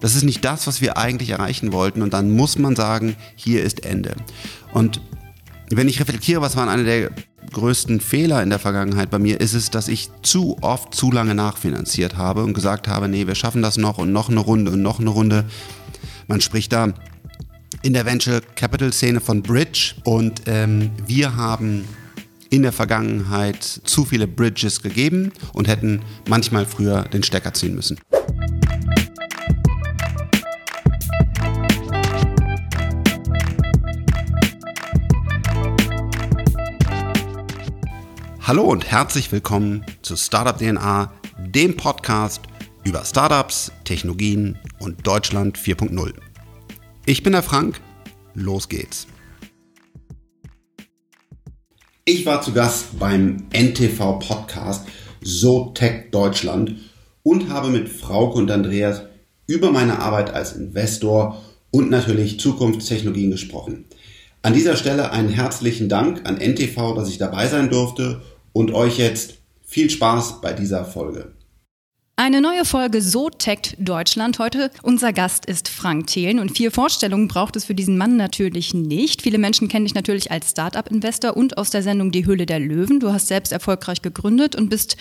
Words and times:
Das 0.00 0.14
ist 0.14 0.22
nicht 0.22 0.44
das, 0.44 0.66
was 0.66 0.80
wir 0.80 0.96
eigentlich 0.96 1.30
erreichen 1.30 1.72
wollten. 1.72 2.02
Und 2.02 2.12
dann 2.12 2.30
muss 2.30 2.58
man 2.58 2.76
sagen, 2.76 3.16
hier 3.36 3.62
ist 3.62 3.84
Ende. 3.84 4.14
Und 4.72 5.00
wenn 5.70 5.88
ich 5.88 6.00
reflektiere, 6.00 6.40
was 6.40 6.56
waren 6.56 6.68
eine 6.68 6.84
der 6.84 7.10
größten 7.52 8.00
Fehler 8.00 8.42
in 8.42 8.50
der 8.50 8.58
Vergangenheit 8.58 9.10
bei 9.10 9.18
mir, 9.18 9.40
ist 9.40 9.54
es, 9.54 9.70
dass 9.70 9.88
ich 9.88 10.10
zu 10.22 10.56
oft 10.60 10.94
zu 10.94 11.10
lange 11.10 11.34
nachfinanziert 11.34 12.16
habe 12.16 12.44
und 12.44 12.52
gesagt 12.52 12.88
habe, 12.88 13.08
nee, 13.08 13.26
wir 13.26 13.34
schaffen 13.34 13.62
das 13.62 13.76
noch 13.76 13.98
und 13.98 14.12
noch 14.12 14.28
eine 14.28 14.40
Runde 14.40 14.72
und 14.72 14.82
noch 14.82 15.00
eine 15.00 15.10
Runde. 15.10 15.44
Man 16.26 16.40
spricht 16.40 16.72
da 16.72 16.92
in 17.82 17.92
der 17.92 18.06
Venture 18.06 18.40
Capital 18.54 18.92
Szene 18.92 19.20
von 19.20 19.42
Bridge 19.42 19.94
und 20.04 20.42
ähm, 20.46 20.90
wir 21.06 21.36
haben 21.36 21.84
in 22.50 22.62
der 22.62 22.72
Vergangenheit 22.72 23.62
zu 23.62 24.04
viele 24.04 24.26
Bridges 24.26 24.82
gegeben 24.82 25.32
und 25.52 25.68
hätten 25.68 26.00
manchmal 26.28 26.66
früher 26.66 27.02
den 27.02 27.22
Stecker 27.22 27.52
ziehen 27.52 27.74
müssen. 27.74 27.98
Hallo 38.48 38.62
und 38.62 38.90
herzlich 38.90 39.30
willkommen 39.30 39.84
zu 40.00 40.16
Startup 40.16 40.56
DNA, 40.56 41.12
dem 41.38 41.76
Podcast 41.76 42.40
über 42.82 43.04
Startups, 43.04 43.70
Technologien 43.84 44.56
und 44.80 45.06
Deutschland 45.06 45.58
4.0. 45.58 46.14
Ich 47.04 47.22
bin 47.22 47.34
der 47.34 47.42
Frank, 47.42 47.78
los 48.32 48.70
geht's. 48.70 49.06
Ich 52.06 52.24
war 52.24 52.40
zu 52.40 52.54
Gast 52.54 52.98
beim 52.98 53.48
NTV 53.52 54.18
Podcast 54.18 54.88
So 55.20 55.72
Tech 55.74 56.10
Deutschland 56.10 56.76
und 57.22 57.50
habe 57.50 57.68
mit 57.68 57.90
Frauke 57.90 58.38
und 58.38 58.50
Andreas 58.50 59.02
über 59.46 59.70
meine 59.70 59.98
Arbeit 59.98 60.30
als 60.30 60.54
Investor 60.54 61.44
und 61.70 61.90
natürlich 61.90 62.40
Zukunftstechnologien 62.40 63.30
gesprochen. 63.30 63.84
An 64.40 64.54
dieser 64.54 64.76
Stelle 64.76 65.10
einen 65.10 65.28
herzlichen 65.28 65.90
Dank 65.90 66.26
an 66.26 66.38
NTV, 66.38 66.94
dass 66.94 67.10
ich 67.10 67.18
dabei 67.18 67.46
sein 67.46 67.68
durfte 67.68 68.22
und 68.58 68.74
euch 68.74 68.98
jetzt 68.98 69.34
viel 69.64 69.88
Spaß 69.88 70.40
bei 70.40 70.52
dieser 70.52 70.84
Folge. 70.84 71.30
Eine 72.20 72.40
neue 72.40 72.64
Folge 72.64 73.00
So 73.00 73.30
Tech 73.30 73.76
Deutschland. 73.78 74.40
Heute 74.40 74.72
unser 74.82 75.12
Gast 75.12 75.46
ist 75.46 75.68
Frank 75.68 76.08
Thelen 76.08 76.40
und 76.40 76.50
vier 76.50 76.72
Vorstellungen 76.72 77.28
braucht 77.28 77.54
es 77.54 77.66
für 77.66 77.76
diesen 77.76 77.96
Mann 77.96 78.16
natürlich 78.16 78.74
nicht. 78.74 79.22
Viele 79.22 79.38
Menschen 79.38 79.68
kennen 79.68 79.84
dich 79.84 79.94
natürlich 79.94 80.32
als 80.32 80.50
Startup-Investor 80.50 81.36
und 81.36 81.58
aus 81.58 81.70
der 81.70 81.84
Sendung 81.84 82.10
Die 82.10 82.26
Höhle 82.26 82.44
der 82.44 82.58
Löwen. 82.58 82.98
Du 82.98 83.12
hast 83.12 83.28
selbst 83.28 83.52
erfolgreich 83.52 84.02
gegründet 84.02 84.56
und 84.56 84.68
bist 84.68 84.96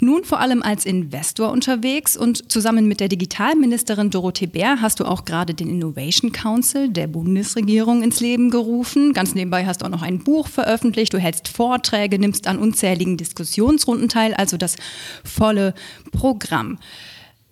nun 0.00 0.24
vor 0.24 0.40
allem 0.40 0.62
als 0.62 0.86
Investor 0.86 1.52
unterwegs 1.52 2.16
und 2.16 2.50
zusammen 2.50 2.88
mit 2.88 3.00
der 3.00 3.08
Digitalministerin 3.08 4.08
Dorothee 4.08 4.46
Bär 4.46 4.80
hast 4.80 4.98
du 4.98 5.04
auch 5.04 5.26
gerade 5.26 5.52
den 5.52 5.68
Innovation 5.68 6.32
Council 6.32 6.88
der 6.88 7.06
Bundesregierung 7.06 8.02
ins 8.02 8.20
Leben 8.20 8.48
gerufen. 8.48 9.12
Ganz 9.12 9.34
nebenbei 9.34 9.66
hast 9.66 9.82
du 9.82 9.84
auch 9.84 9.90
noch 9.90 10.00
ein 10.00 10.20
Buch 10.20 10.48
veröffentlicht. 10.48 11.12
Du 11.12 11.18
hältst 11.18 11.48
Vorträge, 11.48 12.18
nimmst 12.18 12.46
an 12.46 12.56
unzähligen 12.56 13.18
Diskussionsrunden 13.18 14.08
teil, 14.08 14.32
also 14.32 14.56
das 14.56 14.76
volle 15.22 15.74
Programm. 16.12 16.61
Programm. 16.62 16.78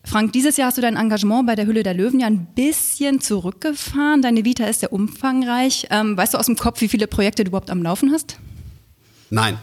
Frank, 0.03 0.33
dieses 0.33 0.57
Jahr 0.57 0.69
hast 0.69 0.79
du 0.79 0.83
dein 0.83 0.97
Engagement 0.97 1.47
bei 1.47 1.55
der 1.55 1.67
Hülle 1.67 1.83
der 1.83 1.93
Löwen 1.93 2.21
ja 2.21 2.27
ein 2.27 2.47
bisschen 2.55 3.21
zurückgefahren. 3.21 4.23
Deine 4.23 4.45
Vita 4.47 4.65
ist 4.65 4.81
sehr 4.81 4.93
umfangreich. 4.93 5.89
Ähm, 5.91 6.17
weißt 6.17 6.35
du 6.35 6.39
aus 6.39 6.47
dem 6.47 6.57
Kopf, 6.57 6.81
wie 6.81 6.89
viele 6.89 7.07
Projekte 7.07 7.45
du 7.45 7.49
überhaupt 7.49 7.71
am 7.71 7.83
Laufen 7.83 8.11
hast? 8.11 8.39
Nein. 9.29 9.59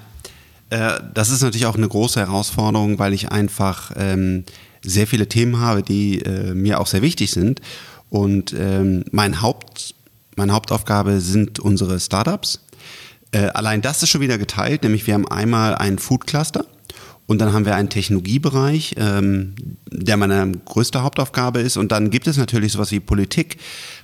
Äh, 0.69 0.99
das 1.13 1.31
ist 1.31 1.41
natürlich 1.41 1.65
auch 1.65 1.75
eine 1.75 1.87
große 1.87 2.19
Herausforderung, 2.19 2.99
weil 2.99 3.13
ich 3.13 3.31
einfach 3.31 3.91
ähm, 3.95 4.43
sehr 4.83 5.07
viele 5.07 5.27
Themen 5.27 5.59
habe, 5.59 5.81
die 5.81 6.19
äh, 6.19 6.53
mir 6.53 6.79
auch 6.79 6.87
sehr 6.87 7.01
wichtig 7.01 7.31
sind. 7.31 7.61
Und 8.09 8.53
ähm, 8.53 9.05
mein 9.11 9.41
Haupt, 9.41 9.95
meine 10.35 10.53
Hauptaufgabe 10.53 11.19
sind 11.19 11.59
unsere 11.59 11.99
Startups. 11.99 12.63
Äh, 13.31 13.47
allein 13.47 13.81
das 13.81 14.03
ist 14.03 14.09
schon 14.09 14.21
wieder 14.21 14.37
geteilt, 14.37 14.83
nämlich 14.83 15.07
wir 15.07 15.15
haben 15.15 15.27
einmal 15.27 15.73
einen 15.75 15.97
Food 15.97 16.27
Cluster 16.27 16.65
und 17.27 17.39
dann 17.39 17.51
haben 17.51 17.65
wir 17.65 17.75
einen 17.75 17.89
Technologiebereich, 17.89 18.95
ähm, 18.97 19.53
der 19.91 20.15
meine 20.15 20.49
größte 20.63 21.03
Hauptaufgabe 21.03 21.59
ist. 21.59 21.75
Und 21.75 21.91
dann 21.91 22.09
gibt 22.09 22.25
es 22.25 22.37
natürlich 22.37 22.71
sowas 22.71 22.91
wie 22.91 23.01
Politik, 23.01 23.57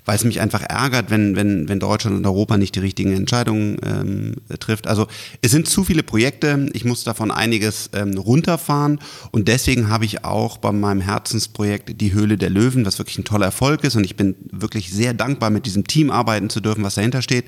weil 0.03 0.17
es 0.17 0.25
mich 0.25 0.41
einfach 0.41 0.61
ärgert, 0.61 1.09
wenn, 1.09 1.37
wenn, 1.37 1.69
wenn 1.69 1.79
Deutschland 1.79 2.17
und 2.17 2.25
Europa 2.25 2.57
nicht 2.57 2.75
die 2.75 2.81
richtigen 2.81 3.13
Entscheidungen 3.13 3.77
ähm, 3.85 4.35
trifft. 4.59 4.87
Also 4.87 5.07
es 5.41 5.51
sind 5.51 5.69
zu 5.69 5.85
viele 5.85 6.03
Projekte, 6.03 6.69
ich 6.73 6.83
muss 6.83 7.05
davon 7.05 7.31
einiges 7.31 7.89
ähm, 7.93 8.17
runterfahren. 8.17 8.99
Und 9.31 9.47
deswegen 9.47 9.87
habe 9.87 10.03
ich 10.03 10.25
auch 10.25 10.57
bei 10.57 10.73
meinem 10.73 10.99
Herzensprojekt 10.99 12.01
Die 12.01 12.11
Höhle 12.11 12.37
der 12.37 12.49
Löwen, 12.49 12.85
was 12.85 12.97
wirklich 12.97 13.17
ein 13.17 13.23
toller 13.23 13.45
Erfolg 13.45 13.85
ist. 13.85 13.95
Und 13.95 14.03
ich 14.03 14.17
bin 14.17 14.35
wirklich 14.51 14.91
sehr 14.91 15.13
dankbar, 15.13 15.49
mit 15.49 15.65
diesem 15.65 15.87
Team 15.87 16.11
arbeiten 16.11 16.49
zu 16.49 16.59
dürfen, 16.59 16.83
was 16.83 16.95
dahinter 16.95 17.21
steht. 17.21 17.45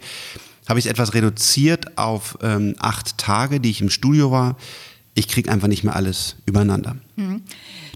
Habe 0.70 0.80
ich 0.80 0.86
es 0.86 0.92
etwas 0.92 1.14
reduziert 1.14 1.98
auf 1.98 2.38
ähm, 2.42 2.76
acht 2.80 3.18
Tage, 3.18 3.60
die 3.60 3.72
ich 3.72 3.82
im 3.82 3.90
Studio 3.90 4.32
war 4.32 4.56
ich 5.18 5.30
kriege 5.30 5.50
einfach 5.50 5.70
nicht 5.70 5.86
mehr 5.86 5.96
alles 5.96 6.36
übereinander. 6.46 6.98
Mhm. 7.16 7.42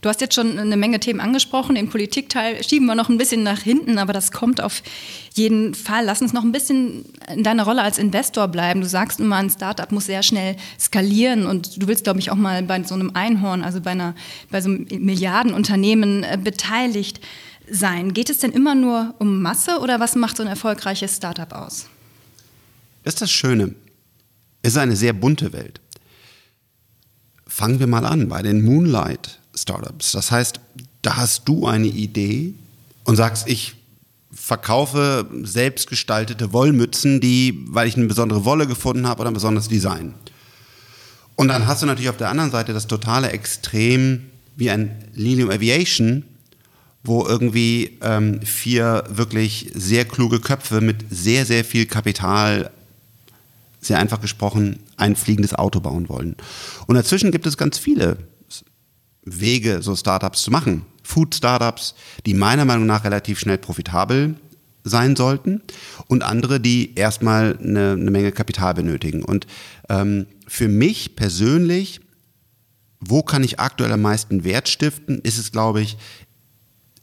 Du 0.01 0.07
hast 0.07 0.21
jetzt 0.21 0.33
schon 0.33 0.57
eine 0.57 0.77
Menge 0.77 1.01
Themen 1.01 1.19
angesprochen. 1.19 1.75
Den 1.75 1.89
Politikteil 1.89 2.63
schieben 2.63 2.85
wir 2.85 2.95
noch 2.95 3.09
ein 3.09 3.17
bisschen 3.17 3.43
nach 3.43 3.59
hinten, 3.59 3.97
aber 3.97 4.13
das 4.13 4.31
kommt 4.31 4.61
auf 4.61 4.81
jeden 5.33 5.75
Fall. 5.75 6.05
Lass 6.05 6.21
uns 6.21 6.31
noch 6.31 6.43
ein 6.43 6.53
bisschen 6.53 7.03
in 7.27 7.43
deiner 7.43 7.63
Rolle 7.65 7.81
als 7.81 7.97
Investor 7.97 8.47
bleiben. 8.47 8.79
Du 8.79 8.87
sagst 8.87 9.19
immer, 9.19 9.35
ein 9.35 9.49
Startup 9.49 9.91
muss 9.91 10.05
sehr 10.05 10.23
schnell 10.23 10.55
skalieren 10.79 11.45
und 11.45 11.83
du 11.83 11.87
willst, 11.87 12.05
glaube 12.05 12.19
ich, 12.19 12.31
auch 12.31 12.37
mal 12.37 12.63
bei 12.63 12.81
so 12.83 12.95
einem 12.95 13.11
Einhorn, 13.13 13.63
also 13.63 13.81
bei, 13.81 13.91
einer, 13.91 14.15
bei 14.49 14.61
so 14.61 14.69
einem 14.69 14.87
Milliardenunternehmen 14.89 16.23
äh, 16.23 16.39
beteiligt 16.41 17.19
sein. 17.69 18.13
Geht 18.13 18.29
es 18.29 18.39
denn 18.39 18.53
immer 18.53 18.75
nur 18.75 19.13
um 19.19 19.41
Masse 19.41 19.79
oder 19.79 19.99
was 19.99 20.15
macht 20.15 20.37
so 20.37 20.43
ein 20.43 20.49
erfolgreiches 20.49 21.17
Startup 21.17 21.51
aus? 21.51 21.87
Das 23.03 23.15
ist 23.15 23.21
das 23.21 23.31
Schöne. 23.31 23.75
Es 24.61 24.71
ist 24.73 24.77
eine 24.77 24.95
sehr 24.95 25.11
bunte 25.11 25.51
Welt. 25.51 25.81
Fangen 27.59 27.81
wir 27.81 27.87
mal 27.87 28.05
an 28.05 28.29
bei 28.29 28.41
den 28.41 28.63
Moonlight 28.63 29.37
Startups. 29.53 30.13
Das 30.13 30.31
heißt, 30.31 30.61
da 31.01 31.17
hast 31.17 31.45
du 31.49 31.67
eine 31.67 31.87
Idee 31.87 32.53
und 33.03 33.17
sagst, 33.17 33.49
ich 33.49 33.75
verkaufe 34.31 35.29
selbstgestaltete 35.43 36.53
Wollmützen, 36.53 37.19
die, 37.19 37.65
weil 37.67 37.89
ich 37.89 37.97
eine 37.97 38.05
besondere 38.05 38.45
Wolle 38.45 38.65
gefunden 38.65 39.05
habe 39.05 39.19
oder 39.19 39.31
ein 39.31 39.33
besonderes 39.33 39.67
Design. 39.67 40.13
Und 41.35 41.49
dann 41.49 41.67
hast 41.67 41.81
du 41.81 41.85
natürlich 41.85 42.07
auf 42.07 42.15
der 42.15 42.29
anderen 42.29 42.49
Seite 42.49 42.71
das 42.71 42.87
totale 42.87 43.31
Extrem 43.31 44.27
wie 44.55 44.69
ein 44.69 44.95
Lilium 45.13 45.49
Aviation, 45.49 46.23
wo 47.03 47.27
irgendwie 47.27 47.97
ähm, 48.01 48.41
vier 48.41 49.03
wirklich 49.09 49.69
sehr 49.75 50.05
kluge 50.05 50.39
Köpfe 50.39 50.79
mit 50.79 51.07
sehr, 51.09 51.45
sehr 51.45 51.65
viel 51.65 51.87
Kapital 51.87 52.71
sehr 53.79 53.99
einfach 53.99 54.21
gesprochen, 54.21 54.79
ein 54.97 55.15
fliegendes 55.15 55.53
Auto 55.53 55.79
bauen 55.79 56.09
wollen. 56.09 56.35
Und 56.87 56.95
dazwischen 56.95 57.31
gibt 57.31 57.45
es 57.45 57.57
ganz 57.57 57.77
viele 57.77 58.17
Wege, 59.23 59.81
so 59.81 59.95
Startups 59.95 60.41
zu 60.41 60.51
machen. 60.51 60.85
Food-Startups, 61.03 61.95
die 62.25 62.33
meiner 62.33 62.65
Meinung 62.65 62.85
nach 62.85 63.03
relativ 63.03 63.39
schnell 63.39 63.57
profitabel 63.57 64.35
sein 64.83 65.15
sollten 65.15 65.61
und 66.07 66.23
andere, 66.23 66.59
die 66.59 66.95
erstmal 66.95 67.57
eine, 67.57 67.93
eine 67.93 68.11
Menge 68.11 68.31
Kapital 68.31 68.73
benötigen. 68.73 69.23
Und 69.23 69.47
ähm, 69.89 70.25
für 70.47 70.67
mich 70.67 71.15
persönlich, 71.15 72.01
wo 72.99 73.23
kann 73.23 73.43
ich 73.43 73.59
aktuell 73.59 73.91
am 73.91 74.01
meisten 74.01 74.43
Wert 74.43 74.69
stiften, 74.69 75.19
ist 75.21 75.37
es, 75.37 75.51
glaube 75.51 75.81
ich, 75.81 75.97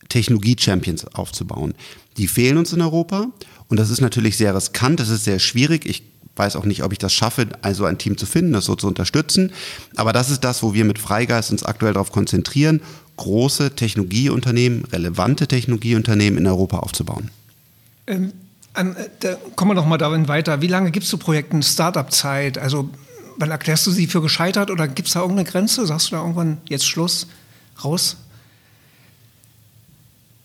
Technologie-Champions 0.08 1.06
aufzubauen. 1.14 1.74
Die 2.16 2.28
fehlen 2.28 2.58
uns 2.58 2.72
in 2.72 2.80
Europa 2.80 3.28
und 3.68 3.78
das 3.78 3.90
ist 3.90 4.00
natürlich 4.00 4.36
sehr 4.36 4.54
riskant, 4.54 5.00
das 5.00 5.08
ist 5.08 5.24
sehr 5.24 5.38
schwierig. 5.38 5.84
Ich 5.84 6.02
weiß 6.36 6.56
auch 6.56 6.64
nicht, 6.64 6.82
ob 6.82 6.92
ich 6.92 6.98
das 6.98 7.12
schaffe, 7.12 7.46
also 7.62 7.84
ein 7.84 7.98
Team 7.98 8.18
zu 8.18 8.26
finden, 8.26 8.52
das 8.52 8.66
so 8.66 8.76
zu 8.76 8.86
unterstützen. 8.86 9.52
Aber 9.96 10.12
das 10.12 10.30
ist 10.30 10.44
das, 10.44 10.62
wo 10.62 10.74
wir 10.74 10.84
mit 10.84 10.98
Freigeist 10.98 11.50
uns 11.50 11.64
aktuell 11.64 11.94
darauf 11.94 12.12
konzentrieren, 12.12 12.80
große 13.16 13.74
Technologieunternehmen, 13.74 14.84
relevante 14.86 15.46
Technologieunternehmen 15.46 16.38
in 16.38 16.46
Europa 16.46 16.78
aufzubauen. 16.78 17.30
Ähm, 18.06 18.32
an, 18.74 18.94
äh, 18.96 19.08
da 19.20 19.36
kommen 19.56 19.70
wir 19.70 19.74
noch 19.74 19.86
mal 19.86 19.98
darin 19.98 20.28
weiter. 20.28 20.60
Wie 20.60 20.66
lange 20.66 20.90
gibst 20.90 21.12
du 21.12 21.16
Projekten 21.16 21.62
Startup-Zeit? 21.62 22.58
Also, 22.58 22.90
wann 23.38 23.50
erklärst 23.50 23.86
du 23.86 23.90
sie 23.90 24.06
für 24.06 24.20
gescheitert 24.20 24.70
oder 24.70 24.86
gibt 24.86 25.08
es 25.08 25.14
da 25.14 25.20
irgendeine 25.20 25.48
Grenze? 25.48 25.86
Sagst 25.86 26.08
du 26.08 26.16
da 26.16 26.20
irgendwann 26.20 26.58
jetzt 26.68 26.86
Schluss, 26.86 27.26
raus? 27.82 28.16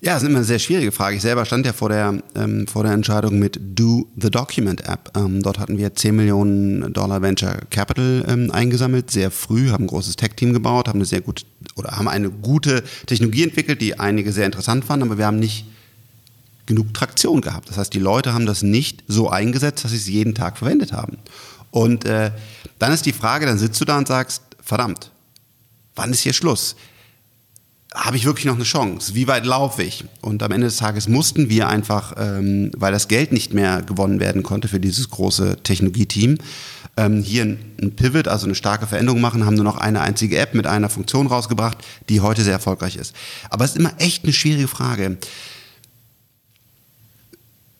Ja, 0.03 0.13
das 0.13 0.24
ist 0.24 0.30
immer 0.30 0.39
eine 0.39 0.45
sehr 0.45 0.57
schwierige 0.57 0.92
Frage. 0.92 1.18
Ich 1.18 1.21
selber 1.21 1.45
stand 1.45 1.63
ja 1.63 1.74
vor 1.74 1.89
der, 1.89 2.24
ähm, 2.33 2.65
vor 2.65 2.81
der 2.81 2.94
Entscheidung 2.94 3.38
mit 3.38 3.59
Do 3.62 4.07
the 4.19 4.31
Document 4.31 4.81
App. 4.89 5.15
Ähm, 5.15 5.44
dort 5.44 5.59
hatten 5.59 5.77
wir 5.77 5.94
10 5.94 6.15
Millionen 6.15 6.92
Dollar 6.92 7.21
Venture 7.21 7.59
Capital 7.69 8.25
ähm, 8.27 8.50
eingesammelt, 8.50 9.12
sehr 9.12 9.30
früh, 9.30 9.69
haben 9.69 9.83
ein 9.83 9.88
großes 9.88 10.15
Tech-Team 10.15 10.53
gebaut, 10.53 10.88
haben 10.88 10.98
eine 10.98 11.06
sehr 11.06 11.21
gute 11.21 11.45
oder 11.75 11.92
haben 11.98 12.07
eine 12.07 12.31
gute 12.31 12.83
Technologie 13.06 13.44
entwickelt, 13.44 13.80
die 13.80 14.00
einige 14.00 14.31
sehr 14.31 14.48
interessant 14.48 14.86
fanden, 14.86 15.06
aber 15.06 15.19
wir 15.19 15.27
haben 15.27 15.38
nicht 15.38 15.68
genug 16.65 16.95
Traktion 16.95 17.42
gehabt. 17.42 17.69
Das 17.69 17.77
heißt, 17.77 17.94
die 17.94 18.00
Leute 18.00 18.33
haben 18.33 18.48
das 18.48 18.63
nicht 18.63 19.03
so 19.07 19.30
eingesetzt, 19.30 19.83
dass 19.83 19.92
sie 19.92 19.98
es 19.98 20.07
jeden 20.07 20.33
Tag 20.33 20.57
verwendet 20.57 20.94
haben. 20.94 21.19
Und 21.69 22.06
äh, 22.06 22.31
dann 22.80 22.92
ist 22.92 23.06
die 23.06 23.13
Frage, 23.13 23.45
dann 23.45 23.59
sitzt 23.59 23.80
du 23.80 23.86
da 23.86 24.00
und 24.00 24.07
sagst, 24.07 24.42
verdammt, 24.63 25.12
wann 25.94 26.09
ist 26.09 26.21
hier 26.21 26.33
Schluss? 26.33 26.75
Habe 27.94 28.16
ich 28.16 28.26
wirklich 28.26 28.46
noch 28.46 28.56
eine 28.56 28.64
Chance? 28.64 29.16
Wie 29.16 29.28
weit 29.28 29.46
laufe 29.46 29.84
ich? 29.84 30.06
Und 30.22 30.42
am 30.44 30.52
Ende 30.52 30.68
des 30.68 30.78
Tages 30.78 31.10
mussten 31.10 31.50
wir 31.50 31.68
einfach, 31.68 32.14
ähm, 32.18 32.72
weil 32.78 32.94
das 32.94 33.10
Geld 33.10 33.34
nicht 33.34 33.54
mehr 33.54 33.82
gewonnen 33.82 34.20
werden 34.20 34.44
konnte 34.44 34.70
für 34.70 34.80
dieses 34.80 35.10
große 35.10 35.58
Technologieteam, 35.64 36.38
ähm, 36.98 37.22
hier 37.22 37.44
ein 37.44 37.96
Pivot, 37.96 38.28
also 38.28 38.46
eine 38.46 38.56
starke 38.56 38.88
Veränderung 38.88 39.20
machen, 39.20 39.46
haben 39.46 39.56
nur 39.56 39.66
noch 39.66 39.78
eine 39.78 40.02
einzige 40.02 40.38
App 40.38 40.54
mit 40.54 40.68
einer 40.68 40.90
Funktion 40.90 41.28
rausgebracht, 41.28 41.78
die 42.08 42.22
heute 42.22 42.44
sehr 42.44 42.54
erfolgreich 42.54 42.96
ist. 42.96 43.14
Aber 43.50 43.66
es 43.66 43.72
ist 43.72 43.78
immer 43.78 43.94
echt 43.98 44.24
eine 44.24 44.34
schwierige 44.34 44.68
Frage. 44.68 45.18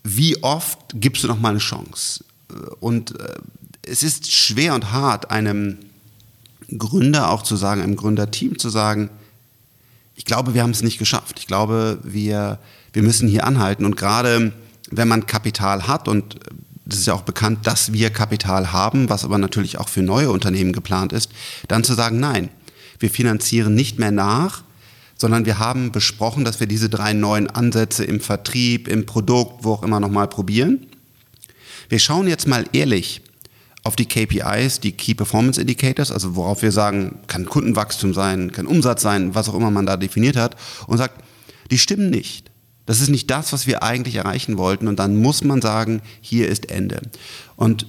Wie 0.04 0.44
oft 0.44 0.80
gibst 0.96 1.24
du 1.24 1.28
noch 1.28 1.40
mal 1.40 1.50
eine 1.50 1.60
Chance? 1.60 2.26
Und 2.82 3.18
äh, 3.20 3.36
es 3.84 4.04
ist 4.04 4.32
schwer 4.32 4.76
und 4.76 4.92
hart, 4.92 5.32
einem 5.32 5.78
Gründer 6.78 7.30
auch 7.30 7.44
zu 7.44 7.56
sagen, 7.56 7.82
einem 7.82 7.96
Gründerteam 7.96 8.58
zu 8.60 8.70
sagen, 8.70 9.10
ich 10.16 10.26
glaube, 10.26 10.54
wir 10.54 10.64
haben 10.64 10.72
es 10.72 10.84
nicht 10.84 11.00
geschafft. 11.00 11.40
Ich 11.40 11.48
glaube, 11.48 12.00
wir, 12.04 12.60
wir 12.94 13.04
müssen 13.04 13.28
hier 13.28 13.46
anhalten. 13.46 13.86
Und 13.86 13.98
gerade 13.98 14.52
wenn 14.90 15.08
man 15.08 15.26
Kapital 15.26 15.88
hat, 15.88 16.08
und 16.08 16.36
das 16.86 17.00
ist 17.00 17.08
ja 17.08 17.14
auch 17.14 17.22
bekannt, 17.22 17.66
dass 17.68 17.94
wir 17.94 18.10
Kapital 18.10 18.72
haben, 18.72 19.10
was 19.10 19.24
aber 19.24 19.38
natürlich 19.38 19.78
auch 19.78 19.90
für 19.90 20.02
neue 20.02 20.32
Unternehmen 20.32 20.74
geplant 20.74 21.14
ist, 21.14 21.32
dann 21.68 21.84
zu 21.84 21.94
sagen, 21.94 22.20
nein, 22.20 22.50
wir 23.00 23.10
finanzieren 23.10 23.74
nicht 23.74 24.00
mehr 24.00 24.12
nach, 24.12 24.64
sondern 25.18 25.46
wir 25.46 25.60
haben 25.60 25.92
besprochen, 25.92 26.44
dass 26.46 26.60
wir 26.60 26.68
diese 26.68 26.90
drei 26.90 27.14
neuen 27.14 27.48
Ansätze 27.48 28.04
im 28.04 28.20
Vertrieb, 28.20 28.88
im 28.88 29.06
Produkt, 29.06 29.64
wo 29.64 29.74
auch 29.74 29.84
immer 29.84 30.00
nochmal 30.00 30.28
probieren. 30.28 30.88
Wir 31.90 32.00
schauen 32.00 32.28
jetzt 32.28 32.48
mal 32.48 32.66
ehrlich 32.74 33.22
auf 33.84 33.96
die 33.96 34.06
KPIs, 34.06 34.80
die 34.80 34.92
Key 34.92 35.16
Performance 35.16 35.60
Indicators, 35.60 36.12
also 36.12 36.36
worauf 36.36 36.62
wir 36.62 36.72
sagen, 36.72 37.20
kann 37.28 37.46
Kundenwachstum 37.46 38.14
sein, 38.14 38.52
kann 38.52 38.68
Umsatz 38.68 39.02
sein, 39.02 39.34
was 39.34 39.50
auch 39.50 39.56
immer 39.56 39.72
man 39.72 39.86
da 39.86 39.98
definiert 39.98 40.36
hat, 40.36 40.56
und 40.88 40.98
sagt, 40.98 41.24
die 41.72 41.78
stimmen 41.78 42.10
nicht. 42.10 42.52
Das 42.86 43.00
ist 43.00 43.10
nicht 43.10 43.30
das, 43.32 43.54
was 43.54 43.68
wir 43.68 43.84
eigentlich 43.84 44.16
erreichen 44.16 44.58
wollten. 44.58 44.88
Und 44.88 45.00
dann 45.00 45.16
muss 45.16 45.44
man 45.44 45.62
sagen, 45.62 46.02
hier 46.20 46.50
ist 46.50 46.70
Ende. 46.70 47.02
Und 47.56 47.86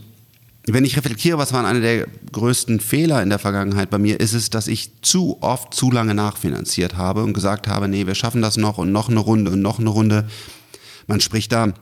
wenn 0.66 0.84
ich 0.84 0.96
reflektiere, 0.96 1.38
was 1.38 1.52
waren 1.52 1.66
einer 1.66 1.80
der 1.80 2.06
größten 2.30 2.78
Fehler 2.78 3.20
in 3.22 3.28
der 3.28 3.40
Vergangenheit 3.40 3.90
bei 3.90 3.98
mir, 3.98 4.20
ist 4.20 4.32
es, 4.32 4.48
dass 4.48 4.68
ich 4.68 5.02
zu 5.02 5.38
oft 5.40 5.74
zu 5.74 5.90
lange 5.90 6.14
nachfinanziert 6.14 6.96
habe 6.96 7.24
und 7.24 7.32
gesagt 7.32 7.66
habe, 7.66 7.88
nee, 7.88 8.06
wir 8.06 8.14
schaffen 8.14 8.42
das 8.42 8.56
noch 8.56 8.78
und 8.78 8.92
noch 8.92 9.08
eine 9.08 9.18
Runde 9.18 9.50
und 9.50 9.60
noch 9.60 9.80
eine 9.80 9.90
Runde. 9.90 10.28
Man 11.08 11.20
spricht 11.20 11.50
da 11.50 11.72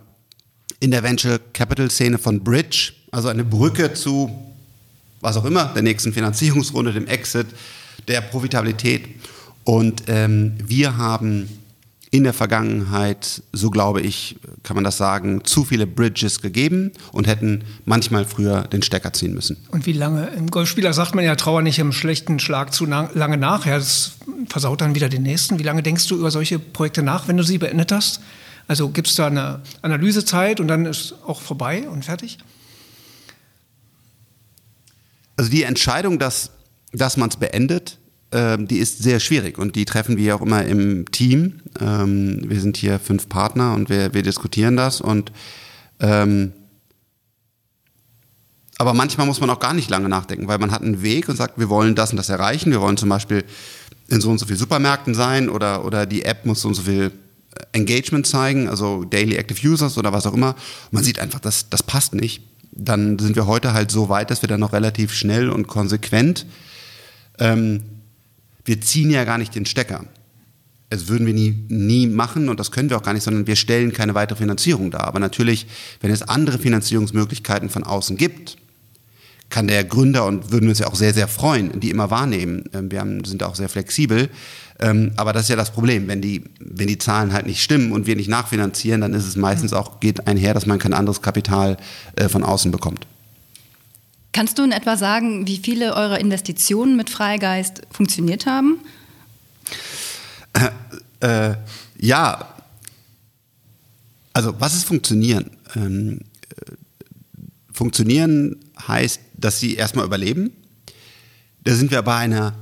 in 0.79 0.91
der 0.91 1.03
Venture 1.03 1.39
Capital 1.53 1.91
Szene 1.91 2.17
von 2.17 2.43
Bridge, 2.43 2.95
also 3.11 3.29
eine 3.29 3.45
Brücke 3.45 3.95
zu 3.95 4.31
was 5.21 5.37
auch 5.37 5.45
immer, 5.45 5.67
der 5.67 5.83
nächsten 5.83 6.12
Finanzierungsrunde, 6.12 6.93
dem 6.93 7.07
Exit, 7.07 7.47
der 8.09 8.21
Profitabilität. 8.23 9.09
Und 9.65 10.05
ähm, 10.09 10.55
wir 10.65 10.97
haben 10.97 11.49
in 12.12 12.25
der 12.25 12.33
Vergangenheit, 12.33 13.43
so 13.53 13.71
glaube 13.71 14.01
ich, 14.01 14.37
kann 14.65 14.75
man 14.75 14.83
das 14.83 14.97
sagen, 14.97 15.45
zu 15.45 15.65
viele 15.65 15.87
Bridges 15.87 16.43
gegeben 16.43 16.91
und 17.12 17.29
hätten 17.29 17.62
manchmal 17.85 18.25
früher 18.25 18.62
den 18.62 18.83
Stecker 18.83 19.12
ziehen 19.12 19.33
müssen. 19.33 19.59
Und 19.71 19.87
wie 19.87 19.93
lange? 19.93 20.27
Im 20.37 20.51
Golfspieler 20.51 20.93
sagt 20.93 21.15
man 21.15 21.25
ja, 21.25 21.37
trauer 21.37 21.62
nicht 21.62 21.79
im 21.79 21.93
schlechten 21.93 22.41
Schlag 22.41 22.75
zu 22.75 22.85
lange 22.85 23.37
nach. 23.37 23.65
Ja, 23.65 23.79
das 23.79 24.12
versaut 24.49 24.81
dann 24.81 24.97
wieder 24.97 25.09
den 25.09 25.23
nächsten. 25.23 25.61
Wie 25.61 25.62
lange 25.62 25.85
denkst 25.85 26.09
du 26.09 26.17
über 26.17 26.33
solche 26.33 26.59
Projekte 26.59 27.03
nach, 27.03 27.29
wenn 27.29 27.37
du 27.37 27.45
sie 27.45 27.59
beendet 27.59 27.93
hast? 27.93 28.21
Also 28.67 28.89
gibt 28.89 29.07
es 29.07 29.15
da 29.15 29.29
eine 29.29 29.61
Analysezeit 29.83 30.59
und 30.59 30.67
dann 30.67 30.87
ist 30.87 31.15
auch 31.27 31.41
vorbei 31.41 31.89
und 31.89 32.05
fertig? 32.05 32.39
Also 35.41 35.51
die 35.51 35.63
Entscheidung, 35.63 36.19
dass, 36.19 36.51
dass 36.93 37.17
man 37.17 37.31
es 37.31 37.37
beendet, 37.37 37.97
ähm, 38.31 38.69
die 38.69 38.77
ist 38.77 39.03
sehr 39.03 39.21
schwierig 39.21 39.57
und 39.57 39.75
die 39.75 39.87
treffen 39.87 40.19
wir 40.19 40.37
auch 40.37 40.43
immer 40.43 40.67
im 40.67 41.11
Team. 41.13 41.63
Ähm, 41.81 42.43
wir 42.45 42.61
sind 42.61 42.77
hier 42.77 42.99
fünf 42.99 43.27
Partner 43.31 43.73
und 43.73 43.89
wir, 43.89 44.13
wir 44.13 44.23
diskutieren 44.23 44.77
das 44.77 45.01
und 45.01 45.33
ähm, 45.99 46.53
aber 48.77 48.93
manchmal 48.93 49.27
muss 49.27 49.41
man 49.41 49.49
auch 49.49 49.61
gar 49.61 49.73
nicht 49.73 49.89
lange 49.89 50.11
nachdenken, 50.11 50.47
weil 50.47 50.59
man 50.59 50.73
hat 50.73 50.83
einen 50.83 51.01
Weg 51.01 51.27
und 51.31 51.37
sagt, 51.37 51.59
wir 51.59 51.71
wollen 51.71 51.95
das 51.95 52.11
und 52.11 52.19
das 52.19 52.29
erreichen. 52.29 52.71
Wir 52.71 52.83
wollen 52.83 52.99
zum 52.99 53.09
Beispiel 53.09 53.43
in 54.09 54.21
so 54.21 54.29
und 54.29 54.37
so 54.37 54.45
vielen 54.45 54.59
Supermärkten 54.59 55.15
sein 55.15 55.49
oder, 55.49 55.87
oder 55.87 56.05
die 56.05 56.27
App 56.27 56.45
muss 56.45 56.61
so 56.61 56.69
und 56.69 56.75
so 56.75 56.83
viel 56.83 57.13
Engagement 57.73 58.27
zeigen, 58.27 58.69
also 58.69 59.05
Daily 59.05 59.37
Active 59.37 59.67
Users 59.67 59.97
oder 59.97 60.13
was 60.13 60.27
auch 60.27 60.35
immer. 60.35 60.55
Man 60.91 61.03
sieht 61.03 61.19
einfach, 61.19 61.41
das, 61.41 61.71
das 61.71 61.83
passt 61.83 62.13
nicht. 62.13 62.43
Dann 62.82 63.19
sind 63.19 63.37
wir 63.37 63.47
heute 63.47 63.73
halt 63.73 63.91
so 63.91 64.09
weit, 64.09 64.31
dass 64.31 64.43
wir 64.43 64.49
dann 64.49 64.61
noch 64.61 64.73
relativ 64.73 65.12
schnell 65.12 65.50
und 65.50 65.67
konsequent, 65.67 66.47
ähm, 67.38 67.82
wir 68.65 68.81
ziehen 68.81 69.11
ja 69.11 69.25
gar 69.25 69.38
nicht 69.38 69.55
den 69.55 69.67
Stecker. 69.67 70.05
Das 70.91 71.09
würden 71.09 71.27
wir 71.27 71.35
nie, 71.35 71.55
nie 71.69 72.06
machen 72.06 72.49
und 72.49 72.59
das 72.59 72.73
können 72.73 72.91
wir 72.91 72.97
auch 72.97 73.03
gar 73.03 73.12
nicht, 73.12 73.23
sondern 73.23 73.47
wir 73.47 73.56
stellen 73.56 73.93
keine 73.93 74.15
weitere 74.15 74.38
Finanzierung 74.38 74.91
dar. 74.91 75.05
Aber 75.05 75.21
natürlich, 75.21 75.67
wenn 76.00 76.11
es 76.11 76.23
andere 76.23 76.59
Finanzierungsmöglichkeiten 76.59 77.71
von 77.71 77.85
außen 77.85 78.17
gibt, 78.17 78.56
kann 79.50 79.67
der 79.67 79.85
Gründer 79.85 80.25
und 80.25 80.52
würden 80.52 80.69
uns 80.69 80.79
ja 80.79 80.87
auch 80.87 80.94
sehr, 80.94 81.12
sehr 81.12 81.29
freuen, 81.29 81.79
die 81.81 81.91
immer 81.91 82.11
wahrnehmen. 82.11 82.64
Ähm, 82.73 82.91
wir 82.91 83.00
haben, 83.00 83.25
sind 83.25 83.43
auch 83.43 83.56
sehr 83.56 83.69
flexibel. 83.69 84.31
Ähm, 84.79 85.12
aber 85.17 85.32
das 85.32 85.43
ist 85.43 85.49
ja 85.50 85.56
das 85.56 85.73
Problem. 85.73 86.08
Wenn 86.08 86.23
die, 86.23 86.44
wenn 86.58 86.87
die 86.87 86.97
Zahlen 86.97 87.32
halt 87.32 87.47
nicht 87.47 87.62
stimmen 87.62 87.93
und 87.93 88.06
wir 88.06 88.17
nicht 88.17 88.29
nachfinanzieren, 88.29 89.02
dann 89.02 89.12
ist 89.12 89.26
es 89.26 89.37
meistens 89.37 89.73
auch, 89.73 90.00
geht 90.00 90.26
einher, 90.26 90.55
dass 90.55 90.67
man 90.67 90.79
kein 90.79 90.94
anderes 90.94 91.20
Kapital 91.20 91.76
äh, 92.17 92.29
von 92.29 92.44
außen 92.44 92.70
bekommt. 92.70 93.06
Kannst 94.32 94.58
du 94.58 94.62
in 94.62 94.73
etwa 94.73 94.97
sagen, 94.97 95.47
wie 95.47 95.58
viele 95.58 95.94
eurer 95.97 96.20
Investitionen 96.20 96.97
mit 96.97 97.11
Freigeist 97.11 97.82
funktioniert 97.91 98.47
haben? 98.47 98.79
Äh, 101.20 101.50
äh, 101.50 101.56
ja, 101.99 102.55
also 104.32 104.55
was 104.58 104.75
ist 104.75 104.85
funktionieren? 104.85 105.50
Ähm, 105.75 106.20
äh, 106.50 106.73
funktionieren 107.73 108.56
heißt, 108.87 109.20
dass 109.41 109.59
sie 109.59 109.75
erstmal 109.75 110.05
überleben. 110.05 110.53
Da 111.65 111.75
sind 111.75 111.91
wir 111.91 112.03
bei 112.03 112.17
einer 112.17 112.55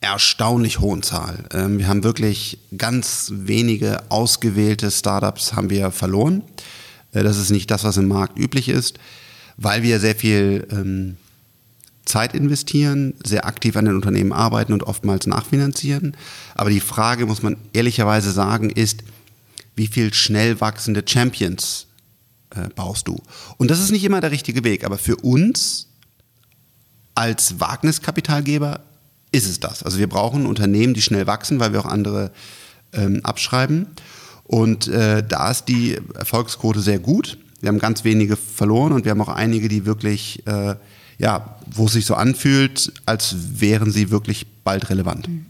erstaunlich 0.00 0.80
hohen 0.80 1.02
Zahl. 1.02 1.44
Ähm, 1.52 1.78
wir 1.78 1.88
haben 1.88 2.04
wirklich 2.04 2.58
ganz 2.76 3.32
wenige 3.34 4.10
ausgewählte 4.10 4.90
Startups 4.90 5.54
haben 5.54 5.70
wir 5.70 5.90
verloren. 5.90 6.42
Äh, 7.12 7.24
das 7.24 7.38
ist 7.38 7.50
nicht 7.50 7.70
das, 7.70 7.84
was 7.84 7.96
im 7.96 8.08
Markt 8.08 8.38
üblich 8.38 8.68
ist, 8.68 8.98
weil 9.56 9.82
wir 9.82 9.98
sehr 9.98 10.14
viel 10.14 10.66
ähm, 10.70 11.16
Zeit 12.04 12.32
investieren, 12.34 13.14
sehr 13.24 13.44
aktiv 13.44 13.76
an 13.76 13.86
den 13.86 13.96
Unternehmen 13.96 14.32
arbeiten 14.32 14.72
und 14.72 14.84
oftmals 14.84 15.26
nachfinanzieren. 15.26 16.16
Aber 16.54 16.70
die 16.70 16.80
Frage, 16.80 17.26
muss 17.26 17.42
man 17.42 17.56
ehrlicherweise 17.72 18.30
sagen, 18.30 18.70
ist, 18.70 19.02
wie 19.74 19.88
viel 19.88 20.14
schnell 20.14 20.60
wachsende 20.60 21.02
Champions 21.06 21.87
äh, 22.54 22.68
baust 22.74 23.08
du? 23.08 23.20
Und 23.56 23.70
das 23.70 23.80
ist 23.80 23.90
nicht 23.90 24.04
immer 24.04 24.20
der 24.20 24.30
richtige 24.30 24.64
Weg, 24.64 24.84
aber 24.84 24.98
für 24.98 25.16
uns 25.16 25.88
als 27.14 27.58
Wagniskapitalgeber 27.60 28.80
ist 29.32 29.48
es 29.48 29.60
das. 29.60 29.82
Also 29.82 29.98
wir 29.98 30.08
brauchen 30.08 30.46
Unternehmen, 30.46 30.94
die 30.94 31.02
schnell 31.02 31.26
wachsen, 31.26 31.60
weil 31.60 31.72
wir 31.72 31.80
auch 31.80 31.86
andere 31.86 32.30
ähm, 32.92 33.20
abschreiben. 33.24 33.88
Und 34.44 34.88
äh, 34.88 35.22
da 35.26 35.50
ist 35.50 35.66
die 35.66 35.98
Erfolgsquote 36.14 36.80
sehr 36.80 36.98
gut. 36.98 37.38
Wir 37.60 37.68
haben 37.68 37.78
ganz 37.78 38.04
wenige 38.04 38.36
verloren 38.36 38.92
und 38.92 39.04
wir 39.04 39.10
haben 39.10 39.20
auch 39.20 39.28
einige, 39.28 39.68
die 39.68 39.84
wirklich, 39.84 40.46
äh, 40.46 40.76
ja, 41.18 41.58
wo 41.66 41.86
es 41.86 41.92
sich 41.92 42.06
so 42.06 42.14
anfühlt, 42.14 42.92
als 43.04 43.34
wären 43.60 43.90
sie 43.90 44.10
wirklich 44.10 44.46
bald 44.64 44.88
relevant. 44.88 45.28
Mhm. 45.28 45.46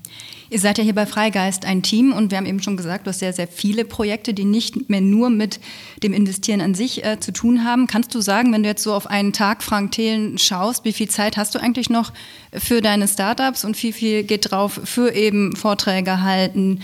Ihr 0.51 0.59
seid 0.59 0.79
ja 0.79 0.85
hier 0.85 0.95
bei 0.95 1.07
Freigeist 1.07 1.65
ein 1.65 1.83
Team 1.83 2.13
und 2.13 2.31
wir 2.31 2.39
haben 2.39 2.47
eben 2.47 2.63
schon 2.63 2.77
gesagt, 2.77 3.07
du 3.07 3.11
hast 3.11 3.19
sehr, 3.19 3.33
sehr 3.33 3.49
viele 3.49 3.85
Projekte, 3.85 4.33
die 4.33 4.45
nicht 4.45 4.89
mehr 4.89 5.01
nur 5.01 5.31
mit 5.31 5.61
dem 6.03 6.13
Investieren 6.13 6.61
an 6.61 6.75
sich 6.75 7.05
äh, 7.05 7.21
zu 7.21 7.33
tun 7.33 7.65
haben. 7.65 7.87
Kannst 7.87 8.15
du 8.15 8.21
sagen, 8.21 8.53
wenn 8.53 8.63
du 8.63 8.69
jetzt 8.69 8.83
so 8.83 8.95
auf 8.95 9.07
einen 9.07 9.33
Tag 9.33 9.63
Frank 9.63 9.93
Thelen 9.93 10.39
schaust, 10.39 10.85
wie 10.85 10.93
viel 10.93 11.09
Zeit 11.09 11.37
hast 11.37 11.55
du 11.55 11.59
eigentlich 11.59 11.91
noch 11.91 12.13
für 12.53 12.81
deine 12.81 13.09
Startups 13.09 13.65
und 13.65 13.81
wie 13.83 13.93
viel 13.93 14.23
geht 14.23 14.51
drauf 14.51 14.81
für 14.85 15.15
eben 15.15 15.55
Vorträge 15.55 16.23
halten, 16.23 16.81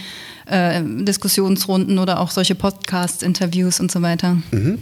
äh, 0.46 0.82
Diskussionsrunden 0.84 1.98
oder 1.98 2.20
auch 2.20 2.30
solche 2.30 2.54
Podcasts, 2.54 3.22
Interviews 3.22 3.80
und 3.80 3.90
so 3.90 4.02
weiter? 4.02 4.36
Mhm. 4.52 4.78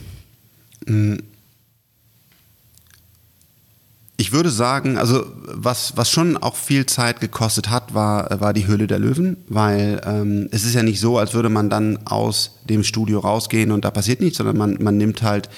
Ich 4.23 4.31
würde 4.31 4.51
sagen, 4.51 4.99
also 4.99 5.27
was, 5.47 5.97
was 5.97 6.09
schon 6.09 6.37
auch 6.37 6.55
viel 6.55 6.87
Zeit 6.87 7.19
gekostet 7.19 7.71
hat, 7.71 7.93
war, 7.93 8.41
war 8.41 8.53
die 8.53 8.69
Höhle 8.69 8.87
der 8.87 9.01
Löwen, 9.01 9.39
weil 9.49 10.01
ähm, 10.07 10.49
es 10.53 10.65
ist 10.65 10.77
ja 10.77 10.85
nicht 10.85 11.01
so, 11.01 11.19
als 11.19 11.35
würde 11.35 11.49
man 11.49 11.69
dann 11.69 11.99
aus 12.05 12.61
dem 12.69 12.85
Studio 12.85 13.19
rausgehen 13.19 13.73
und 13.73 13.85
da 13.85 13.91
passiert 13.91 14.21
nichts, 14.21 14.39
sondern 14.39 14.57
man, 14.57 14.77
man 14.81 14.97
nimmt 14.97 15.23
halt 15.23 15.49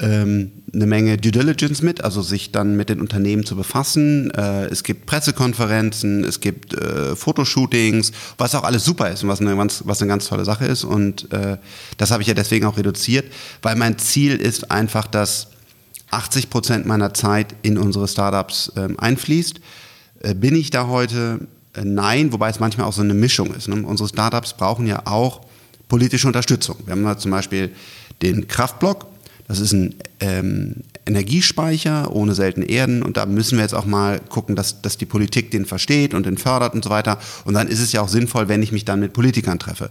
ähm, 0.00 0.50
eine 0.72 0.86
Menge 0.86 1.18
Due 1.18 1.30
Diligence 1.30 1.82
mit, 1.82 2.02
also 2.02 2.20
sich 2.20 2.50
dann 2.50 2.76
mit 2.76 2.88
den 2.88 3.00
Unternehmen 3.00 3.46
zu 3.46 3.54
befassen. 3.54 4.32
Äh, 4.32 4.64
es 4.64 4.82
gibt 4.82 5.06
Pressekonferenzen, 5.06 6.24
es 6.24 6.40
gibt 6.40 6.74
äh, 6.74 7.14
Fotoshootings, 7.14 8.10
was 8.38 8.56
auch 8.56 8.64
alles 8.64 8.84
super 8.84 9.08
ist 9.12 9.22
und 9.22 9.28
was 9.28 9.40
eine, 9.40 9.56
was 9.56 10.02
eine 10.02 10.08
ganz 10.08 10.26
tolle 10.26 10.44
Sache 10.44 10.66
ist. 10.66 10.82
Und 10.82 11.32
äh, 11.32 11.58
das 11.96 12.10
habe 12.10 12.22
ich 12.22 12.28
ja 12.28 12.34
deswegen 12.34 12.66
auch 12.66 12.76
reduziert, 12.76 13.26
weil 13.62 13.76
mein 13.76 13.98
Ziel 13.98 14.34
ist 14.34 14.72
einfach, 14.72 15.06
dass 15.06 15.53
80 16.14 16.50
Prozent 16.50 16.86
meiner 16.86 17.14
Zeit 17.14 17.54
in 17.62 17.78
unsere 17.78 18.08
Startups 18.08 18.72
ähm, 18.76 18.98
einfließt. 18.98 19.60
Äh, 20.20 20.34
bin 20.34 20.56
ich 20.56 20.70
da 20.70 20.88
heute 20.88 21.46
äh, 21.74 21.84
nein, 21.84 22.32
wobei 22.32 22.48
es 22.50 22.60
manchmal 22.60 22.86
auch 22.86 22.92
so 22.92 23.02
eine 23.02 23.14
Mischung 23.14 23.54
ist. 23.54 23.68
Ne? 23.68 23.82
Unsere 23.84 24.08
Startups 24.08 24.54
brauchen 24.54 24.86
ja 24.86 25.02
auch 25.06 25.42
politische 25.88 26.26
Unterstützung. 26.26 26.76
Wir 26.84 26.92
haben 26.92 27.04
da 27.04 27.18
zum 27.18 27.30
Beispiel 27.30 27.70
den 28.22 28.48
Kraftblock, 28.48 29.06
das 29.48 29.60
ist 29.60 29.72
ein 29.72 29.94
ähm, 30.20 30.76
Energiespeicher 31.04 32.10
ohne 32.10 32.34
seltene 32.34 32.66
Erden 32.66 33.02
und 33.02 33.18
da 33.18 33.26
müssen 33.26 33.58
wir 33.58 33.62
jetzt 33.62 33.74
auch 33.74 33.84
mal 33.84 34.20
gucken, 34.20 34.56
dass, 34.56 34.80
dass 34.80 34.96
die 34.96 35.04
Politik 35.04 35.50
den 35.50 35.66
versteht 35.66 36.14
und 36.14 36.24
den 36.24 36.38
fördert 36.38 36.74
und 36.74 36.82
so 36.82 36.88
weiter. 36.88 37.18
Und 37.44 37.54
dann 37.54 37.68
ist 37.68 37.80
es 37.80 37.92
ja 37.92 38.00
auch 38.00 38.08
sinnvoll, 38.08 38.48
wenn 38.48 38.62
ich 38.62 38.72
mich 38.72 38.86
dann 38.86 39.00
mit 39.00 39.12
Politikern 39.12 39.58
treffe. 39.58 39.90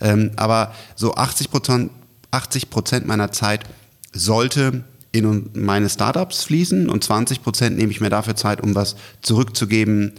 Ähm, 0.00 0.30
aber 0.36 0.72
so 0.94 1.14
80 1.14 1.50
Prozent 1.50 1.90
80 2.30 2.70
Prozent 2.70 3.06
meiner 3.06 3.30
Zeit 3.30 3.64
sollte 4.12 4.84
in 5.12 5.50
meine 5.54 5.88
Startups 5.88 6.44
fließen 6.44 6.88
und 6.88 7.04
20 7.04 7.42
Prozent 7.42 7.76
nehme 7.76 7.92
ich 7.92 8.00
mir 8.00 8.10
dafür 8.10 8.34
Zeit, 8.34 8.62
um 8.62 8.74
was 8.74 8.96
zurückzugeben, 9.20 10.14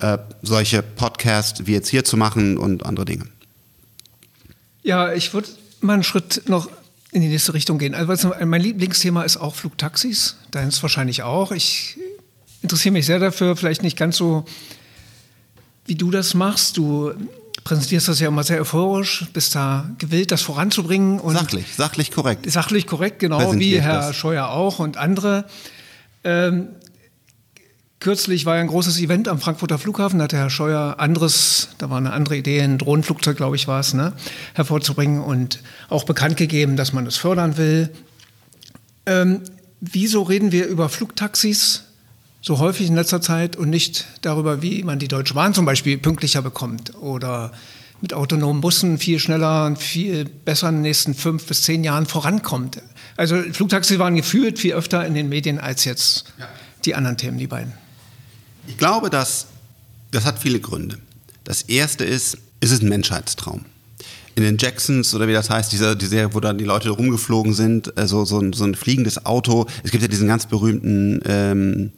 äh, 0.00 0.18
solche 0.42 0.82
Podcasts 0.82 1.66
wie 1.66 1.72
jetzt 1.72 1.88
hier 1.88 2.04
zu 2.04 2.16
machen 2.16 2.58
und 2.58 2.84
andere 2.84 3.04
Dinge. 3.04 3.24
Ja, 4.82 5.12
ich 5.12 5.32
würde 5.32 5.48
mal 5.80 5.94
einen 5.94 6.02
Schritt 6.02 6.42
noch 6.48 6.68
in 7.12 7.20
die 7.20 7.28
nächste 7.28 7.54
Richtung 7.54 7.78
gehen. 7.78 7.94
Also 7.94 8.32
mein 8.44 8.60
Lieblingsthema 8.60 9.22
ist 9.22 9.36
auch 9.36 9.54
Flugtaxis. 9.54 10.36
Deins 10.50 10.82
wahrscheinlich 10.82 11.22
auch. 11.22 11.52
Ich 11.52 11.98
interessiere 12.62 12.92
mich 12.92 13.06
sehr 13.06 13.18
dafür, 13.18 13.54
vielleicht 13.54 13.82
nicht 13.82 13.96
ganz 13.96 14.16
so, 14.16 14.44
wie 15.84 15.94
du 15.94 16.10
das 16.10 16.34
machst. 16.34 16.78
Du 16.78 17.12
präsentierst 17.64 18.08
das 18.08 18.20
ja 18.20 18.28
immer 18.28 18.44
sehr 18.44 18.60
euphorisch, 18.60 19.26
bist 19.32 19.54
da 19.54 19.90
gewillt, 19.98 20.30
das 20.30 20.42
voranzubringen. 20.42 21.20
Und 21.20 21.34
sachlich, 21.34 21.74
sachlich 21.76 22.10
korrekt. 22.10 22.50
Sachlich 22.50 22.86
korrekt, 22.86 23.18
genau, 23.18 23.54
wie 23.54 23.80
Herr 23.80 24.08
das. 24.08 24.16
Scheuer 24.16 24.48
auch 24.48 24.78
und 24.78 24.96
andere. 24.96 25.44
Ähm, 26.24 26.68
kürzlich 28.00 28.46
war 28.46 28.56
ja 28.56 28.62
ein 28.62 28.68
großes 28.68 28.98
Event 28.98 29.28
am 29.28 29.40
Frankfurter 29.40 29.78
Flughafen, 29.78 30.18
da 30.18 30.24
hat 30.24 30.32
Herr 30.32 30.50
Scheuer 30.50 30.96
anderes, 30.98 31.68
da 31.78 31.88
war 31.88 31.98
eine 31.98 32.12
andere 32.12 32.36
Idee, 32.36 32.60
ein 32.60 32.78
Drohnenflugzeug, 32.78 33.36
glaube 33.36 33.56
ich, 33.56 33.68
war 33.68 33.80
es, 33.80 33.94
ne, 33.94 34.12
hervorzubringen 34.54 35.20
und 35.20 35.60
auch 35.88 36.04
bekannt 36.04 36.36
gegeben, 36.36 36.76
dass 36.76 36.92
man 36.92 37.06
es 37.06 37.14
das 37.14 37.20
fördern 37.20 37.56
will. 37.56 37.90
Ähm, 39.06 39.42
wieso 39.80 40.22
reden 40.22 40.52
wir 40.52 40.66
über 40.66 40.88
Flugtaxis 40.88 41.84
so 42.42 42.58
häufig 42.58 42.88
in 42.88 42.96
letzter 42.96 43.20
Zeit 43.20 43.56
und 43.56 43.70
nicht 43.70 44.06
darüber, 44.20 44.60
wie 44.60 44.82
man 44.82 44.98
die 44.98 45.08
Deutsche 45.08 45.34
Bahn 45.34 45.54
zum 45.54 45.64
Beispiel 45.64 45.96
pünktlicher 45.96 46.42
bekommt 46.42 46.94
oder 46.96 47.52
mit 48.00 48.12
autonomen 48.12 48.60
Bussen 48.60 48.98
viel 48.98 49.20
schneller 49.20 49.64
und 49.66 49.78
viel 49.78 50.24
besser 50.24 50.68
in 50.68 50.76
den 50.76 50.82
nächsten 50.82 51.14
fünf 51.14 51.46
bis 51.46 51.62
zehn 51.62 51.84
Jahren 51.84 52.04
vorankommt. 52.04 52.82
Also 53.16 53.40
Flugtaxis 53.52 54.00
waren 54.00 54.16
gefühlt 54.16 54.58
viel 54.58 54.74
öfter 54.74 55.06
in 55.06 55.14
den 55.14 55.28
Medien 55.28 55.60
als 55.60 55.84
jetzt 55.84 56.24
ja. 56.38 56.48
die 56.84 56.96
anderen 56.96 57.16
Themen, 57.16 57.38
die 57.38 57.46
beiden. 57.46 57.72
Ich 58.66 58.76
glaube, 58.76 59.08
dass 59.08 59.46
das 60.10 60.24
hat 60.24 60.40
viele 60.40 60.58
Gründe. 60.58 60.98
Das 61.44 61.62
erste 61.62 62.04
ist, 62.04 62.38
es 62.60 62.72
ist 62.72 62.82
ein 62.82 62.88
Menschheitstraum. 62.88 63.64
In 64.34 64.42
den 64.42 64.58
Jacksons 64.58 65.14
oder 65.14 65.28
wie 65.28 65.32
das 65.32 65.50
heißt, 65.50 65.72
diese, 65.72 65.96
die 65.96 66.06
Serie, 66.06 66.34
wo 66.34 66.40
dann 66.40 66.58
die 66.58 66.64
Leute 66.64 66.90
rumgeflogen 66.90 67.54
sind, 67.54 67.96
also 67.96 68.24
so, 68.24 68.40
ein, 68.40 68.52
so 68.52 68.64
ein 68.64 68.74
fliegendes 68.74 69.26
Auto. 69.26 69.66
Es 69.84 69.90
gibt 69.90 70.02
ja 70.02 70.08
diesen 70.08 70.26
ganz 70.26 70.46
berühmten 70.46 71.20
ähm, 71.26 71.92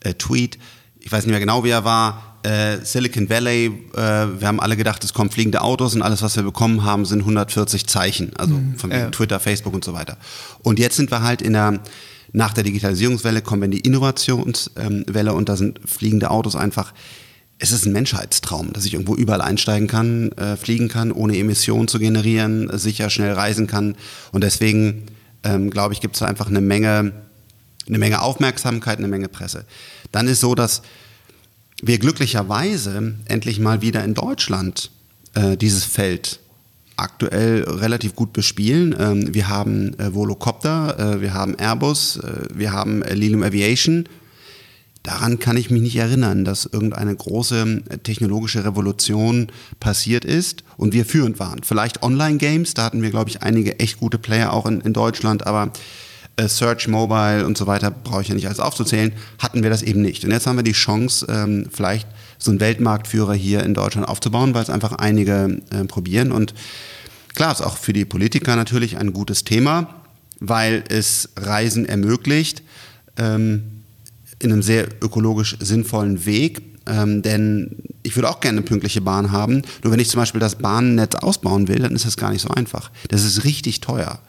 äh, 0.00 0.14
Tweet, 0.14 0.58
ich 1.00 1.10
weiß 1.10 1.24
nicht 1.24 1.30
mehr 1.30 1.40
genau, 1.40 1.64
wie 1.64 1.70
er 1.70 1.84
war, 1.84 2.28
äh, 2.42 2.78
Silicon 2.84 3.28
Valley, 3.28 3.66
äh, 3.94 3.98
wir 3.98 4.46
haben 4.46 4.60
alle 4.60 4.76
gedacht, 4.76 5.02
es 5.04 5.12
kommen 5.12 5.30
fliegende 5.30 5.60
Autos 5.60 5.94
und 5.94 6.02
alles, 6.02 6.22
was 6.22 6.36
wir 6.36 6.44
bekommen 6.44 6.84
haben, 6.84 7.04
sind 7.04 7.20
140 7.20 7.86
Zeichen, 7.86 8.34
also 8.36 8.54
mhm, 8.54 8.76
von 8.76 8.90
ja. 8.90 9.10
Twitter, 9.10 9.40
Facebook 9.40 9.74
und 9.74 9.84
so 9.84 9.92
weiter. 9.92 10.16
Und 10.62 10.78
jetzt 10.78 10.96
sind 10.96 11.10
wir 11.10 11.22
halt 11.22 11.42
in 11.42 11.52
der, 11.52 11.80
nach 12.32 12.52
der 12.52 12.64
Digitalisierungswelle 12.64 13.42
kommen 13.42 13.62
wir 13.62 13.66
in 13.66 13.72
die 13.72 13.80
Innovationswelle 13.80 15.32
und 15.32 15.48
da 15.48 15.56
sind 15.56 15.80
fliegende 15.84 16.30
Autos 16.30 16.54
einfach, 16.54 16.92
es 17.58 17.72
ist 17.72 17.86
ein 17.86 17.92
Menschheitstraum, 17.92 18.72
dass 18.72 18.84
ich 18.84 18.94
irgendwo 18.94 19.16
überall 19.16 19.40
einsteigen 19.40 19.88
kann, 19.88 20.30
äh, 20.32 20.56
fliegen 20.56 20.88
kann, 20.88 21.10
ohne 21.10 21.36
Emissionen 21.36 21.88
zu 21.88 21.98
generieren, 21.98 22.70
sicher 22.78 23.10
schnell 23.10 23.32
reisen 23.32 23.66
kann 23.66 23.96
und 24.30 24.44
deswegen, 24.44 25.06
ähm, 25.42 25.70
glaube 25.70 25.92
ich, 25.92 26.00
gibt 26.00 26.14
es 26.14 26.22
einfach 26.22 26.46
eine 26.46 26.60
Menge 26.60 27.27
eine 27.88 27.98
Menge 27.98 28.22
Aufmerksamkeit, 28.22 28.98
eine 28.98 29.08
Menge 29.08 29.28
Presse. 29.28 29.64
Dann 30.12 30.28
ist 30.28 30.40
so, 30.40 30.54
dass 30.54 30.82
wir 31.82 31.98
glücklicherweise 31.98 33.14
endlich 33.26 33.60
mal 33.60 33.82
wieder 33.82 34.04
in 34.04 34.14
Deutschland 34.14 34.90
äh, 35.34 35.56
dieses 35.56 35.84
Feld 35.84 36.40
aktuell 36.96 37.62
relativ 37.62 38.16
gut 38.16 38.32
bespielen. 38.32 38.94
Ähm, 38.98 39.32
wir 39.32 39.48
haben 39.48 39.98
äh, 39.98 40.12
Volocopter, 40.14 40.98
äh, 40.98 41.20
wir 41.20 41.32
haben 41.32 41.54
Airbus, 41.56 42.16
äh, 42.16 42.48
wir 42.52 42.72
haben 42.72 43.02
äh, 43.02 43.14
Lilium 43.14 43.42
Aviation. 43.42 44.08
Daran 45.04 45.38
kann 45.38 45.56
ich 45.56 45.70
mich 45.70 45.80
nicht 45.80 45.96
erinnern, 45.96 46.44
dass 46.44 46.66
irgendeine 46.66 47.14
große 47.14 47.82
äh, 47.88 47.98
technologische 47.98 48.64
Revolution 48.64 49.46
passiert 49.78 50.24
ist 50.24 50.64
und 50.76 50.92
wir 50.92 51.06
führend 51.06 51.38
waren. 51.38 51.62
Vielleicht 51.62 52.02
Online-Games, 52.02 52.74
da 52.74 52.84
hatten 52.84 53.00
wir, 53.00 53.10
glaube 53.10 53.30
ich, 53.30 53.42
einige 53.42 53.78
echt 53.78 54.00
gute 54.00 54.18
Player 54.18 54.52
auch 54.52 54.66
in, 54.66 54.80
in 54.80 54.92
Deutschland, 54.92 55.46
aber 55.46 55.72
Search 56.46 56.86
Mobile 56.86 57.44
und 57.44 57.58
so 57.58 57.66
weiter, 57.66 57.90
brauche 57.90 58.22
ich 58.22 58.28
ja 58.28 58.34
nicht 58.34 58.46
alles 58.46 58.60
aufzuzählen, 58.60 59.12
hatten 59.38 59.62
wir 59.62 59.70
das 59.70 59.82
eben 59.82 60.02
nicht. 60.02 60.24
Und 60.24 60.30
jetzt 60.30 60.46
haben 60.46 60.56
wir 60.56 60.62
die 60.62 60.72
Chance, 60.72 61.26
ähm, 61.28 61.66
vielleicht 61.72 62.06
so 62.38 62.50
einen 62.50 62.60
Weltmarktführer 62.60 63.34
hier 63.34 63.64
in 63.64 63.74
Deutschland 63.74 64.08
aufzubauen, 64.08 64.54
weil 64.54 64.62
es 64.62 64.70
einfach 64.70 64.92
einige 64.92 65.60
äh, 65.70 65.84
probieren. 65.84 66.30
Und 66.30 66.54
klar, 67.34 67.52
ist 67.52 67.62
auch 67.62 67.76
für 67.76 67.92
die 67.92 68.04
Politiker 68.04 68.54
natürlich 68.54 68.96
ein 68.98 69.12
gutes 69.12 69.44
Thema, 69.44 70.02
weil 70.38 70.84
es 70.88 71.30
Reisen 71.36 71.86
ermöglicht 71.86 72.62
ähm, 73.16 73.82
in 74.38 74.52
einem 74.52 74.62
sehr 74.62 74.86
ökologisch 75.02 75.56
sinnvollen 75.58 76.24
Weg. 76.24 76.62
Ähm, 76.86 77.22
denn 77.22 77.76
ich 78.02 78.16
würde 78.16 78.30
auch 78.30 78.40
gerne 78.40 78.58
eine 78.58 78.66
pünktliche 78.66 79.00
Bahn 79.00 79.32
haben. 79.32 79.62
Nur 79.82 79.92
wenn 79.92 80.00
ich 80.00 80.08
zum 80.08 80.20
Beispiel 80.20 80.40
das 80.40 80.54
Bahnnetz 80.56 81.16
ausbauen 81.16 81.68
will, 81.68 81.80
dann 81.80 81.94
ist 81.94 82.06
das 82.06 82.16
gar 82.16 82.30
nicht 82.30 82.40
so 82.40 82.48
einfach. 82.48 82.90
Das 83.08 83.24
ist 83.24 83.44
richtig 83.44 83.80
teuer. 83.80 84.20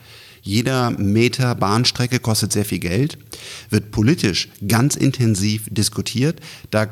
Jeder 0.50 0.90
Meter 0.90 1.54
Bahnstrecke 1.54 2.20
kostet 2.20 2.52
sehr 2.52 2.66
viel 2.66 2.80
Geld, 2.80 3.20
wird 3.70 3.92
politisch 3.92 4.50
ganz 4.68 4.96
intensiv 4.96 5.68
diskutiert. 5.70 6.40
Da 6.72 6.88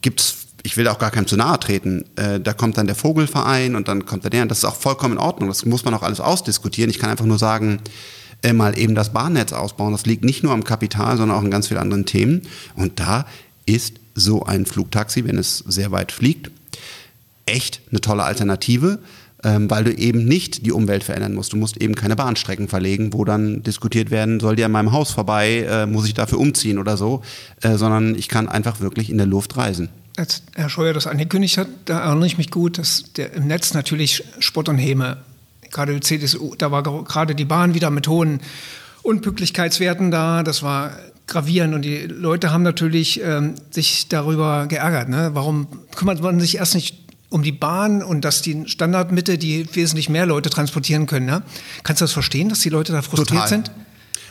gibt 0.00 0.20
es 0.20 0.36
ich 0.64 0.76
will 0.76 0.86
auch 0.86 1.00
gar 1.00 1.10
keinem 1.10 1.26
zu 1.26 1.36
nahe 1.36 1.58
treten. 1.58 2.04
Äh, 2.14 2.38
da 2.38 2.52
kommt 2.52 2.78
dann 2.78 2.86
der 2.86 2.94
Vogelverein 2.94 3.74
und 3.74 3.88
dann 3.88 4.06
kommt 4.06 4.32
der, 4.32 4.46
das 4.46 4.58
ist 4.58 4.64
auch 4.64 4.76
vollkommen 4.76 5.14
in 5.14 5.18
Ordnung. 5.18 5.48
Das 5.48 5.64
muss 5.66 5.84
man 5.84 5.92
auch 5.92 6.04
alles 6.04 6.20
ausdiskutieren. 6.20 6.88
Ich 6.88 7.00
kann 7.00 7.10
einfach 7.10 7.24
nur 7.24 7.38
sagen, 7.38 7.80
äh, 8.42 8.52
mal 8.52 8.78
eben 8.78 8.94
das 8.94 9.12
Bahnnetz 9.12 9.52
ausbauen. 9.52 9.90
Das 9.90 10.06
liegt 10.06 10.24
nicht 10.24 10.44
nur 10.44 10.52
am 10.52 10.62
Kapital, 10.62 11.16
sondern 11.16 11.36
auch 11.36 11.42
in 11.42 11.50
ganz 11.50 11.66
vielen 11.66 11.80
anderen 11.80 12.06
Themen. 12.06 12.42
Und 12.76 13.00
da 13.00 13.26
ist 13.66 13.94
so 14.14 14.44
ein 14.44 14.64
Flugtaxi, 14.64 15.24
wenn 15.24 15.36
es 15.36 15.58
sehr 15.58 15.90
weit 15.90 16.12
fliegt, 16.12 16.52
echt 17.44 17.80
eine 17.90 18.00
tolle 18.00 18.22
Alternative 18.22 19.00
ähm, 19.44 19.70
weil 19.70 19.84
du 19.84 19.92
eben 19.92 20.24
nicht 20.24 20.66
die 20.66 20.72
Umwelt 20.72 21.04
verändern 21.04 21.34
musst. 21.34 21.52
Du 21.52 21.56
musst 21.56 21.80
eben 21.80 21.94
keine 21.94 22.16
Bahnstrecken 22.16 22.68
verlegen, 22.68 23.12
wo 23.12 23.24
dann 23.24 23.62
diskutiert 23.62 24.10
werden, 24.10 24.40
soll 24.40 24.56
die 24.56 24.64
an 24.64 24.72
meinem 24.72 24.92
Haus 24.92 25.10
vorbei, 25.10 25.66
äh, 25.68 25.86
muss 25.86 26.06
ich 26.06 26.14
dafür 26.14 26.38
umziehen 26.38 26.78
oder 26.78 26.96
so, 26.96 27.22
äh, 27.62 27.76
sondern 27.76 28.14
ich 28.14 28.28
kann 28.28 28.48
einfach 28.48 28.80
wirklich 28.80 29.10
in 29.10 29.18
der 29.18 29.26
Luft 29.26 29.56
reisen. 29.56 29.88
Als 30.16 30.42
Herr 30.54 30.68
Scheuer 30.68 30.92
das 30.92 31.06
angekündigt 31.06 31.56
hat, 31.58 31.68
da 31.86 32.00
erinnere 32.00 32.26
ich 32.26 32.38
mich 32.38 32.50
gut, 32.50 32.78
dass 32.78 33.12
der 33.16 33.32
im 33.32 33.46
Netz 33.46 33.74
natürlich 33.74 34.24
Spott 34.38 34.68
und 34.68 34.78
Häme, 34.78 35.18
gerade 35.70 35.94
die 35.94 36.00
CDU, 36.00 36.54
da 36.56 36.70
war 36.70 36.82
gerade 36.82 37.34
die 37.34 37.46
Bahn 37.46 37.74
wieder 37.74 37.90
mit 37.90 38.06
hohen 38.08 38.40
Unpünktlichkeitswerten 39.02 40.10
da, 40.10 40.42
das 40.42 40.62
war 40.62 40.92
gravierend 41.26 41.74
und 41.74 41.82
die 41.82 41.98
Leute 42.06 42.52
haben 42.52 42.62
natürlich 42.62 43.22
ähm, 43.22 43.54
sich 43.70 44.08
darüber 44.08 44.66
geärgert. 44.66 45.08
Ne? 45.08 45.30
Warum 45.32 45.66
kümmert 45.94 46.20
man 46.20 46.40
sich 46.40 46.58
erst 46.58 46.74
nicht 46.74 47.01
um 47.32 47.42
die 47.42 47.52
Bahn 47.52 48.02
und 48.02 48.24
dass 48.24 48.42
die 48.42 48.64
Standardmitte, 48.66 49.38
die 49.38 49.66
wesentlich 49.74 50.08
mehr 50.08 50.26
Leute 50.26 50.50
transportieren 50.50 51.06
können. 51.06 51.26
Ne? 51.26 51.42
Kannst 51.82 52.00
du 52.00 52.04
das 52.04 52.12
verstehen, 52.12 52.48
dass 52.48 52.60
die 52.60 52.68
Leute 52.68 52.92
da 52.92 53.02
frustriert 53.02 53.28
Total. 53.28 53.48
sind? 53.48 53.70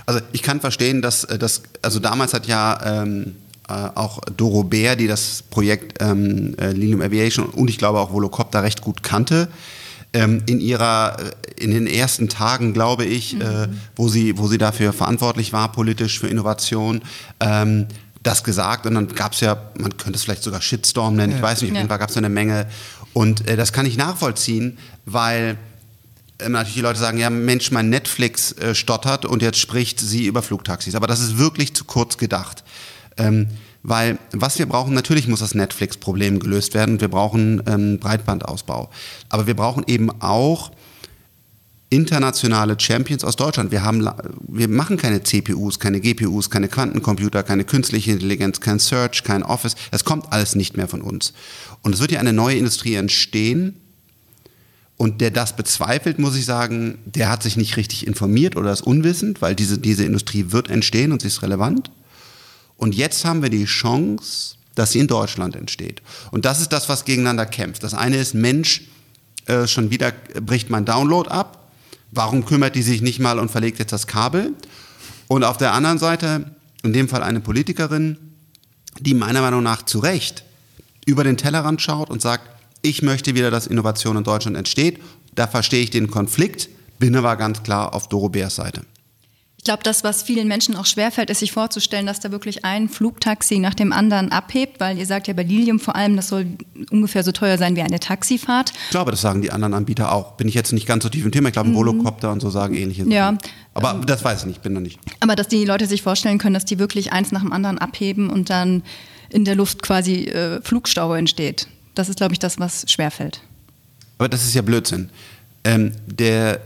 Also 0.05 0.21
ich 0.31 0.43
kann 0.43 0.59
verstehen, 0.59 1.01
dass 1.01 1.23
äh, 1.25 1.37
das, 1.37 1.63
also 1.81 1.99
damals 1.99 2.33
hat 2.33 2.47
ja 2.47 3.01
ähm, 3.01 3.35
äh, 3.67 3.73
auch 3.73 4.19
Doro 4.37 4.63
Bär, 4.63 4.95
die 4.95 5.07
das 5.07 5.43
Projekt 5.49 6.01
ähm, 6.01 6.55
äh, 6.59 6.71
Lilium 6.71 7.01
Aviation 7.01 7.45
und 7.45 7.69
ich 7.69 7.77
glaube 7.77 7.99
auch 7.99 8.11
Volocopter 8.11 8.63
recht 8.63 8.81
gut 8.81 9.03
kannte, 9.03 9.47
ähm, 10.13 10.43
in 10.45 10.59
ihrer, 10.59 11.17
in 11.57 11.71
den 11.71 11.87
ersten 11.87 12.27
Tagen, 12.27 12.73
glaube 12.73 13.05
ich, 13.05 13.33
mhm. 13.33 13.41
äh, 13.41 13.67
wo 13.95 14.09
sie, 14.09 14.37
wo 14.37 14.47
sie 14.47 14.57
dafür 14.57 14.93
verantwortlich 14.93 15.53
war, 15.53 15.71
politisch 15.71 16.19
für 16.19 16.27
Innovation, 16.27 17.01
ähm, 17.39 17.87
das 18.23 18.43
gesagt 18.43 18.85
und 18.85 18.95
dann 18.95 19.07
gab 19.07 19.33
es 19.33 19.39
ja, 19.39 19.71
man 19.79 19.97
könnte 19.97 20.17
es 20.17 20.23
vielleicht 20.23 20.43
sogar 20.43 20.61
Shitstorm 20.61 21.15
nennen, 21.15 21.31
ja. 21.31 21.37
ich 21.37 21.43
weiß 21.43 21.61
nicht, 21.61 21.71
auf 21.71 21.77
jeden 21.77 21.89
Fall 21.89 21.99
gab 21.99 22.09
es 22.09 22.17
eine 22.17 22.29
Menge. 22.29 22.67
Und 23.13 23.47
äh, 23.47 23.55
das 23.55 23.73
kann 23.73 23.85
ich 23.85 23.97
nachvollziehen, 23.97 24.77
weil 25.05 25.57
äh, 26.37 26.49
natürlich 26.49 26.75
die 26.75 26.81
Leute 26.81 26.99
sagen, 26.99 27.17
ja 27.17 27.29
Mensch, 27.29 27.71
mein 27.71 27.89
Netflix 27.89 28.51
äh, 28.53 28.75
stottert 28.75 29.25
und 29.25 29.41
jetzt 29.41 29.59
spricht 29.59 29.99
sie 29.99 30.25
über 30.25 30.41
Flugtaxis. 30.41 30.95
Aber 30.95 31.07
das 31.07 31.19
ist 31.19 31.37
wirklich 31.37 31.73
zu 31.73 31.83
kurz 31.85 32.17
gedacht. 32.17 32.63
Ähm, 33.17 33.47
weil 33.83 34.19
was 34.31 34.59
wir 34.59 34.67
brauchen, 34.67 34.93
natürlich 34.93 35.27
muss 35.27 35.39
das 35.39 35.55
Netflix-Problem 35.55 36.39
gelöst 36.39 36.75
werden 36.75 36.95
und 36.95 37.01
wir 37.01 37.07
brauchen 37.07 37.63
ähm, 37.65 37.99
Breitbandausbau. 37.99 38.91
Aber 39.29 39.47
wir 39.47 39.55
brauchen 39.55 39.83
eben 39.87 40.11
auch 40.21 40.71
internationale 41.91 42.79
Champions 42.79 43.25
aus 43.25 43.35
Deutschland. 43.35 43.69
Wir, 43.71 43.83
haben, 43.83 44.09
wir 44.47 44.69
machen 44.69 44.95
keine 44.95 45.21
CPUs, 45.23 45.77
keine 45.77 45.99
GPUs, 45.99 46.49
keine 46.49 46.69
Quantencomputer, 46.69 47.43
keine 47.43 47.65
künstliche 47.65 48.13
Intelligenz, 48.13 48.61
kein 48.61 48.79
Search, 48.79 49.23
kein 49.23 49.43
Office. 49.43 49.75
Es 49.91 50.05
kommt 50.05 50.31
alles 50.31 50.55
nicht 50.55 50.77
mehr 50.77 50.87
von 50.87 51.01
uns. 51.01 51.33
Und 51.81 51.93
es 51.93 51.99
wird 51.99 52.13
ja 52.13 52.21
eine 52.21 52.31
neue 52.31 52.55
Industrie 52.55 52.95
entstehen. 52.95 53.75
Und 54.95 55.19
der 55.19 55.31
das 55.31 55.55
bezweifelt, 55.55 56.17
muss 56.17 56.37
ich 56.37 56.45
sagen, 56.45 56.99
der 57.05 57.29
hat 57.29 57.43
sich 57.43 57.57
nicht 57.57 57.75
richtig 57.75 58.07
informiert 58.07 58.55
oder 58.55 58.71
ist 58.71 58.81
unwissend, 58.81 59.41
weil 59.41 59.53
diese, 59.53 59.77
diese 59.77 60.05
Industrie 60.05 60.45
wird 60.49 60.69
entstehen 60.69 61.11
und 61.11 61.21
sie 61.21 61.27
ist 61.27 61.41
relevant. 61.41 61.91
Und 62.77 62.95
jetzt 62.95 63.25
haben 63.25 63.41
wir 63.41 63.49
die 63.49 63.65
Chance, 63.65 64.55
dass 64.75 64.93
sie 64.93 64.99
in 64.99 65.07
Deutschland 65.07 65.57
entsteht. 65.57 66.01
Und 66.31 66.45
das 66.45 66.61
ist 66.61 66.71
das, 66.71 66.87
was 66.87 67.03
gegeneinander 67.03 67.45
kämpft. 67.45 67.83
Das 67.83 67.93
eine 67.93 68.15
ist, 68.15 68.33
Mensch, 68.33 68.83
äh, 69.47 69.67
schon 69.67 69.89
wieder 69.89 70.13
bricht 70.39 70.69
mein 70.69 70.85
Download 70.85 71.29
ab 71.29 71.60
Warum 72.11 72.45
kümmert 72.45 72.75
die 72.75 72.81
sich 72.81 73.01
nicht 73.01 73.19
mal 73.19 73.39
und 73.39 73.49
verlegt 73.49 73.79
jetzt 73.79 73.93
das 73.93 74.07
Kabel? 74.07 74.53
Und 75.27 75.43
auf 75.43 75.57
der 75.57 75.73
anderen 75.73 75.97
Seite, 75.97 76.55
in 76.83 76.93
dem 76.93 77.07
Fall 77.07 77.23
eine 77.23 77.39
Politikerin, 77.39 78.17
die 78.99 79.13
meiner 79.13 79.41
Meinung 79.41 79.63
nach 79.63 79.83
zu 79.83 79.99
Recht 79.99 80.43
über 81.05 81.23
den 81.23 81.37
Tellerrand 81.37 81.81
schaut 81.81 82.09
und 82.09 82.21
sagt, 82.21 82.49
ich 82.81 83.01
möchte 83.01 83.35
wieder, 83.35 83.51
dass 83.51 83.67
Innovation 83.67 84.17
in 84.17 84.23
Deutschland 84.23 84.57
entsteht. 84.57 84.99
Da 85.35 85.47
verstehe 85.47 85.83
ich 85.83 85.89
den 85.89 86.11
Konflikt, 86.11 86.69
bin 86.99 87.15
aber 87.15 87.35
ganz 87.37 87.63
klar 87.63 87.93
auf 87.93 88.09
Doro 88.09 88.29
Bärs 88.29 88.55
Seite. 88.55 88.81
Ich 89.61 89.65
glaube, 89.65 89.83
das, 89.83 90.03
was 90.03 90.23
vielen 90.23 90.47
Menschen 90.47 90.75
auch 90.75 90.87
schwerfällt, 90.87 91.29
ist 91.29 91.37
sich 91.37 91.51
vorzustellen, 91.51 92.07
dass 92.07 92.19
da 92.19 92.31
wirklich 92.31 92.65
ein 92.65 92.89
Flugtaxi 92.89 93.59
nach 93.59 93.75
dem 93.75 93.93
anderen 93.93 94.31
abhebt, 94.31 94.79
weil 94.79 94.97
ihr 94.97 95.05
sagt 95.05 95.27
ja 95.27 95.35
bei 95.35 95.43
Lilium 95.43 95.79
vor 95.79 95.95
allem, 95.95 96.15
das 96.15 96.29
soll 96.29 96.47
ungefähr 96.89 97.23
so 97.23 97.31
teuer 97.31 97.59
sein 97.59 97.75
wie 97.75 97.83
eine 97.83 97.99
Taxifahrt. 97.99 98.73
Ich 98.85 98.89
glaube, 98.89 99.11
das 99.11 99.21
sagen 99.21 99.43
die 99.43 99.51
anderen 99.51 99.75
Anbieter 99.75 100.13
auch. 100.13 100.31
Bin 100.31 100.47
ich 100.47 100.55
jetzt 100.55 100.73
nicht 100.73 100.87
ganz 100.87 101.03
so 101.03 101.09
tief 101.09 101.23
im 101.25 101.31
Thema. 101.31 101.49
Ich 101.49 101.53
glaube, 101.53 101.69
ein 101.69 101.73
mhm. 101.73 101.77
Volocopter 101.77 102.31
und 102.31 102.39
so 102.39 102.49
sagen 102.49 102.73
ähnliche 102.73 103.03
Sachen. 103.03 103.11
Ja. 103.11 103.37
Aber 103.75 103.91
ähm, 103.91 104.05
das 104.07 104.23
weiß 104.23 104.39
ich 104.39 104.45
nicht, 104.47 104.63
bin 104.63 104.73
da 104.73 104.81
nicht. 104.81 104.99
Aber 105.19 105.35
dass 105.35 105.47
die 105.47 105.63
Leute 105.63 105.85
sich 105.85 106.01
vorstellen 106.01 106.39
können, 106.39 106.55
dass 106.55 106.65
die 106.65 106.79
wirklich 106.79 107.13
eins 107.13 107.31
nach 107.31 107.41
dem 107.41 107.53
anderen 107.53 107.77
abheben 107.77 108.31
und 108.31 108.49
dann 108.49 108.81
in 109.29 109.45
der 109.45 109.53
Luft 109.53 109.83
quasi 109.83 110.23
äh, 110.23 110.59
Flugstau 110.63 111.13
entsteht. 111.13 111.67
Das 111.93 112.09
ist, 112.09 112.17
glaube 112.17 112.33
ich, 112.33 112.39
das, 112.39 112.57
was 112.57 112.91
schwerfällt. 112.91 113.41
Aber 114.17 114.27
das 114.27 114.43
ist 114.43 114.55
ja 114.55 114.63
Blödsinn. 114.63 115.11
Ähm, 115.63 115.91
der, 116.07 116.61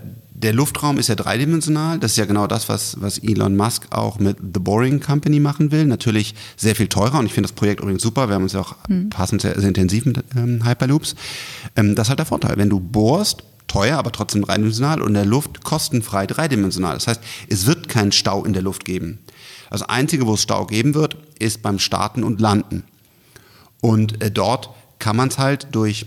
der 0.46 0.54
Luftraum 0.54 1.00
ist 1.00 1.10
ja 1.10 1.16
dreidimensional. 1.16 1.98
Das 1.98 2.12
ist 2.12 2.18
ja 2.18 2.26
genau 2.26 2.46
das, 2.46 2.70
was, 2.70 3.02
was 3.02 3.18
Elon 3.18 3.58
Musk 3.58 3.88
auch 3.90 4.20
mit 4.20 4.38
The 4.54 4.60
Boring 4.60 5.00
Company 5.00 5.40
machen 5.40 5.72
will. 5.72 5.86
Natürlich 5.86 6.36
sehr 6.56 6.76
viel 6.76 6.88
teurer 6.88 7.18
und 7.18 7.26
ich 7.26 7.34
finde 7.34 7.50
das 7.50 7.56
Projekt 7.56 7.82
übrigens 7.82 8.04
super. 8.04 8.30
Wir 8.30 8.36
haben 8.36 8.44
uns 8.44 8.54
ja 8.54 8.60
auch 8.60 8.76
mhm. 8.88 9.10
passend 9.10 9.42
sehr, 9.42 9.60
sehr, 9.60 9.70
intensiv 9.70 10.06
mit 10.06 10.24
ähm, 10.38 10.64
Hyperloops. 10.64 11.16
Ähm, 11.76 11.96
das 11.96 12.06
ist 12.06 12.10
halt 12.10 12.20
der 12.20 12.28
Vorteil. 12.28 12.58
Wenn 12.58 12.70
du 12.70 12.80
bohrst, 12.80 13.44
teuer, 13.66 13.98
aber 13.98 14.12
trotzdem 14.12 14.44
dreidimensional 14.44 15.02
und 15.02 15.08
in 15.08 15.14
der 15.16 15.26
Luft 15.26 15.64
kostenfrei 15.64 16.28
dreidimensional. 16.28 16.94
Das 16.94 17.08
heißt, 17.08 17.22
es 17.50 17.66
wird 17.66 17.90
keinen 17.90 18.12
Stau 18.12 18.46
in 18.46 18.54
der 18.54 18.62
Luft 18.62 18.86
geben. 18.86 19.18
Das 19.72 19.82
Einzige, 19.82 20.28
wo 20.28 20.36
es 20.36 20.44
Stau 20.44 20.68
geben 20.68 20.94
wird, 20.94 21.18
ist 21.40 21.64
beim 21.64 21.80
Starten 21.80 22.24
und 22.24 22.40
Landen. 22.40 22.84
Und 23.82 24.22
äh, 24.22 24.30
dort 24.30 24.70
kann 25.00 25.16
man 25.16 25.30
es 25.30 25.40
halt 25.40 25.70
durch 25.72 26.06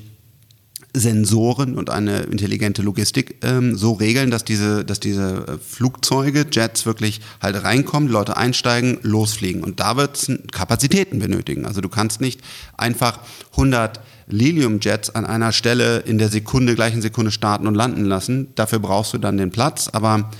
Sensoren 0.94 1.76
und 1.76 1.90
eine 1.90 2.20
intelligente 2.22 2.82
Logistik 2.82 3.36
ähm, 3.42 3.76
so 3.76 3.92
regeln, 3.92 4.30
dass 4.30 4.44
diese, 4.44 4.84
dass 4.84 5.00
diese 5.00 5.46
äh, 5.46 5.58
Flugzeuge, 5.58 6.46
Jets 6.50 6.86
wirklich 6.86 7.20
halt 7.42 7.62
reinkommen, 7.62 8.08
Leute 8.08 8.36
einsteigen, 8.36 8.98
losfliegen. 9.02 9.62
Und 9.62 9.80
da 9.80 9.96
wird 9.96 10.16
es 10.16 10.32
Kapazitäten 10.50 11.18
benötigen. 11.18 11.66
Also 11.66 11.80
du 11.80 11.88
kannst 11.88 12.20
nicht 12.20 12.40
einfach 12.76 13.20
100 13.52 14.00
Lilium-Jets 14.28 15.10
an 15.10 15.26
einer 15.26 15.52
Stelle 15.52 15.98
in 16.00 16.18
der 16.18 16.28
Sekunde, 16.28 16.74
gleichen 16.74 17.02
Sekunde 17.02 17.30
starten 17.30 17.66
und 17.66 17.74
landen 17.74 18.04
lassen. 18.04 18.48
Dafür 18.54 18.78
brauchst 18.78 19.12
du 19.12 19.18
dann 19.18 19.36
den 19.36 19.50
Platz. 19.50 19.88
Aber 19.92 20.30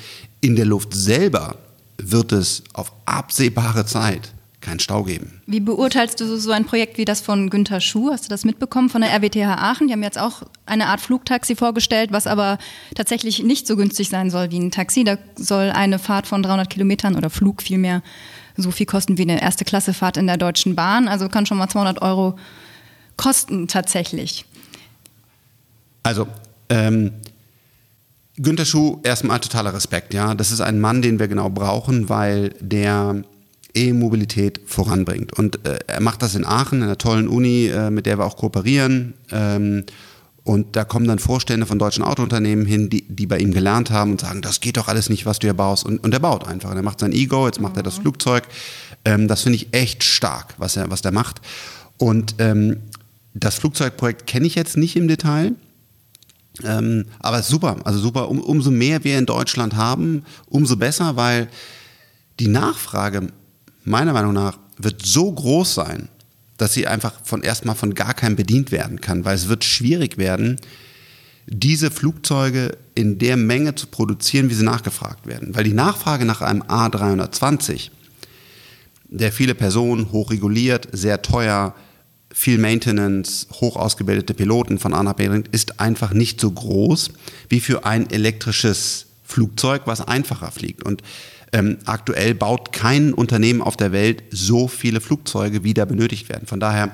in 0.40 0.56
der 0.56 0.66
Luft 0.66 0.94
selber 0.94 1.56
wird 1.98 2.32
es 2.32 2.62
auf 2.72 2.92
absehbare 3.04 3.84
Zeit 3.84 4.32
keinen 4.60 4.80
Stau 4.80 5.04
geben. 5.04 5.40
Wie 5.46 5.60
beurteilst 5.60 6.20
du 6.20 6.36
so 6.36 6.50
ein 6.50 6.64
Projekt 6.64 6.98
wie 6.98 7.04
das 7.04 7.20
von 7.20 7.48
Günter 7.48 7.80
Schuh? 7.80 8.10
Hast 8.10 8.24
du 8.24 8.28
das 8.28 8.44
mitbekommen 8.44 8.88
von 8.88 9.02
der 9.02 9.10
RWTH 9.10 9.56
Aachen? 9.56 9.86
Die 9.86 9.92
haben 9.92 10.02
jetzt 10.02 10.18
auch 10.18 10.42
eine 10.66 10.86
Art 10.86 11.00
Flugtaxi 11.00 11.54
vorgestellt, 11.54 12.10
was 12.12 12.26
aber 12.26 12.58
tatsächlich 12.94 13.42
nicht 13.42 13.66
so 13.66 13.76
günstig 13.76 14.08
sein 14.08 14.30
soll 14.30 14.50
wie 14.50 14.58
ein 14.58 14.70
Taxi. 14.70 15.04
Da 15.04 15.16
soll 15.36 15.70
eine 15.70 15.98
Fahrt 15.98 16.26
von 16.26 16.42
300 16.42 16.68
Kilometern 16.68 17.16
oder 17.16 17.30
Flug 17.30 17.62
vielmehr 17.62 18.02
so 18.56 18.72
viel 18.72 18.86
kosten 18.86 19.16
wie 19.18 19.22
eine 19.22 19.40
erste 19.40 19.64
Klasse 19.64 19.94
Fahrt 19.94 20.16
in 20.16 20.26
der 20.26 20.36
Deutschen 20.36 20.74
Bahn. 20.74 21.06
Also 21.06 21.28
kann 21.28 21.46
schon 21.46 21.58
mal 21.58 21.68
200 21.68 22.02
Euro 22.02 22.36
kosten 23.16 23.68
tatsächlich. 23.68 24.44
Also 26.02 26.26
ähm, 26.68 27.12
Günter 28.36 28.64
Schuh, 28.64 29.00
erstmal 29.02 29.40
totaler 29.40 29.74
Respekt. 29.74 30.14
Ja, 30.14 30.34
das 30.34 30.52
ist 30.52 30.60
ein 30.60 30.80
Mann, 30.80 31.02
den 31.02 31.18
wir 31.18 31.28
genau 31.28 31.50
brauchen, 31.50 32.08
weil 32.08 32.54
der 32.60 33.22
E-Mobilität 33.74 34.60
voranbringt. 34.66 35.32
Und 35.38 35.66
äh, 35.66 35.78
er 35.86 36.00
macht 36.00 36.22
das 36.22 36.34
in 36.34 36.44
Aachen, 36.44 36.78
in 36.78 36.84
einer 36.84 36.98
tollen 36.98 37.28
Uni, 37.28 37.66
äh, 37.66 37.90
mit 37.90 38.06
der 38.06 38.18
wir 38.18 38.24
auch 38.24 38.36
kooperieren. 38.36 39.14
Ähm, 39.30 39.84
und 40.44 40.76
da 40.76 40.84
kommen 40.84 41.06
dann 41.06 41.18
Vorstände 41.18 41.66
von 41.66 41.78
deutschen 41.78 42.02
Autounternehmen 42.02 42.64
hin, 42.64 42.88
die, 42.88 43.02
die 43.02 43.26
bei 43.26 43.38
ihm 43.38 43.52
gelernt 43.52 43.90
haben 43.90 44.12
und 44.12 44.22
sagen, 44.22 44.40
das 44.40 44.60
geht 44.60 44.78
doch 44.78 44.88
alles 44.88 45.10
nicht, 45.10 45.26
was 45.26 45.38
du 45.38 45.46
hier 45.46 45.54
baust. 45.54 45.84
Und, 45.84 46.02
und 46.02 46.14
er 46.14 46.20
baut 46.20 46.48
einfach. 46.48 46.70
Und 46.70 46.76
er 46.76 46.82
macht 46.82 47.00
sein 47.00 47.12
Ego, 47.12 47.46
jetzt 47.46 47.60
macht 47.60 47.74
mhm. 47.74 47.80
er 47.80 47.82
das 47.82 47.98
mhm. 47.98 48.02
Flugzeug. 48.02 48.44
Ähm, 49.04 49.28
das 49.28 49.42
finde 49.42 49.56
ich 49.56 49.68
echt 49.72 50.04
stark, 50.04 50.54
was 50.56 50.76
er, 50.76 50.90
was 50.90 51.02
der 51.02 51.12
macht. 51.12 51.42
Und 51.98 52.36
ähm, 52.38 52.78
das 53.34 53.56
Flugzeugprojekt 53.56 54.26
kenne 54.26 54.46
ich 54.46 54.54
jetzt 54.54 54.78
nicht 54.78 54.96
im 54.96 55.06
Detail. 55.06 55.52
Ähm, 56.64 57.04
aber 57.20 57.42
super, 57.42 57.76
also 57.84 57.98
super. 57.98 58.30
Um, 58.30 58.40
umso 58.40 58.70
mehr 58.70 59.04
wir 59.04 59.18
in 59.18 59.26
Deutschland 59.26 59.76
haben, 59.76 60.24
umso 60.46 60.76
besser, 60.76 61.16
weil 61.16 61.48
die 62.40 62.48
Nachfrage 62.48 63.28
meiner 63.84 64.12
Meinung 64.12 64.32
nach 64.32 64.58
wird 64.76 65.04
so 65.04 65.32
groß 65.32 65.74
sein, 65.74 66.08
dass 66.56 66.74
sie 66.74 66.86
einfach 66.86 67.14
von 67.24 67.42
erstmal 67.42 67.76
von 67.76 67.94
gar 67.94 68.14
keinem 68.14 68.36
bedient 68.36 68.72
werden 68.72 69.00
kann, 69.00 69.24
weil 69.24 69.36
es 69.36 69.48
wird 69.48 69.64
schwierig 69.64 70.18
werden, 70.18 70.56
diese 71.46 71.90
Flugzeuge 71.90 72.76
in 72.94 73.18
der 73.18 73.36
Menge 73.36 73.74
zu 73.74 73.86
produzieren, 73.86 74.50
wie 74.50 74.54
sie 74.54 74.64
nachgefragt 74.64 75.26
werden. 75.26 75.54
Weil 75.54 75.64
die 75.64 75.72
Nachfrage 75.72 76.24
nach 76.24 76.42
einem 76.42 76.62
A320, 76.62 77.90
der 79.08 79.32
viele 79.32 79.54
Personen, 79.54 80.12
hochreguliert, 80.12 80.88
sehr 80.92 81.22
teuer, 81.22 81.74
viel 82.30 82.58
Maintenance, 82.58 83.46
hoch 83.52 83.76
ausgebildete 83.76 84.34
Piloten 84.34 84.78
von 84.78 84.92
A 84.92 85.02
nach 85.02 85.14
B 85.14 85.28
bringt, 85.28 85.48
ist 85.48 85.80
einfach 85.80 86.12
nicht 86.12 86.40
so 86.40 86.50
groß 86.50 87.10
wie 87.48 87.60
für 87.60 87.86
ein 87.86 88.10
elektrisches 88.10 89.06
Flugzeug, 89.24 89.82
was 89.86 90.06
einfacher 90.06 90.50
fliegt. 90.50 90.82
Und 90.82 91.02
ähm, 91.52 91.78
aktuell 91.86 92.34
baut 92.34 92.72
kein 92.72 93.12
Unternehmen 93.12 93.62
auf 93.62 93.76
der 93.76 93.92
Welt 93.92 94.22
so 94.30 94.68
viele 94.68 95.00
Flugzeuge, 95.00 95.64
wie 95.64 95.74
da 95.74 95.84
benötigt 95.84 96.28
werden. 96.28 96.46
Von 96.46 96.60
daher 96.60 96.90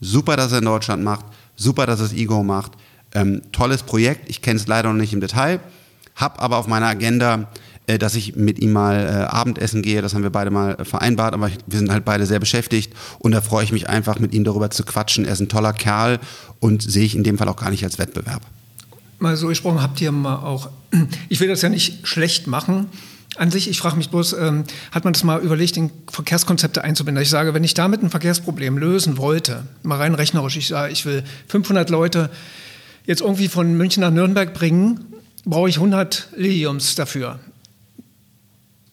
super, 0.00 0.36
dass 0.36 0.52
er 0.52 0.58
in 0.58 0.64
Deutschland 0.64 1.02
macht, 1.04 1.26
super, 1.56 1.86
dass 1.86 2.00
es 2.00 2.12
Ego 2.12 2.42
macht. 2.42 2.72
Ähm, 3.14 3.42
tolles 3.52 3.84
Projekt. 3.84 4.28
Ich 4.28 4.42
kenne 4.42 4.58
es 4.58 4.66
leider 4.66 4.92
noch 4.92 5.00
nicht 5.00 5.12
im 5.12 5.20
Detail, 5.20 5.60
habe 6.16 6.40
aber 6.40 6.56
auf 6.56 6.66
meiner 6.66 6.86
Agenda, 6.86 7.48
äh, 7.86 7.98
dass 7.98 8.16
ich 8.16 8.34
mit 8.34 8.58
ihm 8.58 8.72
mal 8.72 8.96
äh, 8.96 9.32
Abendessen 9.32 9.82
gehe. 9.82 10.02
Das 10.02 10.14
haben 10.14 10.24
wir 10.24 10.30
beide 10.30 10.50
mal 10.50 10.74
äh, 10.74 10.84
vereinbart, 10.84 11.34
aber 11.34 11.50
wir 11.66 11.78
sind 11.78 11.92
halt 11.92 12.04
beide 12.04 12.26
sehr 12.26 12.40
beschäftigt 12.40 12.92
und 13.20 13.32
da 13.32 13.40
freue 13.40 13.62
ich 13.62 13.72
mich 13.72 13.88
einfach, 13.88 14.18
mit 14.18 14.34
ihm 14.34 14.42
darüber 14.42 14.70
zu 14.70 14.84
quatschen. 14.84 15.24
Er 15.24 15.32
ist 15.34 15.40
ein 15.40 15.48
toller 15.48 15.72
Kerl 15.72 16.18
und 16.58 16.82
sehe 16.82 17.04
ich 17.04 17.14
in 17.14 17.22
dem 17.22 17.38
Fall 17.38 17.48
auch 17.48 17.56
gar 17.56 17.70
nicht 17.70 17.84
als 17.84 17.98
Wettbewerb. 17.98 18.42
Mal 19.20 19.36
so 19.36 19.46
gesprochen, 19.46 19.80
habt 19.80 20.00
ihr 20.00 20.10
mal 20.10 20.36
auch, 20.36 20.70
ich 21.28 21.38
will 21.38 21.48
das 21.48 21.62
ja 21.62 21.68
nicht 21.68 22.06
schlecht 22.06 22.48
machen, 22.48 22.88
an 23.36 23.50
sich, 23.50 23.68
ich 23.68 23.78
frage 23.78 23.96
mich 23.96 24.10
bloß, 24.10 24.34
ähm, 24.34 24.64
hat 24.92 25.04
man 25.04 25.12
das 25.12 25.24
mal 25.24 25.40
überlegt, 25.40 25.76
in 25.76 25.90
Verkehrskonzepte 26.10 26.84
einzubinden? 26.84 27.22
Ich 27.22 27.30
sage, 27.30 27.54
wenn 27.54 27.64
ich 27.64 27.74
damit 27.74 28.02
ein 28.02 28.10
Verkehrsproblem 28.10 28.78
lösen 28.78 29.16
wollte, 29.16 29.64
mal 29.82 29.98
rein 29.98 30.14
rechnerisch, 30.14 30.56
ich 30.56 30.68
sage, 30.68 30.92
ich 30.92 31.04
will 31.04 31.24
500 31.48 31.90
Leute 31.90 32.30
jetzt 33.06 33.20
irgendwie 33.20 33.48
von 33.48 33.76
München 33.76 34.02
nach 34.02 34.10
Nürnberg 34.10 34.54
bringen, 34.54 35.04
brauche 35.44 35.68
ich 35.68 35.76
100 35.76 36.28
Liliums 36.36 36.94
dafür. 36.94 37.40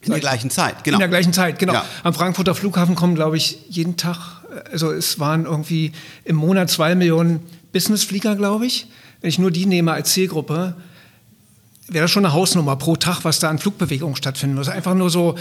In 0.01 0.11
der 0.11 0.19
gleichen 0.19 0.49
Zeit, 0.49 0.83
genau. 0.83 0.95
In 0.95 0.99
der 0.99 1.09
gleichen 1.09 1.31
Zeit, 1.31 1.59
genau. 1.59 1.73
Ja. 1.73 1.85
Am 2.03 2.13
Frankfurter 2.15 2.55
Flughafen 2.55 2.95
kommen, 2.95 3.13
glaube 3.13 3.37
ich, 3.37 3.59
jeden 3.69 3.97
Tag, 3.97 4.41
also 4.71 4.91
es 4.91 5.19
waren 5.19 5.45
irgendwie 5.45 5.91
im 6.25 6.35
Monat 6.35 6.71
zwei 6.71 6.95
Millionen 6.95 7.41
Businessflieger, 7.71 8.35
glaube 8.35 8.65
ich. 8.65 8.87
Wenn 9.21 9.29
ich 9.29 9.37
nur 9.37 9.51
die 9.51 9.67
nehme 9.67 9.91
als 9.91 10.13
Zielgruppe, 10.13 10.75
wäre 11.91 12.03
das 12.05 12.11
schon 12.11 12.25
eine 12.25 12.33
Hausnummer 12.33 12.75
pro 12.75 12.95
Tag, 12.95 13.23
was 13.23 13.39
da 13.39 13.49
an 13.49 13.59
Flugbewegungen 13.59 14.15
stattfinden 14.15 14.55
muss. 14.55 14.69
Einfach 14.69 14.95
nur 14.95 15.09
so, 15.09 15.35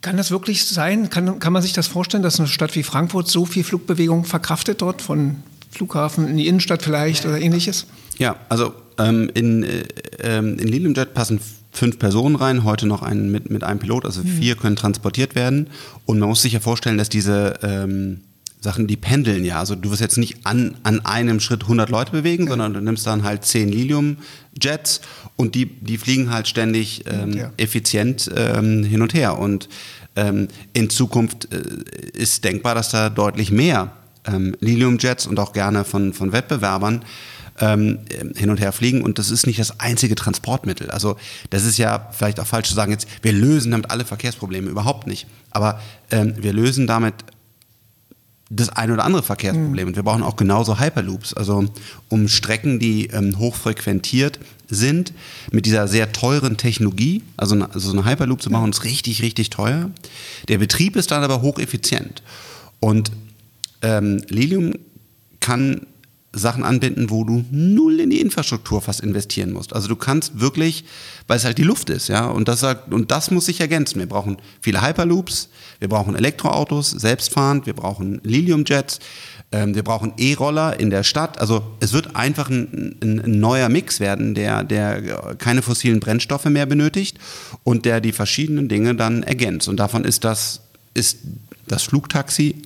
kann 0.00 0.16
das 0.16 0.30
wirklich 0.30 0.66
sein? 0.66 1.10
Kann, 1.10 1.38
kann 1.38 1.52
man 1.52 1.62
sich 1.62 1.72
das 1.72 1.86
vorstellen, 1.86 2.22
dass 2.22 2.38
eine 2.38 2.48
Stadt 2.48 2.74
wie 2.74 2.82
Frankfurt 2.82 3.28
so 3.28 3.44
viel 3.44 3.64
Flugbewegung 3.64 4.24
verkraftet 4.24 4.82
dort, 4.82 5.02
von 5.02 5.42
Flughafen 5.70 6.28
in 6.28 6.36
die 6.36 6.46
Innenstadt 6.46 6.82
vielleicht 6.82 7.24
oder 7.26 7.40
ähnliches? 7.40 7.86
Ja, 8.18 8.36
also 8.48 8.74
ähm, 8.98 9.30
in, 9.34 9.62
äh, 9.62 9.84
ähm, 10.20 10.58
in 10.58 10.68
Liliumjet 10.68 11.14
passen 11.14 11.40
fünf 11.72 11.98
Personen 11.98 12.36
rein, 12.36 12.64
heute 12.64 12.86
noch 12.86 13.02
einen 13.02 13.32
mit, 13.32 13.50
mit 13.50 13.64
einem 13.64 13.78
Pilot, 13.78 14.04
also 14.04 14.22
mhm. 14.22 14.26
vier 14.26 14.56
können 14.56 14.76
transportiert 14.76 15.34
werden. 15.34 15.68
Und 16.04 16.18
man 16.18 16.28
muss 16.28 16.42
sich 16.42 16.52
ja 16.52 16.60
vorstellen, 16.60 16.98
dass 16.98 17.08
diese 17.08 17.58
ähm, 17.62 18.20
Sachen, 18.62 18.86
die 18.86 18.96
pendeln 18.96 19.44
ja. 19.44 19.58
Also 19.58 19.74
du 19.74 19.90
wirst 19.90 20.00
jetzt 20.00 20.18
nicht 20.18 20.46
an, 20.46 20.76
an 20.84 21.04
einem 21.04 21.40
Schritt 21.40 21.62
100 21.62 21.90
Leute 21.90 22.12
bewegen, 22.12 22.46
sondern 22.46 22.72
du 22.72 22.80
nimmst 22.80 23.06
dann 23.06 23.24
halt 23.24 23.44
10 23.44 23.68
Lilium-Jets 23.68 25.00
und 25.36 25.56
die, 25.56 25.66
die 25.66 25.98
fliegen 25.98 26.30
halt 26.30 26.46
ständig 26.46 27.04
ähm, 27.06 27.32
ja. 27.32 27.50
effizient 27.56 28.30
ähm, 28.36 28.84
hin 28.84 29.02
und 29.02 29.14
her. 29.14 29.38
Und 29.38 29.68
ähm, 30.14 30.46
in 30.72 30.90
Zukunft 30.90 31.52
äh, 31.52 31.58
ist 32.16 32.44
denkbar, 32.44 32.76
dass 32.76 32.90
da 32.90 33.10
deutlich 33.10 33.50
mehr 33.50 33.92
ähm, 34.26 34.54
Lilium-Jets 34.60 35.26
und 35.26 35.40
auch 35.40 35.52
gerne 35.52 35.84
von, 35.84 36.12
von 36.12 36.30
Wettbewerbern 36.30 37.04
ähm, 37.60 37.98
hin 38.36 38.48
und 38.48 38.60
her 38.60 38.72
fliegen 38.72 39.02
und 39.02 39.18
das 39.18 39.30
ist 39.30 39.46
nicht 39.46 39.58
das 39.58 39.80
einzige 39.80 40.14
Transportmittel. 40.14 40.90
Also 40.90 41.16
das 41.50 41.64
ist 41.64 41.78
ja 41.78 42.08
vielleicht 42.12 42.40
auch 42.40 42.46
falsch 42.46 42.68
zu 42.68 42.74
sagen, 42.74 42.92
jetzt 42.92 43.08
wir 43.22 43.32
lösen 43.32 43.72
damit 43.72 43.90
alle 43.90 44.04
Verkehrsprobleme, 44.04 44.70
überhaupt 44.70 45.06
nicht. 45.06 45.26
Aber 45.50 45.80
ähm, 46.10 46.34
wir 46.38 46.52
lösen 46.52 46.86
damit 46.86 47.14
das 48.54 48.68
ein 48.68 48.90
oder 48.90 49.04
andere 49.04 49.22
Verkehrsproblem. 49.22 49.84
Mhm. 49.84 49.88
Und 49.88 49.96
wir 49.96 50.02
brauchen 50.02 50.22
auch 50.22 50.36
genauso 50.36 50.78
Hyperloops, 50.78 51.34
also 51.34 51.64
um 52.08 52.28
Strecken, 52.28 52.78
die 52.78 53.06
ähm, 53.06 53.38
hochfrequentiert 53.38 54.38
sind, 54.68 55.12
mit 55.50 55.66
dieser 55.66 55.88
sehr 55.88 56.12
teuren 56.12 56.56
Technologie, 56.56 57.22
also 57.36 57.54
eine, 57.54 57.72
also 57.72 57.92
eine 57.92 58.04
Hyperloop 58.04 58.42
zu 58.42 58.50
machen, 58.50 58.70
ist 58.70 58.84
richtig, 58.84 59.22
richtig 59.22 59.50
teuer. 59.50 59.90
Der 60.48 60.58
Betrieb 60.58 60.96
ist 60.96 61.10
dann 61.10 61.22
aber 61.22 61.42
hocheffizient. 61.42 62.22
Und 62.80 63.12
ähm, 63.82 64.22
Lilium 64.28 64.74
kann 65.40 65.86
Sachen 66.34 66.64
anbinden, 66.64 67.10
wo 67.10 67.24
du 67.24 67.44
null 67.50 68.00
in 68.00 68.10
die 68.10 68.20
Infrastruktur 68.20 68.80
fast 68.80 69.00
investieren 69.00 69.52
musst. 69.52 69.74
Also 69.74 69.88
du 69.88 69.96
kannst 69.96 70.40
wirklich, 70.40 70.84
weil 71.26 71.36
es 71.36 71.44
halt 71.44 71.58
die 71.58 71.62
Luft 71.62 71.90
ist, 71.90 72.08
ja, 72.08 72.26
und 72.26 72.48
das, 72.48 72.64
und 72.90 73.10
das 73.10 73.30
muss 73.30 73.46
sich 73.46 73.60
ergänzen. 73.60 73.98
Wir 73.98 74.08
brauchen 74.08 74.38
viele 74.60 74.80
Hyperloops, 74.80 75.50
wir 75.78 75.88
brauchen 75.88 76.14
Elektroautos, 76.14 76.90
selbstfahrend, 76.90 77.66
wir 77.66 77.74
brauchen 77.74 78.20
Liliumjets, 78.24 78.98
ähm, 79.52 79.74
wir 79.74 79.82
brauchen 79.82 80.14
E-Roller 80.16 80.80
in 80.80 80.88
der 80.88 81.02
Stadt. 81.02 81.38
Also 81.38 81.62
es 81.80 81.92
wird 81.92 82.16
einfach 82.16 82.48
ein, 82.48 82.96
ein, 83.02 83.20
ein, 83.20 83.40
neuer 83.40 83.68
Mix 83.68 84.00
werden, 84.00 84.34
der, 84.34 84.64
der 84.64 85.34
keine 85.36 85.60
fossilen 85.60 86.00
Brennstoffe 86.00 86.46
mehr 86.46 86.64
benötigt 86.64 87.18
und 87.62 87.84
der 87.84 88.00
die 88.00 88.12
verschiedenen 88.12 88.68
Dinge 88.68 88.94
dann 88.94 89.22
ergänzt. 89.22 89.68
Und 89.68 89.76
davon 89.76 90.06
ist 90.06 90.24
das, 90.24 90.60
ist 90.94 91.18
das 91.68 91.82
Flugtaxi 91.82 92.62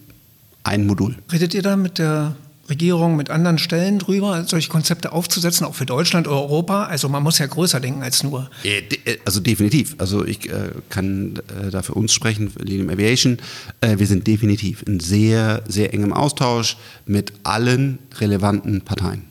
ein 0.62 0.86
Modul. 0.86 1.16
Redet 1.32 1.52
ihr 1.54 1.62
da 1.62 1.76
mit 1.76 1.98
der 1.98 2.36
Regierung 2.68 3.16
mit 3.16 3.30
anderen 3.30 3.58
Stellen 3.58 3.98
drüber, 3.98 4.44
solche 4.46 4.68
Konzepte 4.68 5.12
aufzusetzen, 5.12 5.66
auch 5.66 5.74
für 5.74 5.86
Deutschland 5.86 6.26
oder 6.26 6.36
Europa? 6.36 6.84
Also 6.84 7.08
man 7.08 7.22
muss 7.22 7.38
ja 7.38 7.46
größer 7.46 7.80
denken 7.80 8.02
als 8.02 8.22
nur. 8.22 8.50
Äh, 8.64 8.82
also 9.24 9.40
definitiv. 9.40 9.94
Also 9.98 10.24
ich 10.24 10.48
äh, 10.48 10.70
kann 10.88 11.40
äh, 11.66 11.70
da 11.70 11.82
für 11.82 11.94
uns 11.94 12.12
sprechen, 12.12 12.50
für 12.50 12.60
Linium 12.60 12.90
Aviation. 12.90 13.38
Äh, 13.80 13.98
wir 13.98 14.06
sind 14.06 14.26
definitiv 14.26 14.82
in 14.86 15.00
sehr, 15.00 15.62
sehr 15.68 15.94
engem 15.94 16.12
Austausch 16.12 16.76
mit 17.06 17.32
allen 17.44 17.98
relevanten 18.18 18.82
Parteien. 18.82 19.24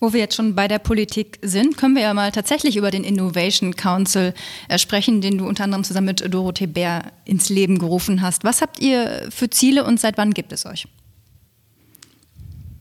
Wo 0.00 0.14
wir 0.14 0.20
jetzt 0.20 0.34
schon 0.34 0.54
bei 0.54 0.66
der 0.66 0.78
Politik 0.78 1.38
sind, 1.42 1.76
können 1.76 1.94
wir 1.94 2.02
ja 2.02 2.14
mal 2.14 2.32
tatsächlich 2.32 2.78
über 2.78 2.90
den 2.90 3.04
Innovation 3.04 3.76
Council 3.76 4.32
äh, 4.68 4.78
sprechen, 4.78 5.20
den 5.20 5.36
du 5.36 5.46
unter 5.46 5.64
anderem 5.64 5.84
zusammen 5.84 6.06
mit 6.06 6.32
Dorothee 6.32 6.66
Bär 6.66 7.12
ins 7.26 7.50
Leben 7.50 7.78
gerufen 7.78 8.22
hast. 8.22 8.42
Was 8.42 8.62
habt 8.62 8.80
ihr 8.80 9.28
für 9.28 9.50
Ziele 9.50 9.84
und 9.84 10.00
seit 10.00 10.16
wann 10.16 10.32
gibt 10.32 10.52
es 10.52 10.64
euch? 10.64 10.86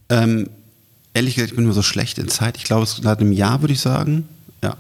Ähm, 0.10 0.50
ehrlich 1.14 1.36
gesagt, 1.36 1.52
ich 1.52 1.56
bin 1.56 1.66
nur 1.66 1.74
so 1.74 1.82
schlecht 1.82 2.18
in 2.18 2.28
Zeit. 2.28 2.58
Ich 2.58 2.64
glaube, 2.64 2.84
es 2.84 2.94
ist 2.94 3.04
seit 3.04 3.20
einem 3.20 3.32
Jahr, 3.32 3.62
würde 3.62 3.74
ich 3.74 3.82
sagen. 3.82 4.28
Ja. 4.64 4.78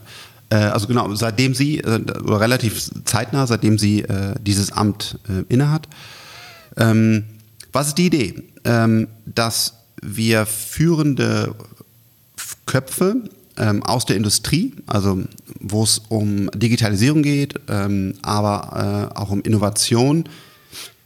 Äh, 0.49 0.55
also 0.55 0.87
genau, 0.87 1.13
seitdem 1.15 1.53
sie, 1.53 1.79
äh, 1.79 2.01
oder 2.23 2.39
relativ 2.39 2.89
zeitnah, 3.05 3.47
seitdem 3.47 3.77
sie 3.77 4.01
äh, 4.01 4.35
dieses 4.41 4.71
Amt 4.71 5.19
äh, 5.29 5.43
innehat. 5.53 5.87
Ähm, 6.77 7.25
was 7.71 7.89
ist 7.89 7.97
die 7.97 8.07
Idee? 8.07 8.43
Ähm, 8.63 9.07
dass 9.25 9.73
wir 10.01 10.45
führende 10.45 11.55
Köpfe 12.65 13.15
ähm, 13.57 13.83
aus 13.83 14.05
der 14.05 14.15
Industrie, 14.15 14.73
also 14.87 15.23
wo 15.59 15.83
es 15.83 15.99
um 16.09 16.49
Digitalisierung 16.51 17.21
geht, 17.21 17.55
ähm, 17.67 18.15
aber 18.21 19.11
äh, 19.13 19.19
auch 19.19 19.29
um 19.29 19.41
Innovation, 19.41 20.23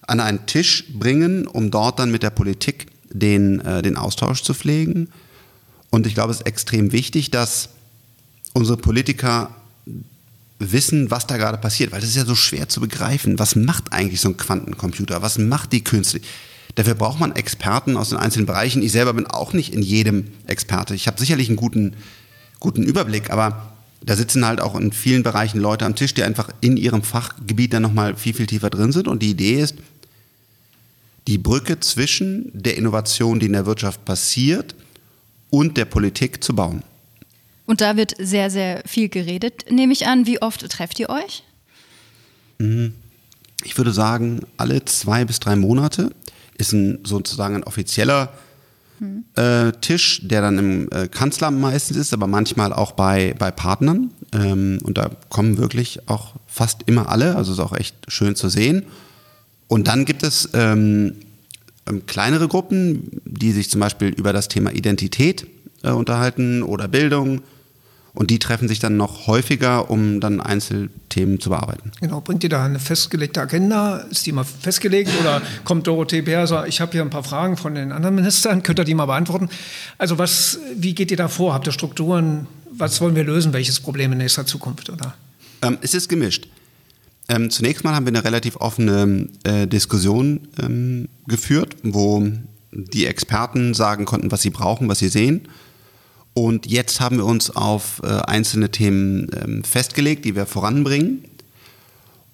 an 0.05 0.19
einen 0.19 0.45
Tisch 0.45 0.85
bringen, 0.93 1.47
um 1.47 1.71
dort 1.71 1.99
dann 1.99 2.11
mit 2.11 2.23
der 2.23 2.29
Politik 2.29 2.87
den, 3.13 3.59
äh, 3.61 3.81
den 3.81 3.97
Austausch 3.97 4.43
zu 4.43 4.53
pflegen. 4.53 5.09
Und 5.89 6.07
ich 6.07 6.15
glaube, 6.15 6.31
es 6.31 6.39
ist 6.39 6.47
extrem 6.47 6.91
wichtig, 6.91 7.31
dass 7.31 7.69
unsere 8.53 8.77
Politiker 8.77 9.55
wissen, 10.59 11.11
was 11.11 11.27
da 11.27 11.37
gerade 11.37 11.57
passiert, 11.57 11.91
weil 11.91 12.01
das 12.01 12.09
ist 12.09 12.15
ja 12.15 12.25
so 12.25 12.35
schwer 12.35 12.69
zu 12.69 12.81
begreifen. 12.81 13.39
Was 13.39 13.55
macht 13.55 13.91
eigentlich 13.91 14.21
so 14.21 14.29
ein 14.29 14.37
Quantencomputer? 14.37 15.21
Was 15.21 15.37
macht 15.37 15.71
die 15.71 15.83
Künstliche? 15.83 16.25
Dafür 16.75 16.95
braucht 16.95 17.19
man 17.19 17.35
Experten 17.35 17.97
aus 17.97 18.09
den 18.09 18.17
einzelnen 18.17 18.47
Bereichen. 18.47 18.81
Ich 18.81 18.91
selber 18.91 19.13
bin 19.13 19.27
auch 19.27 19.53
nicht 19.53 19.73
in 19.73 19.81
jedem 19.81 20.31
Experte. 20.47 20.95
Ich 20.95 21.07
habe 21.07 21.19
sicherlich 21.19 21.49
einen 21.49 21.57
guten, 21.57 21.95
guten 22.59 22.83
Überblick, 22.83 23.29
aber 23.29 23.73
da 24.03 24.15
sitzen 24.15 24.45
halt 24.45 24.59
auch 24.59 24.75
in 24.75 24.91
vielen 24.91 25.23
Bereichen 25.23 25.59
Leute 25.59 25.85
am 25.85 25.95
Tisch, 25.95 26.13
die 26.13 26.23
einfach 26.23 26.49
in 26.61 26.77
ihrem 26.77 27.03
Fachgebiet 27.03 27.73
dann 27.73 27.83
nochmal 27.83 28.15
viel, 28.15 28.33
viel 28.33 28.47
tiefer 28.47 28.69
drin 28.69 28.91
sind. 28.91 29.07
Und 29.07 29.21
die 29.21 29.29
Idee 29.29 29.61
ist, 29.61 29.75
die 31.27 31.37
Brücke 31.37 31.79
zwischen 31.79 32.51
der 32.53 32.77
Innovation, 32.77 33.39
die 33.39 33.45
in 33.45 33.53
der 33.53 33.65
Wirtschaft 33.65 34.03
passiert, 34.05 34.75
und 35.49 35.77
der 35.77 35.85
Politik 35.85 36.43
zu 36.43 36.55
bauen. 36.55 36.81
Und 37.65 37.79
da 37.79 37.95
wird 37.95 38.15
sehr, 38.17 38.49
sehr 38.49 38.81
viel 38.85 39.07
geredet, 39.07 39.65
nehme 39.69 39.93
ich 39.93 40.07
an. 40.07 40.25
Wie 40.25 40.41
oft 40.41 40.67
trefft 40.67 40.99
ihr 40.99 41.09
euch? 41.09 41.43
Mhm. 42.57 42.93
Ich 43.63 43.77
würde 43.77 43.93
sagen, 43.93 44.41
alle 44.57 44.83
zwei 44.85 45.25
bis 45.25 45.39
drei 45.39 45.55
Monate 45.55 46.11
ist 46.57 46.73
ein, 46.73 46.99
sozusagen 47.03 47.55
ein 47.55 47.63
offizieller 47.63 48.33
hm. 48.99 49.25
äh, 49.35 49.71
Tisch, 49.79 50.21
der 50.23 50.41
dann 50.41 50.57
im 50.57 50.89
äh, 50.91 51.07
Kanzleramt 51.07 51.59
meistens 51.59 51.97
ist, 51.97 52.13
aber 52.13 52.27
manchmal 52.27 52.73
auch 52.73 52.91
bei, 52.91 53.35
bei 53.39 53.51
Partnern. 53.51 54.11
Ähm, 54.33 54.79
und 54.83 54.97
da 54.97 55.11
kommen 55.29 55.57
wirklich 55.57 56.07
auch 56.09 56.33
fast 56.47 56.83
immer 56.85 57.09
alle, 57.09 57.35
also 57.35 57.53
ist 57.53 57.59
auch 57.59 57.73
echt 57.73 57.95
schön 58.07 58.35
zu 58.35 58.49
sehen. 58.49 58.83
Und 59.67 59.87
dann 59.87 60.05
gibt 60.05 60.23
es 60.23 60.49
ähm, 60.53 61.15
ähm, 61.87 62.05
kleinere 62.05 62.47
Gruppen, 62.47 63.21
die 63.25 63.51
sich 63.51 63.69
zum 63.69 63.81
Beispiel 63.81 64.09
über 64.09 64.33
das 64.33 64.47
Thema 64.47 64.71
Identität 64.71 65.47
äh, 65.83 65.91
unterhalten 65.91 66.63
oder 66.63 66.87
Bildung. 66.87 67.41
Und 68.15 68.29
die 68.29 68.37
treffen 68.37 68.67
sich 68.67 68.77
dann 68.77 68.95
noch 68.95 69.25
häufiger, 69.25 69.89
um 69.89 70.19
dann 70.19 70.39
Einzelthemen 70.39 71.39
zu 71.39 71.49
bearbeiten. 71.49 71.91
Genau, 71.99 72.21
bringt 72.21 72.43
ihr 72.43 72.49
da 72.49 72.63
eine 72.63 72.77
festgelegte 72.77 73.41
Agenda? 73.41 73.97
Ist 74.11 74.27
die 74.27 74.31
mal 74.31 74.43
festgelegt 74.43 75.09
oder 75.19 75.41
kommt 75.63 75.87
Dorothee 75.87 76.21
Bär 76.21 76.43
ich 76.67 76.79
habe 76.79 76.91
hier 76.91 77.01
ein 77.01 77.09
paar 77.09 77.23
Fragen 77.23 77.57
von 77.57 77.73
den 77.73 77.91
anderen 77.91 78.13
Ministern, 78.13 78.61
könnt 78.61 78.77
ihr 78.79 78.85
die 78.85 78.93
mal 78.93 79.07
beantworten? 79.07 79.49
Also 79.97 80.19
was, 80.19 80.59
wie 80.75 80.93
geht 80.93 81.09
ihr 81.09 81.17
da 81.17 81.27
vor? 81.27 81.55
Habt 81.55 81.65
ihr 81.65 81.71
Strukturen? 81.71 82.45
Was 82.69 83.01
wollen 83.01 83.15
wir 83.15 83.23
lösen? 83.23 83.51
Welches 83.51 83.79
Problem 83.79 84.11
in 84.11 84.19
nächster 84.19 84.45
Zukunft? 84.45 84.91
Oder? 84.91 85.15
Ähm, 85.63 85.79
es 85.81 85.95
ist 85.95 86.07
gemischt. 86.07 86.47
Ähm, 87.29 87.49
zunächst 87.49 87.83
mal 87.83 87.95
haben 87.95 88.05
wir 88.05 88.11
eine 88.11 88.23
relativ 88.23 88.57
offene 88.57 89.29
äh, 89.43 89.65
Diskussion 89.67 90.47
ähm, 90.61 91.07
geführt, 91.27 91.77
wo 91.83 92.27
die 92.71 93.05
Experten 93.05 93.73
sagen 93.73 94.05
konnten, 94.05 94.31
was 94.31 94.41
sie 94.41 94.49
brauchen, 94.49 94.89
was 94.89 94.99
sie 94.99 95.07
sehen. 95.07 95.47
Und 96.33 96.65
jetzt 96.65 96.99
haben 96.99 97.17
wir 97.17 97.25
uns 97.25 97.55
auf 97.55 98.01
äh, 98.03 98.07
einzelne 98.07 98.71
Themen 98.71 99.29
ähm, 99.39 99.63
festgelegt, 99.63 100.25
die 100.25 100.35
wir 100.35 100.45
voranbringen. 100.45 101.23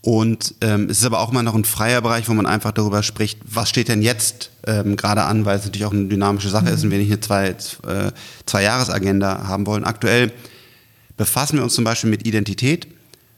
Und 0.01 0.55
ähm, 0.61 0.89
es 0.89 0.99
ist 0.99 1.05
aber 1.05 1.19
auch 1.19 1.31
immer 1.31 1.43
noch 1.43 1.55
ein 1.55 1.65
freier 1.65 2.01
Bereich, 2.01 2.29
wo 2.29 2.33
man 2.33 2.45
einfach 2.45 2.71
darüber 2.71 3.03
spricht, 3.03 3.39
was 3.43 3.67
steht 3.67 3.89
denn 3.89 4.01
jetzt 4.01 4.51
ähm, 4.65 4.95
gerade 4.95 5.23
an, 5.23 5.43
weil 5.43 5.57
es 5.57 5.65
natürlich 5.65 5.85
auch 5.85 5.91
eine 5.91 6.05
dynamische 6.05 6.49
Sache 6.49 6.67
mhm. 6.67 6.73
ist 6.73 6.83
und 6.85 6.91
wir 6.91 6.99
nicht 6.99 7.11
eine 7.11 7.19
zwei, 7.19 7.49
äh, 7.49 8.11
zwei 8.45 8.63
Jahresagenda 8.63 9.47
haben 9.47 9.67
wollen. 9.67 9.83
Aktuell 9.83 10.31
befassen 11.17 11.57
wir 11.57 11.63
uns 11.63 11.73
zum 11.73 11.83
Beispiel 11.83 12.09
mit 12.09 12.25
Identität, 12.25 12.87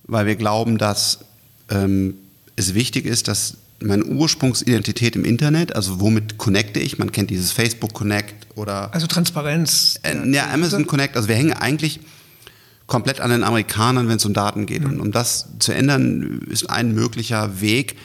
weil 0.03 0.27
wir 0.27 0.35
glauben, 0.35 0.77
dass 0.77 1.25
ähm, 1.71 2.15
es 2.55 2.73
wichtig 2.73 3.05
ist, 3.05 3.27
dass 3.27 3.57
meine 3.81 4.05
Ursprungsidentität 4.05 5.15
im 5.15 5.25
Internet, 5.25 5.75
also 5.75 5.99
womit 5.99 6.37
connecte 6.37 6.79
ich? 6.79 6.99
Man 6.99 7.11
kennt 7.11 7.29
dieses 7.29 7.51
Facebook 7.51 7.93
Connect 7.93 8.47
oder. 8.55 8.93
Also 8.93 9.07
Transparenz. 9.07 9.99
Äh, 10.03 10.29
ja, 10.31 10.51
Amazon 10.51 10.85
Connect. 10.85 11.15
Also 11.15 11.27
wir 11.27 11.35
hängen 11.35 11.53
eigentlich 11.53 11.99
komplett 12.85 13.21
an 13.21 13.31
den 13.31 13.43
Amerikanern, 13.43 14.07
wenn 14.07 14.17
es 14.17 14.25
um 14.25 14.33
Daten 14.33 14.65
geht. 14.65 14.83
Mhm. 14.83 14.89
Und 14.91 14.99
um 14.99 15.11
das 15.11 15.47
zu 15.59 15.71
ändern, 15.71 16.41
ist 16.49 16.69
ein 16.69 16.93
möglicher 16.93 17.61
Weg, 17.61 17.95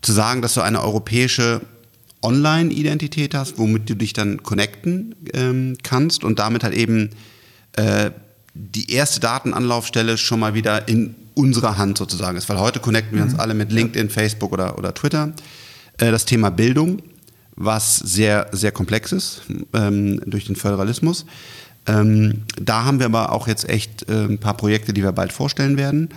zu 0.00 0.12
sagen, 0.12 0.42
dass 0.42 0.54
du 0.54 0.60
eine 0.60 0.82
europäische 0.82 1.60
Online-Identität 2.22 3.34
hast, 3.34 3.58
womit 3.58 3.90
du 3.90 3.96
dich 3.96 4.12
dann 4.12 4.42
connecten 4.42 5.14
ähm, 5.34 5.76
kannst 5.82 6.24
und 6.24 6.38
damit 6.38 6.62
halt 6.62 6.74
eben 6.74 7.10
äh, 7.72 8.10
die 8.54 8.92
erste 8.92 9.20
Datenanlaufstelle 9.20 10.16
schon 10.16 10.40
mal 10.40 10.54
wieder 10.54 10.88
in 10.88 11.14
unserer 11.38 11.78
Hand 11.78 11.96
sozusagen 11.96 12.36
ist. 12.36 12.48
Weil 12.48 12.58
heute 12.58 12.80
connecten 12.80 13.16
wir 13.16 13.22
uns 13.22 13.34
mhm. 13.34 13.40
alle 13.40 13.54
mit 13.54 13.72
LinkedIn, 13.72 14.10
Facebook 14.10 14.52
oder, 14.52 14.76
oder 14.76 14.92
Twitter. 14.92 15.32
Äh, 15.96 16.10
das 16.10 16.24
Thema 16.24 16.50
Bildung, 16.50 17.00
was 17.54 17.96
sehr, 17.96 18.48
sehr 18.52 18.72
komplex 18.72 19.12
ist 19.12 19.42
ähm, 19.72 20.20
durch 20.26 20.46
den 20.46 20.56
Föderalismus. 20.56 21.26
Ähm, 21.86 22.42
da 22.60 22.84
haben 22.84 22.98
wir 22.98 23.06
aber 23.06 23.32
auch 23.32 23.46
jetzt 23.46 23.68
echt 23.68 24.08
äh, 24.08 24.24
ein 24.24 24.38
paar 24.38 24.56
Projekte, 24.56 24.92
die 24.92 25.02
wir 25.02 25.12
bald 25.12 25.32
vorstellen 25.32 25.76
werden. 25.76 26.08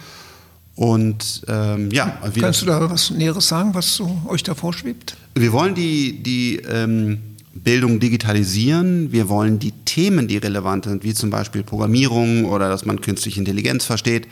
Und 0.75 1.43
ähm, 1.47 1.91
ja, 1.91 2.17
kannst 2.39 2.63
du 2.63 2.65
da 2.65 2.89
was 2.89 3.12
Näheres 3.12 3.47
sagen, 3.47 3.75
was 3.75 3.95
so 3.95 4.21
euch 4.27 4.41
da 4.41 4.55
vorschwebt? 4.55 5.15
Wir 5.36 5.51
wollen 5.51 5.75
die, 5.75 6.23
die 6.23 6.55
ähm, 6.67 7.19
Bildung 7.53 7.99
digitalisieren. 7.99 9.12
Wir 9.12 9.29
wollen 9.29 9.60
die 9.60 9.73
Themen, 9.86 10.27
die 10.27 10.38
relevant 10.38 10.86
sind, 10.86 11.03
wie 11.03 11.13
zum 11.13 11.29
Beispiel 11.29 11.62
Programmierung 11.62 12.45
oder 12.45 12.69
dass 12.69 12.86
man 12.86 13.01
künstliche 13.01 13.39
Intelligenz 13.39 13.86
versteht, 13.86 14.27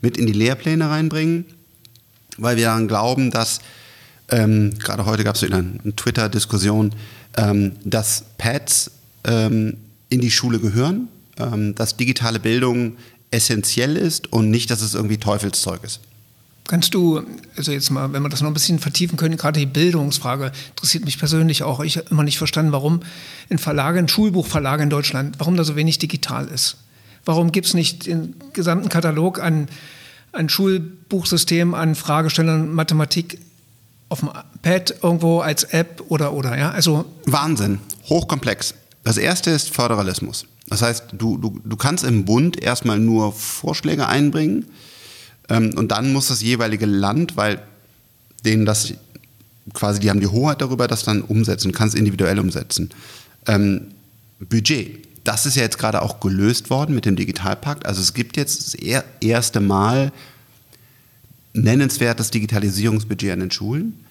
mit 0.00 0.16
in 0.16 0.26
die 0.26 0.32
Lehrpläne 0.32 0.88
reinbringen, 0.88 1.44
weil 2.36 2.56
wir 2.56 2.66
daran 2.66 2.88
glauben, 2.88 3.30
dass 3.30 3.60
ähm, 4.30 4.78
gerade 4.78 5.06
heute 5.06 5.24
gab 5.24 5.36
es 5.36 5.42
wieder 5.42 5.56
eine 5.56 5.96
Twitter-Diskussion, 5.96 6.94
ähm, 7.36 7.72
dass 7.84 8.24
Pads 8.36 8.90
ähm, 9.24 9.78
in 10.08 10.20
die 10.20 10.30
Schule 10.30 10.58
gehören, 10.58 11.08
ähm, 11.38 11.74
dass 11.74 11.96
digitale 11.96 12.40
Bildung 12.40 12.96
essentiell 13.30 13.96
ist 13.96 14.32
und 14.32 14.50
nicht, 14.50 14.70
dass 14.70 14.80
es 14.80 14.94
irgendwie 14.94 15.18
Teufelszeug 15.18 15.82
ist. 15.84 16.00
Kannst 16.66 16.92
du, 16.92 17.22
also 17.56 17.72
jetzt 17.72 17.90
mal, 17.90 18.12
wenn 18.12 18.22
wir 18.22 18.28
das 18.28 18.42
noch 18.42 18.48
ein 18.50 18.54
bisschen 18.54 18.78
vertiefen 18.78 19.16
können, 19.16 19.38
gerade 19.38 19.58
die 19.58 19.66
Bildungsfrage 19.66 20.52
interessiert 20.70 21.06
mich 21.06 21.18
persönlich 21.18 21.62
auch. 21.62 21.80
Ich 21.80 21.96
habe 21.96 22.08
immer 22.10 22.24
nicht 22.24 22.36
verstanden, 22.36 22.72
warum 22.72 23.00
in 23.48 23.56
Verlagen, 23.56 24.06
Schulbuchverlage 24.06 24.82
in 24.82 24.90
Deutschland, 24.90 25.36
warum 25.38 25.56
da 25.56 25.64
so 25.64 25.76
wenig 25.76 25.98
digital 25.98 26.46
ist. 26.46 26.76
Warum 27.28 27.52
gibt 27.52 27.66
es 27.66 27.74
nicht 27.74 28.06
den 28.06 28.36
gesamten 28.54 28.88
Katalog 28.88 29.38
an, 29.38 29.68
an 30.32 30.48
Schulbuchsystem, 30.48 31.74
an 31.74 31.94
Fragestellern 31.94 32.72
Mathematik 32.72 33.38
auf 34.08 34.20
dem 34.20 34.30
Pad 34.62 34.94
irgendwo 35.02 35.40
als 35.40 35.64
App 35.64 36.02
oder 36.08 36.32
oder 36.32 36.56
ja? 36.56 36.70
Also 36.70 37.04
Wahnsinn, 37.26 37.80
hochkomplex. 38.08 38.72
Das 39.04 39.18
erste 39.18 39.50
ist 39.50 39.68
Föderalismus. 39.74 40.46
Das 40.68 40.80
heißt, 40.80 41.04
du, 41.18 41.36
du, 41.36 41.60
du 41.62 41.76
kannst 41.76 42.02
im 42.04 42.24
Bund 42.24 42.62
erstmal 42.62 42.98
nur 42.98 43.34
Vorschläge 43.34 44.08
einbringen 44.08 44.64
ähm, 45.50 45.74
und 45.76 45.92
dann 45.92 46.14
muss 46.14 46.28
das 46.28 46.40
jeweilige 46.40 46.86
Land, 46.86 47.36
weil 47.36 47.60
denen 48.46 48.64
das 48.64 48.94
quasi, 49.74 50.00
die 50.00 50.08
haben 50.08 50.20
die 50.20 50.28
Hoheit 50.28 50.62
darüber, 50.62 50.88
das 50.88 51.04
dann 51.04 51.20
umsetzen, 51.20 51.72
kannst 51.72 51.94
individuell 51.94 52.38
umsetzen. 52.38 52.88
Ähm, 53.46 53.88
Budget. 54.40 55.07
Das 55.24 55.46
ist 55.46 55.56
ja 55.56 55.62
jetzt 55.62 55.78
gerade 55.78 56.02
auch 56.02 56.20
gelöst 56.20 56.70
worden 56.70 56.94
mit 56.94 57.04
dem 57.04 57.16
Digitalpakt. 57.16 57.86
Also 57.86 58.00
es 58.00 58.14
gibt 58.14 58.36
jetzt 58.36 58.74
das 58.74 58.74
erste 59.20 59.60
Mal 59.60 60.12
nennenswertes 61.52 62.30
Digitalisierungsbudget 62.30 63.32
an 63.32 63.40
den 63.40 63.50
Schulen. 63.50 64.04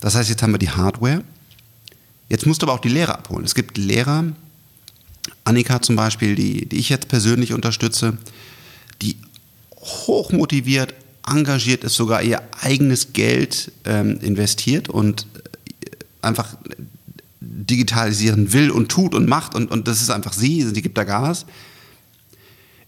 Das 0.00 0.14
heißt, 0.14 0.28
jetzt 0.28 0.42
haben 0.42 0.52
wir 0.52 0.58
die 0.58 0.70
Hardware. 0.70 1.22
Jetzt 2.28 2.46
musst 2.46 2.62
du 2.62 2.66
aber 2.66 2.74
auch 2.74 2.80
die 2.80 2.88
Lehrer 2.88 3.18
abholen. 3.18 3.44
Es 3.44 3.54
gibt 3.54 3.76
Lehrer, 3.76 4.24
Annika 5.44 5.82
zum 5.82 5.96
Beispiel, 5.96 6.34
die, 6.34 6.66
die 6.66 6.78
ich 6.78 6.88
jetzt 6.88 7.08
persönlich 7.08 7.52
unterstütze, 7.52 8.16
die 9.02 9.16
hochmotiviert, 9.76 10.94
engagiert 11.26 11.84
ist, 11.84 11.94
sogar 11.94 12.22
ihr 12.22 12.42
eigenes 12.60 13.12
Geld 13.12 13.72
ähm, 13.84 14.20
investiert 14.20 14.88
und 14.88 15.26
äh, 15.34 15.88
einfach 16.22 16.56
digitalisieren 17.40 18.52
will 18.52 18.70
und 18.70 18.90
tut 18.90 19.14
und 19.14 19.28
macht 19.28 19.54
und, 19.54 19.70
und 19.70 19.88
das 19.88 20.02
ist 20.02 20.10
einfach 20.10 20.32
sie, 20.32 20.62
sie 20.62 20.82
gibt 20.82 20.98
da 20.98 21.04
Gas. 21.04 21.46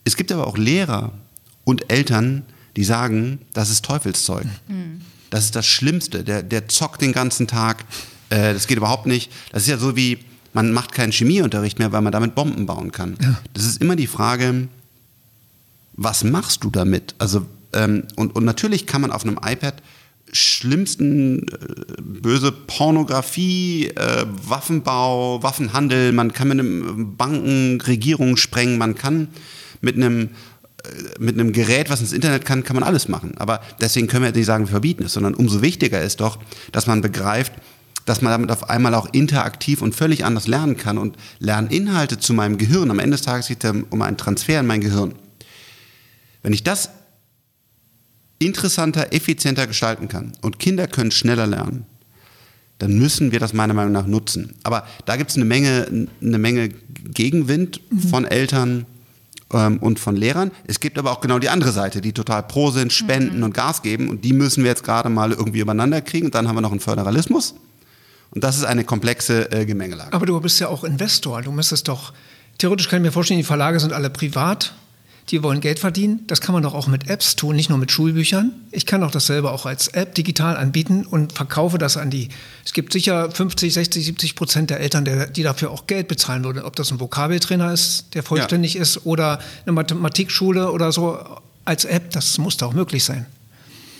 Es 0.04 0.16
gibt 0.16 0.30
aber 0.32 0.46
auch 0.46 0.58
Lehrer 0.58 1.12
und 1.64 1.90
Eltern, 1.90 2.42
die 2.76 2.84
sagen, 2.84 3.40
das 3.52 3.70
ist 3.70 3.84
Teufelszeug. 3.84 4.46
Mhm. 4.68 5.00
Das 5.30 5.44
ist 5.44 5.56
das 5.56 5.66
Schlimmste. 5.66 6.24
Der, 6.24 6.42
der 6.42 6.68
zockt 6.68 7.00
den 7.00 7.12
ganzen 7.12 7.46
Tag. 7.46 7.84
Äh, 8.28 8.52
das 8.52 8.66
geht 8.66 8.76
überhaupt 8.76 9.06
nicht. 9.06 9.32
Das 9.52 9.62
ist 9.62 9.68
ja 9.68 9.78
so 9.78 9.96
wie, 9.96 10.18
man 10.52 10.72
macht 10.72 10.92
keinen 10.92 11.12
Chemieunterricht 11.12 11.78
mehr, 11.78 11.92
weil 11.92 12.02
man 12.02 12.12
damit 12.12 12.34
Bomben 12.34 12.66
bauen 12.66 12.92
kann. 12.92 13.16
Ja. 13.22 13.38
Das 13.54 13.64
ist 13.64 13.80
immer 13.80 13.96
die 13.96 14.06
Frage, 14.06 14.68
was 15.94 16.24
machst 16.24 16.64
du 16.64 16.70
damit? 16.70 17.14
Also, 17.18 17.46
ähm, 17.72 18.04
und, 18.16 18.34
und 18.34 18.44
natürlich 18.44 18.86
kann 18.86 19.00
man 19.00 19.12
auf 19.12 19.24
einem 19.24 19.38
iPad 19.42 19.82
schlimmsten 20.32 21.46
äh, 21.48 22.02
böse 22.02 22.52
Pornografie, 22.52 23.88
äh, 23.88 24.24
Waffenbau, 24.46 25.42
Waffenhandel, 25.42 26.12
man 26.12 26.32
kann 26.32 26.48
mit 26.48 26.58
einem 26.58 27.16
Banken 27.16 27.80
Regierungen 27.80 28.36
sprengen, 28.36 28.78
man 28.78 28.94
kann 28.94 29.28
mit 29.82 29.96
einem 29.96 30.30
äh, 30.84 30.88
mit 31.18 31.38
einem 31.38 31.52
Gerät, 31.52 31.90
was 31.90 32.00
ins 32.00 32.12
Internet 32.12 32.46
kann, 32.46 32.64
kann 32.64 32.76
man 32.76 32.82
alles 32.82 33.08
machen. 33.08 33.34
Aber 33.36 33.60
deswegen 33.80 34.06
können 34.06 34.22
wir 34.22 34.28
jetzt 34.28 34.36
nicht 34.36 34.46
sagen, 34.46 34.64
wir 34.64 34.70
verbieten 34.70 35.04
es, 35.04 35.12
sondern 35.12 35.34
umso 35.34 35.60
wichtiger 35.60 36.00
ist 36.00 36.20
doch, 36.20 36.38
dass 36.72 36.86
man 36.86 37.02
begreift, 37.02 37.52
dass 38.06 38.22
man 38.22 38.32
damit 38.32 38.50
auf 38.50 38.70
einmal 38.70 38.94
auch 38.94 39.12
interaktiv 39.12 39.82
und 39.82 39.94
völlig 39.94 40.24
anders 40.24 40.48
lernen 40.48 40.76
kann 40.76 40.98
und 40.98 41.16
Lerninhalte 41.38 42.18
zu 42.18 42.32
meinem 42.32 42.58
Gehirn. 42.58 42.90
Am 42.90 42.98
Ende 42.98 43.16
des 43.16 43.22
Tages 43.22 43.48
geht 43.48 43.62
es 43.64 43.72
um 43.90 44.02
einen 44.02 44.16
Transfer 44.16 44.58
in 44.60 44.66
mein 44.66 44.80
Gehirn. 44.80 45.14
Wenn 46.42 46.52
ich 46.52 46.64
das 46.64 46.90
interessanter, 48.46 49.12
effizienter 49.12 49.66
gestalten 49.66 50.08
kann 50.08 50.32
und 50.40 50.58
Kinder 50.58 50.86
können 50.86 51.10
schneller 51.10 51.46
lernen, 51.46 51.86
dann 52.78 52.98
müssen 52.98 53.30
wir 53.30 53.38
das 53.38 53.52
meiner 53.52 53.74
Meinung 53.74 53.92
nach 53.92 54.06
nutzen. 54.06 54.54
Aber 54.64 54.84
da 55.04 55.16
gibt 55.16 55.30
es 55.30 55.36
eine 55.36 55.44
Menge, 55.44 56.08
eine 56.20 56.38
Menge 56.38 56.68
Gegenwind 56.68 57.80
mhm. 57.90 58.00
von 58.00 58.24
Eltern 58.24 58.86
ähm, 59.52 59.78
und 59.78 60.00
von 60.00 60.16
Lehrern. 60.16 60.50
Es 60.66 60.80
gibt 60.80 60.98
aber 60.98 61.12
auch 61.12 61.20
genau 61.20 61.38
die 61.38 61.48
andere 61.48 61.70
Seite, 61.70 62.00
die 62.00 62.12
total 62.12 62.42
pro 62.42 62.70
sind, 62.70 62.92
spenden 62.92 63.38
mhm. 63.38 63.44
und 63.44 63.54
Gas 63.54 63.82
geben. 63.82 64.08
Und 64.08 64.24
die 64.24 64.32
müssen 64.32 64.64
wir 64.64 64.70
jetzt 64.70 64.82
gerade 64.82 65.08
mal 65.08 65.30
irgendwie 65.30 65.60
übereinander 65.60 66.00
kriegen. 66.00 66.26
Und 66.26 66.34
dann 66.34 66.48
haben 66.48 66.56
wir 66.56 66.60
noch 66.60 66.72
einen 66.72 66.80
Föderalismus. 66.80 67.54
Und 68.30 68.42
das 68.42 68.56
ist 68.56 68.64
eine 68.64 68.82
komplexe 68.84 69.52
äh, 69.52 69.64
Gemengelage. 69.66 70.12
Aber 70.12 70.26
du 70.26 70.40
bist 70.40 70.58
ja 70.58 70.68
auch 70.68 70.84
Investor. 70.84 71.42
Du 71.42 71.52
müsstest 71.52 71.86
doch, 71.86 72.12
theoretisch 72.58 72.88
kann 72.88 73.00
ich 73.00 73.06
mir 73.06 73.12
vorstellen, 73.12 73.38
die 73.38 73.44
Verlage 73.44 73.78
sind 73.78 73.92
alle 73.92 74.10
privat 74.10 74.74
die 75.30 75.42
wollen 75.42 75.60
Geld 75.60 75.78
verdienen. 75.78 76.20
Das 76.26 76.40
kann 76.40 76.52
man 76.52 76.62
doch 76.62 76.74
auch 76.74 76.86
mit 76.86 77.08
Apps 77.08 77.36
tun, 77.36 77.56
nicht 77.56 77.68
nur 77.68 77.78
mit 77.78 77.90
Schulbüchern. 77.90 78.52
Ich 78.70 78.86
kann 78.86 79.02
auch 79.02 79.10
dasselbe 79.10 79.50
auch 79.50 79.66
als 79.66 79.88
App 79.88 80.14
digital 80.14 80.56
anbieten 80.56 81.06
und 81.06 81.32
verkaufe 81.32 81.78
das 81.78 81.96
an 81.96 82.10
die. 82.10 82.28
Es 82.64 82.72
gibt 82.72 82.92
sicher 82.92 83.30
50, 83.30 83.72
60, 83.72 84.04
70 84.04 84.34
Prozent 84.34 84.70
der 84.70 84.80
Eltern, 84.80 85.08
die 85.32 85.42
dafür 85.42 85.70
auch 85.70 85.86
Geld 85.86 86.08
bezahlen 86.08 86.44
würden. 86.44 86.62
Ob 86.62 86.76
das 86.76 86.90
ein 86.90 87.00
Vokabeltrainer 87.00 87.72
ist, 87.72 88.14
der 88.14 88.22
vollständig 88.22 88.74
ja. 88.74 88.82
ist, 88.82 89.06
oder 89.06 89.38
eine 89.64 89.72
Mathematikschule 89.72 90.70
oder 90.70 90.92
so 90.92 91.18
als 91.64 91.84
App, 91.84 92.10
das 92.10 92.38
muss 92.38 92.56
doch 92.56 92.68
auch 92.68 92.74
möglich 92.74 93.04
sein. 93.04 93.26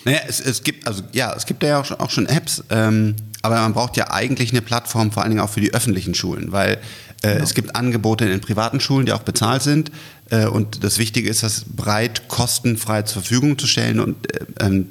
Naja, 0.05 0.21
es, 0.27 0.41
es 0.41 0.65
gibt, 0.65 0.87
also 0.87 1.03
ja, 1.13 1.33
es 1.35 1.47
gibt 1.47 1.63
ja 1.63 1.81
auch 1.81 1.85
schon, 1.85 2.01
auch 2.01 2.11
schon 2.11 2.27
Apps, 2.27 2.65
ähm, 2.71 3.15
aber 3.43 3.57
man 3.57 3.73
braucht 3.73 3.97
ja 3.97 4.11
eigentlich 4.11 4.51
eine 4.51 4.63
Plattform, 4.63 5.13
vor 5.13 5.23
allen 5.23 5.31
Dingen 5.31 5.43
auch 5.43 5.51
für 5.51 5.61
die 5.61 5.73
öffentlichen 5.73 6.15
Schulen, 6.15 6.53
weil 6.53 6.79
äh, 7.23 7.33
genau. 7.35 7.45
es 7.45 7.55
gibt 7.55 7.77
Angebote 7.77 8.25
in 8.25 8.31
den 8.31 8.41
privaten 8.41 8.81
Schulen, 8.81 9.07
die 9.07 9.13
auch 9.13 9.23
bezahlt 9.23 9.63
sind. 9.63 9.93
Äh, 10.33 10.47
und 10.47 10.83
das 10.83 10.99
Wichtige 10.99 11.29
ist, 11.29 11.43
das 11.43 11.65
breit 11.65 12.27
kostenfrei 12.29 13.03
zur 13.03 13.23
Verfügung 13.23 13.59
zu 13.59 13.67
stellen. 13.67 14.01
Und 14.01 14.35
äh, 14.35 14.47
ähm, 14.61 14.89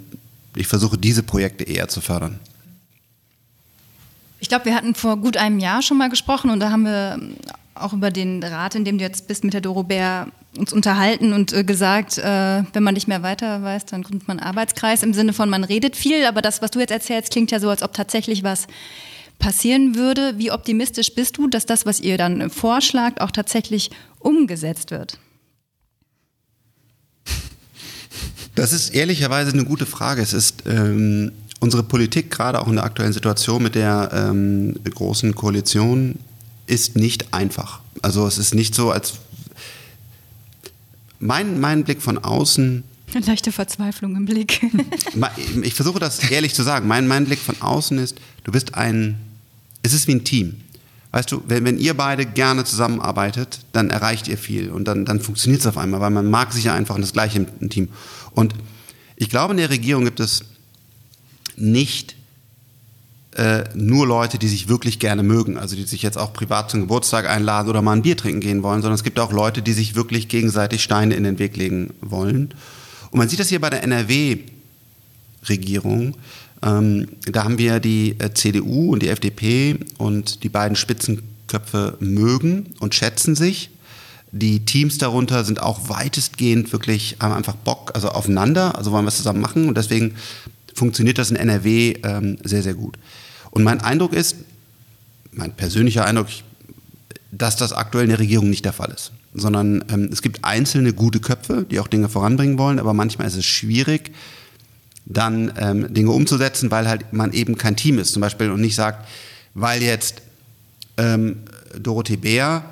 ich 0.55 0.67
versuche 0.67 0.97
diese 0.97 1.23
Projekte 1.23 1.63
eher 1.63 1.87
zu 1.87 1.99
fördern. 1.99 2.39
Ich 4.39 4.49
glaube, 4.49 4.65
wir 4.65 4.75
hatten 4.75 4.95
vor 4.95 5.17
gut 5.17 5.37
einem 5.37 5.59
Jahr 5.59 5.81
schon 5.81 5.97
mal 5.97 6.09
gesprochen 6.09 6.49
und 6.49 6.59
da 6.59 6.71
haben 6.71 6.83
wir 6.83 7.19
auch 7.75 7.93
über 7.93 8.11
den 8.11 8.43
Rat, 8.43 8.75
in 8.75 8.85
dem 8.85 8.97
du 8.97 9.03
jetzt 9.03 9.27
bist, 9.27 9.43
mit 9.43 9.53
der 9.53 9.61
Doro 9.61 9.83
Bär 9.83 10.27
uns 10.57 10.73
unterhalten 10.73 11.33
und 11.33 11.53
äh, 11.53 11.63
gesagt, 11.63 12.17
wenn 12.17 12.83
man 12.83 12.93
nicht 12.93 13.07
mehr 13.07 13.23
weiter 13.23 13.63
weiß, 13.63 13.85
dann 13.85 14.03
gründet 14.03 14.27
man 14.27 14.39
Arbeitskreis 14.39 15.03
im 15.03 15.13
Sinne 15.13 15.33
von, 15.33 15.49
man 15.49 15.63
redet 15.63 15.95
viel, 15.95 16.25
aber 16.25 16.41
das, 16.41 16.61
was 16.61 16.71
du 16.71 16.79
jetzt 16.79 16.91
erzählst, 16.91 17.31
klingt 17.31 17.51
ja 17.51 17.59
so, 17.59 17.69
als 17.69 17.81
ob 17.81 17.93
tatsächlich 17.93 18.43
was 18.43 18.67
passieren 19.39 19.95
würde. 19.95 20.37
Wie 20.37 20.51
optimistisch 20.51 21.15
bist 21.15 21.37
du, 21.37 21.47
dass 21.47 21.65
das, 21.65 21.85
was 21.85 21.99
ihr 21.99 22.17
dann 22.17 22.49
vorschlagt, 22.49 23.21
auch 23.21 23.31
tatsächlich 23.31 23.91
umgesetzt 24.19 24.91
wird? 24.91 25.17
Das 28.55 28.73
ist 28.73 28.89
ehrlicherweise 28.93 29.51
eine 29.51 29.65
gute 29.65 29.85
Frage. 29.85 30.21
Es 30.21 30.33
ist 30.33 30.63
ähm, 30.67 31.31
unsere 31.59 31.83
Politik, 31.83 32.31
gerade 32.31 32.61
auch 32.61 32.67
in 32.67 32.75
der 32.75 32.83
aktuellen 32.83 33.13
Situation 33.13 33.63
mit 33.63 33.75
der 33.75 34.09
ähm, 34.13 34.75
großen 34.83 35.35
Koalition, 35.35 36.15
ist 36.67 36.95
nicht 36.95 37.33
einfach. 37.33 37.79
Also 38.01 38.27
es 38.27 38.37
ist 38.37 38.53
nicht 38.53 38.75
so, 38.75 38.91
als 38.91 39.13
mein, 41.19 41.59
mein 41.59 41.83
Blick 41.83 42.01
von 42.01 42.17
außen. 42.17 42.83
Eine 43.13 43.25
leichte 43.25 43.51
Verzweiflung 43.51 44.15
im 44.15 44.25
Blick. 44.25 44.61
ich 45.63 45.73
versuche 45.73 45.99
das 45.99 46.19
ehrlich 46.31 46.53
zu 46.53 46.63
sagen. 46.63 46.87
Mein, 46.87 47.07
mein 47.07 47.25
Blick 47.25 47.39
von 47.39 47.61
außen 47.61 47.97
ist, 47.99 48.17
du 48.43 48.51
bist 48.51 48.75
ein, 48.75 49.17
es 49.83 49.93
ist 49.93 50.07
wie 50.07 50.13
ein 50.13 50.23
Team. 50.23 50.61
Weißt 51.11 51.31
du, 51.31 51.43
wenn, 51.47 51.65
wenn 51.65 51.77
ihr 51.77 51.93
beide 51.93 52.25
gerne 52.25 52.63
zusammenarbeitet, 52.63 53.59
dann 53.73 53.89
erreicht 53.89 54.27
ihr 54.27 54.37
viel 54.37 54.71
und 54.71 54.87
dann, 54.87 55.05
dann 55.05 55.19
funktioniert 55.19 55.61
es 55.61 55.67
auf 55.67 55.77
einmal, 55.77 55.99
weil 55.99 56.09
man 56.09 56.29
mag 56.29 56.53
sich 56.53 56.65
ja 56.65 56.73
einfach 56.73 56.95
in 56.95 57.01
das 57.01 57.13
gleiche 57.13 57.45
im 57.59 57.69
Team. 57.69 57.89
Und 58.31 58.55
ich 59.17 59.29
glaube, 59.29 59.51
in 59.51 59.57
der 59.57 59.69
Regierung 59.69 60.05
gibt 60.05 60.21
es 60.21 60.45
nicht 61.57 62.15
äh, 63.35 63.63
nur 63.75 64.07
Leute, 64.07 64.37
die 64.37 64.47
sich 64.47 64.67
wirklich 64.67 64.99
gerne 64.99 65.23
mögen, 65.23 65.57
also 65.57 65.75
die 65.75 65.83
sich 65.83 66.01
jetzt 66.01 66.17
auch 66.17 66.33
privat 66.33 66.71
zum 66.71 66.81
Geburtstag 66.81 67.29
einladen 67.29 67.69
oder 67.69 67.81
mal 67.81 67.93
ein 67.93 68.01
Bier 68.01 68.17
trinken 68.17 68.41
gehen 68.41 68.63
wollen, 68.63 68.81
sondern 68.81 68.95
es 68.95 69.03
gibt 69.03 69.19
auch 69.19 69.31
Leute, 69.31 69.61
die 69.61 69.73
sich 69.73 69.95
wirklich 69.95 70.27
gegenseitig 70.27 70.83
Steine 70.83 71.15
in 71.15 71.23
den 71.23 71.39
Weg 71.39 71.55
legen 71.55 71.93
wollen. 72.01 72.53
Und 73.11 73.19
man 73.19 73.29
sieht 73.29 73.39
das 73.39 73.49
hier 73.49 73.61
bei 73.61 73.69
der 73.69 73.83
NRW-Regierung. 73.83 76.15
Ähm, 76.63 77.07
da 77.25 77.43
haben 77.43 77.57
wir 77.57 77.79
die 77.79 78.15
äh, 78.19 78.33
CDU 78.33 78.93
und 78.93 79.01
die 79.01 79.09
FDP 79.09 79.77
und 79.97 80.43
die 80.43 80.49
beiden 80.49 80.75
Spitzenköpfe 80.75 81.97
mögen 81.99 82.73
und 82.79 82.93
schätzen 82.93 83.35
sich. 83.35 83.69
Die 84.31 84.63
Teams 84.63 84.97
darunter 84.97 85.43
sind 85.43 85.61
auch 85.61 85.89
weitestgehend 85.89 86.71
wirklich, 86.71 87.17
haben 87.19 87.33
einfach 87.33 87.55
Bock, 87.55 87.91
also 87.95 88.09
aufeinander, 88.09 88.77
also 88.77 88.91
wollen 88.91 89.03
wir 89.03 89.09
es 89.09 89.17
zusammen 89.17 89.41
machen 89.41 89.67
und 89.67 89.77
deswegen 89.77 90.15
funktioniert 90.73 91.17
das 91.17 91.31
in 91.31 91.35
NRW 91.35 91.95
ähm, 92.03 92.37
sehr, 92.43 92.63
sehr 92.63 92.75
gut. 92.75 92.97
Und 93.49 93.63
mein 93.63 93.81
Eindruck 93.81 94.13
ist, 94.13 94.37
mein 95.33 95.51
persönlicher 95.51 96.05
Eindruck, 96.05 96.27
dass 97.31 97.55
das 97.55 97.73
aktuell 97.73 98.05
in 98.05 98.09
der 98.09 98.19
Regierung 98.19 98.49
nicht 98.49 98.65
der 98.65 98.73
Fall 98.73 98.91
ist. 98.91 99.11
Sondern 99.33 99.83
ähm, 99.89 100.09
es 100.11 100.21
gibt 100.21 100.43
einzelne 100.43 100.93
gute 100.93 101.19
Köpfe, 101.19 101.65
die 101.69 101.79
auch 101.79 101.87
Dinge 101.87 102.09
voranbringen 102.09 102.57
wollen, 102.57 102.79
aber 102.79 102.93
manchmal 102.93 103.27
ist 103.27 103.37
es 103.37 103.45
schwierig, 103.45 104.11
dann 105.13 105.53
ähm, 105.57 105.93
Dinge 105.93 106.11
umzusetzen, 106.11 106.71
weil 106.71 106.87
halt 106.87 107.13
man 107.13 107.33
eben 107.33 107.57
kein 107.57 107.75
Team 107.75 107.99
ist. 107.99 108.13
Zum 108.13 108.21
Beispiel 108.21 108.49
und 108.49 108.61
nicht 108.61 108.75
sagt, 108.75 109.07
weil 109.53 109.81
jetzt 109.81 110.21
ähm, 110.97 111.37
Dorothee 111.79 112.17
Bär 112.17 112.63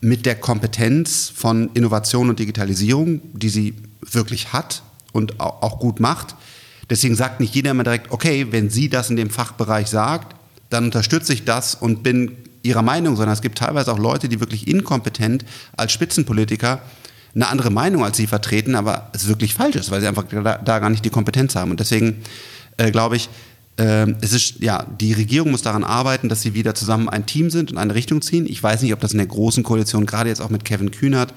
mit 0.00 0.26
der 0.26 0.34
Kompetenz 0.34 1.32
von 1.34 1.70
Innovation 1.74 2.28
und 2.28 2.38
Digitalisierung, 2.38 3.20
die 3.32 3.48
sie 3.48 3.74
wirklich 4.02 4.52
hat 4.52 4.82
und 5.12 5.40
auch 5.40 5.78
gut 5.78 6.00
macht, 6.00 6.34
deswegen 6.90 7.14
sagt 7.14 7.40
nicht 7.40 7.54
jeder 7.54 7.70
immer 7.70 7.84
direkt, 7.84 8.10
okay, 8.10 8.48
wenn 8.50 8.68
sie 8.68 8.88
das 8.88 9.10
in 9.10 9.16
dem 9.16 9.30
Fachbereich 9.30 9.88
sagt, 9.88 10.36
dann 10.70 10.84
unterstütze 10.84 11.32
ich 11.32 11.44
das 11.44 11.74
und 11.74 12.02
bin 12.02 12.36
ihrer 12.62 12.82
Meinung, 12.82 13.16
sondern 13.16 13.32
es 13.32 13.42
gibt 13.42 13.58
teilweise 13.58 13.92
auch 13.92 13.98
Leute, 13.98 14.28
die 14.28 14.40
wirklich 14.40 14.66
inkompetent 14.66 15.44
als 15.76 15.92
Spitzenpolitiker 15.92 16.80
eine 17.34 17.48
andere 17.48 17.70
Meinung 17.70 18.04
als 18.04 18.16
sie 18.16 18.26
vertreten, 18.26 18.74
aber 18.74 19.10
es 19.12 19.26
wirklich 19.28 19.54
falsch 19.54 19.76
ist, 19.76 19.90
weil 19.90 20.00
sie 20.00 20.06
einfach 20.06 20.24
da, 20.30 20.58
da 20.58 20.78
gar 20.78 20.90
nicht 20.90 21.04
die 21.04 21.10
Kompetenz 21.10 21.56
haben. 21.56 21.70
Und 21.70 21.80
deswegen 21.80 22.22
äh, 22.76 22.90
glaube 22.90 23.16
ich, 23.16 23.28
äh, 23.76 24.06
es 24.20 24.32
ist, 24.32 24.60
ja, 24.60 24.86
die 25.00 25.12
Regierung 25.12 25.50
muss 25.50 25.62
daran 25.62 25.84
arbeiten, 25.84 26.28
dass 26.28 26.42
sie 26.42 26.54
wieder 26.54 26.74
zusammen 26.74 27.08
ein 27.08 27.26
Team 27.26 27.50
sind 27.50 27.72
und 27.72 27.78
eine 27.78 27.94
Richtung 27.94 28.22
ziehen. 28.22 28.46
Ich 28.46 28.62
weiß 28.62 28.82
nicht, 28.82 28.92
ob 28.92 29.00
das 29.00 29.12
in 29.12 29.18
der 29.18 29.26
großen 29.26 29.64
Koalition, 29.64 30.06
gerade 30.06 30.28
jetzt 30.28 30.40
auch 30.40 30.50
mit 30.50 30.64
Kevin 30.64 30.90
Kühnert, 30.90 31.34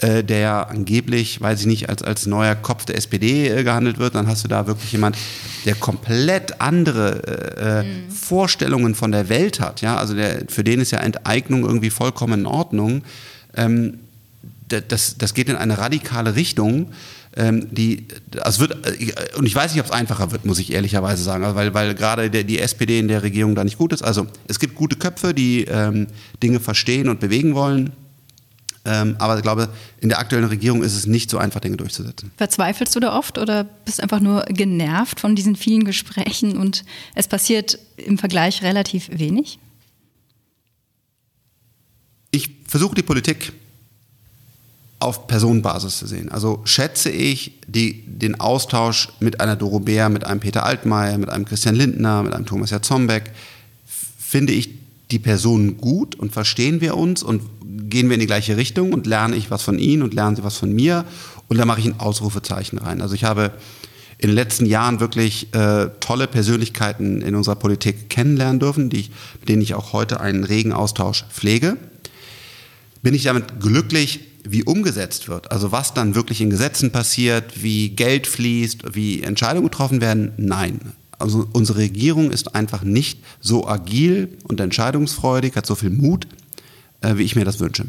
äh, 0.00 0.22
der 0.22 0.38
ja 0.38 0.62
angeblich, 0.62 1.40
weiß 1.40 1.60
ich 1.60 1.66
nicht, 1.66 1.88
als, 1.88 2.02
als 2.02 2.26
neuer 2.26 2.54
Kopf 2.54 2.84
der 2.84 2.96
SPD 2.96 3.48
äh, 3.48 3.64
gehandelt 3.64 3.98
wird, 3.98 4.14
dann 4.14 4.28
hast 4.28 4.44
du 4.44 4.48
da 4.48 4.66
wirklich 4.66 4.92
jemand, 4.92 5.16
der 5.64 5.74
komplett 5.74 6.60
andere 6.60 7.22
äh, 7.56 7.80
äh 7.80 7.82
mhm. 7.82 8.10
Vorstellungen 8.10 8.94
von 8.94 9.10
der 9.10 9.28
Welt 9.28 9.58
hat. 9.58 9.80
Ja? 9.80 9.96
Also 9.96 10.14
der, 10.14 10.44
für 10.48 10.62
den 10.62 10.80
ist 10.80 10.90
ja 10.90 10.98
Enteignung 10.98 11.64
irgendwie 11.64 11.90
vollkommen 11.90 12.40
in 12.40 12.46
Ordnung. 12.46 13.02
Ähm, 13.56 13.98
das, 14.68 15.16
das 15.18 15.34
geht 15.34 15.48
in 15.48 15.56
eine 15.56 15.78
radikale 15.78 16.34
Richtung. 16.34 16.92
Ähm, 17.36 17.68
die, 17.72 18.06
also 18.40 18.60
wird, 18.60 18.86
äh, 18.86 19.36
und 19.36 19.46
ich 19.46 19.54
weiß 19.54 19.72
nicht, 19.72 19.80
ob 19.80 19.86
es 19.86 19.92
einfacher 19.92 20.32
wird, 20.32 20.44
muss 20.44 20.58
ich 20.58 20.72
ehrlicherweise 20.72 21.22
sagen, 21.22 21.44
also 21.44 21.56
weil, 21.56 21.74
weil 21.74 21.94
gerade 21.94 22.30
der, 22.30 22.44
die 22.44 22.58
SPD 22.58 22.98
in 22.98 23.08
der 23.08 23.22
Regierung 23.22 23.54
da 23.54 23.64
nicht 23.64 23.78
gut 23.78 23.92
ist. 23.92 24.02
Also 24.02 24.26
es 24.48 24.58
gibt 24.58 24.74
gute 24.74 24.96
Köpfe, 24.96 25.34
die 25.34 25.64
ähm, 25.64 26.08
Dinge 26.42 26.60
verstehen 26.60 27.08
und 27.08 27.20
bewegen 27.20 27.54
wollen. 27.54 27.92
Ähm, 28.84 29.16
aber 29.18 29.36
ich 29.36 29.42
glaube, 29.42 29.68
in 30.00 30.08
der 30.08 30.18
aktuellen 30.18 30.46
Regierung 30.46 30.82
ist 30.82 30.94
es 30.94 31.06
nicht 31.06 31.30
so 31.30 31.36
einfach, 31.38 31.60
Dinge 31.60 31.76
durchzusetzen. 31.76 32.30
Verzweifelst 32.36 32.96
du 32.96 33.00
da 33.00 33.16
oft 33.16 33.36
oder 33.36 33.64
bist 33.64 34.02
einfach 34.02 34.20
nur 34.20 34.44
genervt 34.46 35.20
von 35.20 35.36
diesen 35.36 35.56
vielen 35.56 35.84
Gesprächen 35.84 36.56
und 36.56 36.84
es 37.14 37.28
passiert 37.28 37.78
im 37.96 38.16
Vergleich 38.16 38.62
relativ 38.62 39.10
wenig? 39.12 39.58
Ich 42.30 42.50
versuche 42.66 42.94
die 42.94 43.02
Politik 43.02 43.52
auf 45.00 45.28
Personenbasis 45.28 45.98
zu 45.98 46.06
sehen. 46.06 46.28
Also 46.30 46.60
schätze 46.64 47.10
ich 47.10 47.60
die, 47.66 48.04
den 48.06 48.40
Austausch 48.40 49.08
mit 49.20 49.40
einer 49.40 49.54
Doro 49.54 49.78
Bär, 49.80 50.08
mit 50.08 50.24
einem 50.24 50.40
Peter 50.40 50.66
Altmaier, 50.66 51.18
mit 51.18 51.28
einem 51.28 51.44
Christian 51.44 51.76
Lindner, 51.76 52.22
mit 52.24 52.34
einem 52.34 52.46
Thomas 52.46 52.70
Jatzombeck, 52.70 53.30
finde 54.18 54.52
ich 54.52 54.70
die 55.10 55.18
Personen 55.18 55.78
gut 55.78 56.16
und 56.16 56.32
verstehen 56.32 56.80
wir 56.80 56.96
uns 56.96 57.22
und 57.22 57.42
gehen 57.88 58.08
wir 58.08 58.14
in 58.14 58.20
die 58.20 58.26
gleiche 58.26 58.56
Richtung 58.56 58.92
und 58.92 59.06
lerne 59.06 59.36
ich 59.36 59.50
was 59.50 59.62
von 59.62 59.78
ihnen 59.78 60.02
und 60.02 60.14
lernen 60.14 60.36
sie 60.36 60.44
was 60.44 60.56
von 60.56 60.72
mir 60.72 61.04
und 61.46 61.58
da 61.58 61.64
mache 61.64 61.80
ich 61.80 61.86
ein 61.86 62.00
Ausrufezeichen 62.00 62.78
rein. 62.78 63.00
Also 63.00 63.14
ich 63.14 63.24
habe 63.24 63.52
in 64.18 64.28
den 64.28 64.34
letzten 64.34 64.66
Jahren 64.66 65.00
wirklich 65.00 65.54
äh, 65.54 65.90
tolle 66.00 66.26
Persönlichkeiten 66.26 67.22
in 67.22 67.36
unserer 67.36 67.54
Politik 67.54 68.10
kennenlernen 68.10 68.58
dürfen, 68.58 68.90
die 68.90 68.98
ich, 68.98 69.10
mit 69.40 69.48
denen 69.48 69.62
ich 69.62 69.74
auch 69.74 69.92
heute 69.92 70.20
einen 70.20 70.44
regen 70.44 70.72
Austausch 70.72 71.24
pflege. 71.30 71.76
Bin 73.00 73.14
ich 73.14 73.22
damit 73.22 73.60
glücklich, 73.60 74.20
wie 74.44 74.62
umgesetzt 74.64 75.28
wird, 75.28 75.50
also 75.52 75.72
was 75.72 75.94
dann 75.94 76.14
wirklich 76.14 76.40
in 76.40 76.50
Gesetzen 76.50 76.90
passiert, 76.90 77.62
wie 77.62 77.90
Geld 77.90 78.26
fließt, 78.26 78.94
wie 78.94 79.22
Entscheidungen 79.22 79.68
getroffen 79.68 80.00
werden? 80.00 80.32
Nein. 80.36 80.80
Also 81.18 81.48
unsere 81.52 81.78
Regierung 81.78 82.30
ist 82.30 82.54
einfach 82.54 82.82
nicht 82.82 83.20
so 83.40 83.66
agil 83.66 84.38
und 84.44 84.60
entscheidungsfreudig, 84.60 85.56
hat 85.56 85.66
so 85.66 85.74
viel 85.74 85.90
Mut, 85.90 86.28
äh, 87.00 87.16
wie 87.16 87.24
ich 87.24 87.34
mir 87.34 87.44
das 87.44 87.58
wünsche. 87.58 87.86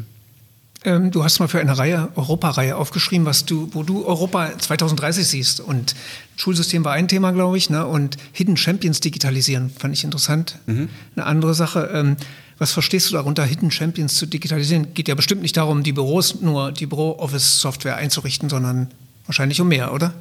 Ähm, 0.82 1.10
du 1.10 1.22
hast 1.22 1.38
mal 1.40 1.48
für 1.48 1.60
eine 1.60 1.76
Reihe, 1.76 2.08
Europareihe 2.16 2.74
aufgeschrieben, 2.76 3.26
was 3.26 3.44
du, 3.44 3.68
wo 3.72 3.82
du 3.82 4.04
Europa 4.06 4.58
2030 4.58 5.26
siehst. 5.26 5.60
Und 5.60 5.94
Schulsystem 6.36 6.84
war 6.84 6.92
ein 6.92 7.06
Thema, 7.06 7.32
glaube 7.32 7.58
ich, 7.58 7.68
ne? 7.68 7.86
und 7.86 8.16
Hidden 8.32 8.56
Champions 8.56 9.00
digitalisieren, 9.00 9.70
fand 9.70 9.94
ich 9.94 10.04
interessant. 10.04 10.58
Mhm. 10.66 10.88
Eine 11.16 11.26
andere 11.26 11.54
Sache. 11.54 11.90
Ähm, 11.92 12.16
was 12.60 12.72
verstehst 12.72 13.08
du 13.08 13.14
darunter, 13.14 13.42
Hidden 13.42 13.70
Champions 13.70 14.16
zu 14.16 14.26
digitalisieren? 14.26 14.92
Geht 14.92 15.08
ja 15.08 15.14
bestimmt 15.14 15.40
nicht 15.40 15.56
darum, 15.56 15.82
die 15.82 15.94
Büros 15.94 16.42
nur 16.42 16.72
die 16.72 16.84
Büro-Office-Software 16.84 17.96
einzurichten, 17.96 18.50
sondern 18.50 18.88
wahrscheinlich 19.24 19.62
um 19.62 19.68
mehr, 19.68 19.94
oder? 19.94 20.12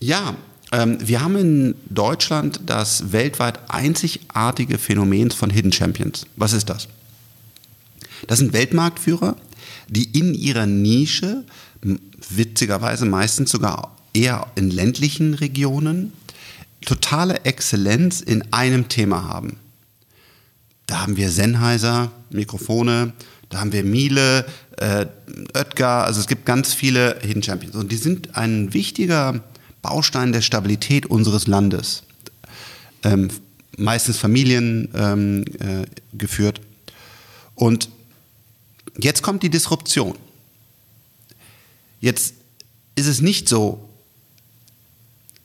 Ja, 0.00 0.34
ähm, 0.72 0.98
wir 1.00 1.20
haben 1.20 1.36
in 1.36 1.74
Deutschland 1.88 2.60
das 2.66 3.12
weltweit 3.12 3.70
einzigartige 3.70 4.76
Phänomen 4.76 5.30
von 5.30 5.50
Hidden 5.50 5.70
Champions. 5.70 6.26
Was 6.34 6.52
ist 6.52 6.68
das? 6.68 6.88
Das 8.26 8.40
sind 8.40 8.52
Weltmarktführer, 8.52 9.36
die 9.88 10.18
in 10.18 10.34
ihrer 10.34 10.66
Nische, 10.66 11.44
witzigerweise 12.28 13.06
meistens 13.06 13.52
sogar 13.52 13.96
eher 14.12 14.48
in 14.56 14.72
ländlichen 14.72 15.34
Regionen, 15.34 16.12
totale 16.84 17.44
Exzellenz 17.44 18.20
in 18.20 18.52
einem 18.52 18.88
Thema 18.88 19.28
haben. 19.28 19.58
Da 20.88 21.02
haben 21.02 21.16
wir 21.16 21.30
Sennheiser, 21.30 22.10
Mikrofone, 22.30 23.12
da 23.48 23.60
haben 23.60 23.72
wir 23.72 23.84
Miele, 23.84 24.44
äh, 24.78 25.06
Oetker, 25.54 26.04
also 26.04 26.18
es 26.18 26.26
gibt 26.26 26.44
ganz 26.44 26.74
viele 26.74 27.20
Hidden 27.22 27.44
Champions. 27.44 27.76
Und 27.76 27.92
die 27.92 27.96
sind 27.96 28.36
ein 28.36 28.74
wichtiger 28.74 29.44
Baustein 29.82 30.32
der 30.32 30.42
Stabilität 30.42 31.06
unseres 31.06 31.46
Landes. 31.46 32.02
Ähm, 33.04 33.28
meistens 33.76 34.18
Familien 34.18 34.88
ähm, 34.96 35.44
äh, 35.60 35.86
geführt. 36.12 36.60
Und 37.54 37.88
Jetzt 38.98 39.22
kommt 39.22 39.44
die 39.44 39.50
Disruption. 39.50 40.18
Jetzt 42.00 42.34
ist 42.96 43.06
es 43.06 43.20
nicht 43.20 43.48
so 43.48 43.88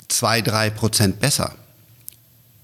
zwei, 0.07 0.41
drei 0.41 0.71
Prozent 0.71 1.19
besser 1.19 1.55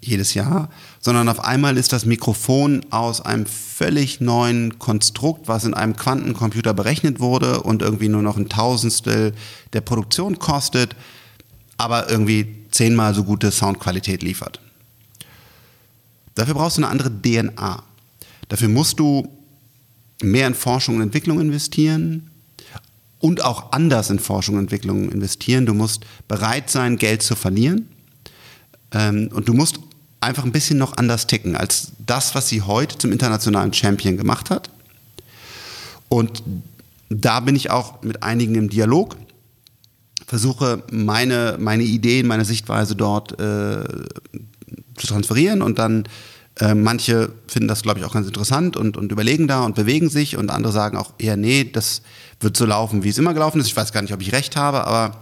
jedes 0.02 0.34
Jahr, 0.34 0.72
sondern 1.00 1.30
auf 1.30 1.44
einmal 1.44 1.78
ist 1.78 1.94
das 1.94 2.06
Mikrofon 2.06 2.86
aus 2.90 3.22
einem 3.22 3.46
völlig 3.46 4.20
neuen 4.20 4.80
Konstrukt, 4.80 5.48
was 5.48 5.64
in 5.64 5.74
einem 5.74 5.96
Quantencomputer 5.96 6.74
berechnet 6.74 7.20
wurde 7.20 7.62
und 7.62 7.82
irgendwie 7.82 8.10
nur 8.10 8.22
noch 8.22 8.38
ein 8.38 8.50
Tausendstel 8.50 9.34
der 9.74 9.82
Produktion 9.82 10.40
kostet, 10.40 10.96
aber 11.78 12.10
irgendwie 12.10 12.66
zehnmal 12.72 13.14
so 13.16 13.24
gute 13.24 13.52
Soundqualität 13.52 14.22
liefert. 14.24 14.60
Dafür 16.36 16.54
brauchst 16.54 16.78
du 16.78 16.84
eine 16.84 16.92
andere 16.92 17.10
DNA. 17.10 17.84
Dafür 18.50 18.70
musst 18.70 19.00
du 19.00 19.28
mehr 20.22 20.48
in 20.48 20.54
Forschung 20.54 20.98
und 20.98 21.02
Entwicklung 21.02 21.40
investieren 21.40 22.30
und 23.20 23.44
auch 23.44 23.72
anders 23.72 24.10
in 24.10 24.20
Forschung 24.20 24.56
und 24.56 24.62
Entwicklung 24.62 25.10
investieren. 25.12 25.66
Du 25.66 25.74
musst 25.74 26.06
bereit 26.28 26.70
sein, 26.70 26.98
Geld 26.98 27.22
zu 27.22 27.36
verlieren 27.36 27.88
ähm, 28.92 29.30
und 29.34 29.48
du 29.48 29.54
musst 29.54 29.80
einfach 30.22 30.44
ein 30.44 30.52
bisschen 30.52 30.78
noch 30.78 30.98
anders 30.98 31.28
ticken 31.28 31.56
als 31.56 31.94
das, 32.06 32.36
was 32.36 32.50
sie 32.50 32.62
heute 32.62 32.98
zum 32.98 33.12
internationalen 33.12 33.74
Champion 33.74 34.18
gemacht 34.18 34.50
hat. 34.50 34.70
Und 36.10 36.44
da 37.10 37.40
bin 37.40 37.56
ich 37.56 37.72
auch 37.72 38.02
mit 38.02 38.24
einigen 38.24 38.56
im 38.56 38.70
Dialog, 38.70 39.16
versuche 40.28 40.84
meine, 40.92 41.58
meine 41.60 41.84
Ideen, 41.84 42.28
meine 42.28 42.46
Sichtweise 42.46 42.96
dort 42.96 43.40
äh, 43.40 43.84
zu 44.96 45.08
transferieren 45.08 45.62
und 45.62 45.80
dann 45.80 46.08
äh, 46.60 46.76
manche 46.76 47.32
finden 47.48 47.68
das, 47.68 47.82
glaube 47.82 48.00
ich, 48.00 48.06
auch 48.06 48.14
ganz 48.14 48.28
interessant 48.28 48.76
und, 48.76 48.98
und 48.98 49.12
überlegen 49.12 49.48
da 49.48 49.64
und 49.64 49.76
bewegen 49.76 50.10
sich 50.10 50.38
und 50.38 50.52
andere 50.52 50.74
sagen 50.74 50.98
auch 50.98 51.14
eher, 51.18 51.38
nee, 51.38 51.64
das 51.64 52.02
wird 52.42 52.58
so 52.58 52.66
laufen, 52.66 53.04
wie 53.04 53.10
es 53.10 53.18
immer 53.18 53.34
gelaufen 53.34 53.60
ist. 53.60 53.68
Ich 53.68 53.76
weiß 53.76 53.92
gar 53.94 54.02
nicht, 54.02 54.14
ob 54.14 54.22
ich 54.22 54.34
recht 54.34 54.56
habe, 54.56 54.86
aber 54.86 55.18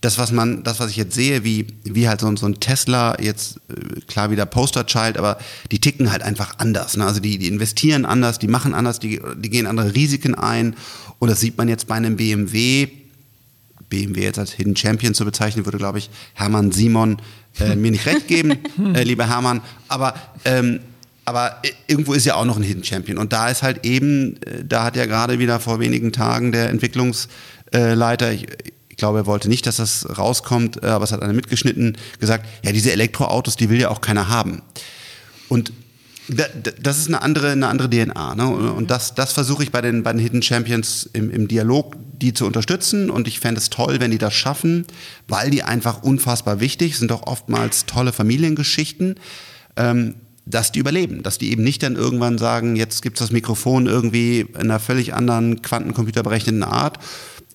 das, 0.00 0.16
was 0.18 0.30
man, 0.30 0.62
das, 0.62 0.78
was 0.78 0.90
ich 0.90 0.96
jetzt 0.96 1.14
sehe, 1.14 1.42
wie, 1.42 1.66
wie 1.82 2.08
halt 2.08 2.20
so, 2.20 2.34
so 2.36 2.46
ein 2.46 2.60
Tesla 2.60 3.20
jetzt, 3.20 3.60
äh, 3.68 4.00
klar 4.02 4.30
wieder 4.30 4.46
Posterchild, 4.46 5.18
aber 5.18 5.38
die 5.72 5.80
ticken 5.80 6.12
halt 6.12 6.22
einfach 6.22 6.58
anders. 6.58 6.96
Ne? 6.96 7.04
Also 7.04 7.20
die, 7.20 7.38
die 7.38 7.48
investieren 7.48 8.04
anders, 8.04 8.38
die 8.38 8.46
machen 8.46 8.74
anders, 8.74 9.00
die, 9.00 9.20
die 9.36 9.50
gehen 9.50 9.66
andere 9.66 9.94
Risiken 9.94 10.34
ein. 10.34 10.76
Und 11.18 11.28
das 11.30 11.40
sieht 11.40 11.58
man 11.58 11.68
jetzt 11.68 11.88
bei 11.88 11.96
einem 11.96 12.16
BMW. 12.16 12.88
BMW 13.88 14.22
jetzt 14.22 14.38
als 14.38 14.52
Hidden 14.52 14.76
Champion 14.76 15.14
zu 15.14 15.24
bezeichnen, 15.24 15.64
würde, 15.64 15.78
glaube 15.78 15.98
ich, 15.98 16.10
Hermann 16.34 16.70
Simon 16.70 17.20
äh, 17.58 17.74
mir 17.74 17.90
nicht 17.90 18.06
recht 18.06 18.28
geben, 18.28 18.58
äh, 18.94 19.02
lieber 19.02 19.26
Hermann. 19.26 19.62
Aber 19.88 20.14
ähm, 20.44 20.80
aber 21.24 21.60
irgendwo 21.86 22.14
ist 22.14 22.24
ja 22.24 22.36
auch 22.36 22.46
noch 22.46 22.56
ein 22.56 22.62
Hidden 22.62 22.84
Champion. 22.84 23.18
Und 23.18 23.34
da 23.34 23.50
ist 23.50 23.62
halt 23.62 23.84
eben, 23.84 24.40
äh, 24.44 24.64
da 24.64 24.84
hat 24.84 24.96
ja 24.96 25.04
gerade 25.04 25.38
wieder 25.38 25.60
vor 25.60 25.78
wenigen 25.78 26.10
Tagen 26.10 26.52
der 26.52 26.70
Entwicklungsleiter, 26.70 28.32
ich, 28.32 28.46
ich 28.64 28.72
glaube, 28.98 29.20
er 29.20 29.26
wollte 29.26 29.48
nicht, 29.48 29.66
dass 29.66 29.76
das 29.76 30.18
rauskommt, 30.18 30.82
äh, 30.82 30.86
aber 30.86 31.04
es 31.04 31.12
hat 31.12 31.22
einer 31.22 31.32
mitgeschnitten, 31.32 31.96
gesagt, 32.20 32.46
ja, 32.62 32.72
diese 32.72 32.92
Elektroautos, 32.92 33.56
die 33.56 33.70
will 33.70 33.80
ja 33.80 33.88
auch 33.88 34.00
keiner 34.00 34.28
haben. 34.28 34.62
Und 35.48 35.72
das 36.28 36.98
ist 36.98 37.08
eine 37.08 37.22
andere, 37.22 37.52
eine 37.52 37.68
andere 37.68 37.88
DNA. 37.88 38.34
Ne? 38.34 38.46
Und 38.46 38.90
das, 38.90 39.14
das 39.14 39.32
versuche 39.32 39.62
ich 39.62 39.72
bei 39.72 39.80
den, 39.80 40.02
bei 40.02 40.12
den 40.12 40.20
Hidden 40.20 40.42
Champions 40.42 41.08
im, 41.14 41.30
im 41.30 41.48
Dialog, 41.48 41.96
die 42.20 42.34
zu 42.34 42.44
unterstützen. 42.44 43.08
Und 43.08 43.26
ich 43.28 43.40
fände 43.40 43.58
es 43.58 43.70
toll, 43.70 43.98
wenn 44.00 44.10
die 44.10 44.18
das 44.18 44.34
schaffen, 44.34 44.84
weil 45.26 45.50
die 45.50 45.62
einfach 45.62 46.02
unfassbar 46.02 46.60
wichtig 46.60 46.98
sind, 46.98 47.12
auch 47.12 47.26
oftmals 47.26 47.86
tolle 47.86 48.12
Familiengeschichten. 48.12 49.14
Ähm, 49.76 50.16
dass 50.50 50.72
die 50.72 50.78
überleben, 50.78 51.22
dass 51.22 51.38
die 51.38 51.50
eben 51.52 51.62
nicht 51.62 51.82
dann 51.82 51.96
irgendwann 51.96 52.38
sagen, 52.38 52.76
jetzt 52.76 53.02
gibt 53.02 53.18
es 53.18 53.26
das 53.26 53.32
Mikrofon 53.32 53.86
irgendwie 53.86 54.40
in 54.40 54.56
einer 54.56 54.80
völlig 54.80 55.14
anderen 55.14 55.62
quantencomputerberechneten 55.62 56.62
Art. 56.62 56.98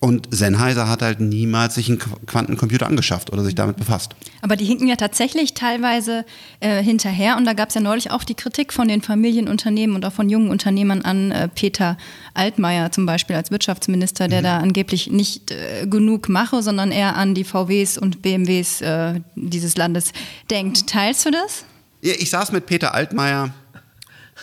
Und 0.00 0.28
Sennheiser 0.32 0.86
hat 0.86 1.00
halt 1.00 1.20
niemals 1.20 1.76
sich 1.76 1.88
einen 1.88 1.98
Quantencomputer 1.98 2.86
angeschafft 2.86 3.32
oder 3.32 3.42
sich 3.42 3.54
damit 3.54 3.76
befasst. 3.76 4.14
Aber 4.42 4.54
die 4.54 4.66
hinken 4.66 4.86
ja 4.86 4.96
tatsächlich 4.96 5.54
teilweise 5.54 6.26
äh, 6.60 6.82
hinterher. 6.82 7.38
Und 7.38 7.46
da 7.46 7.54
gab 7.54 7.70
es 7.70 7.74
ja 7.74 7.80
neulich 7.80 8.10
auch 8.10 8.22
die 8.22 8.34
Kritik 8.34 8.74
von 8.74 8.86
den 8.86 9.00
Familienunternehmen 9.00 9.96
und 9.96 10.04
auch 10.04 10.12
von 10.12 10.28
jungen 10.28 10.50
Unternehmern 10.50 11.00
an 11.00 11.30
äh, 11.30 11.48
Peter 11.48 11.96
Altmaier 12.34 12.92
zum 12.92 13.06
Beispiel 13.06 13.34
als 13.34 13.50
Wirtschaftsminister, 13.50 14.28
der 14.28 14.40
mhm. 14.40 14.44
da 14.44 14.58
angeblich 14.58 15.10
nicht 15.10 15.52
äh, 15.52 15.86
genug 15.86 16.28
mache, 16.28 16.62
sondern 16.62 16.92
eher 16.92 17.16
an 17.16 17.34
die 17.34 17.44
VWs 17.44 17.96
und 17.96 18.20
BMWs 18.20 18.82
äh, 18.82 19.20
dieses 19.36 19.78
Landes 19.78 20.12
denkt. 20.50 20.86
Teilst 20.86 21.24
du 21.24 21.30
das? 21.30 21.64
Ich 22.06 22.28
saß 22.28 22.52
mit 22.52 22.66
Peter 22.66 22.92
Altmaier 22.92 23.54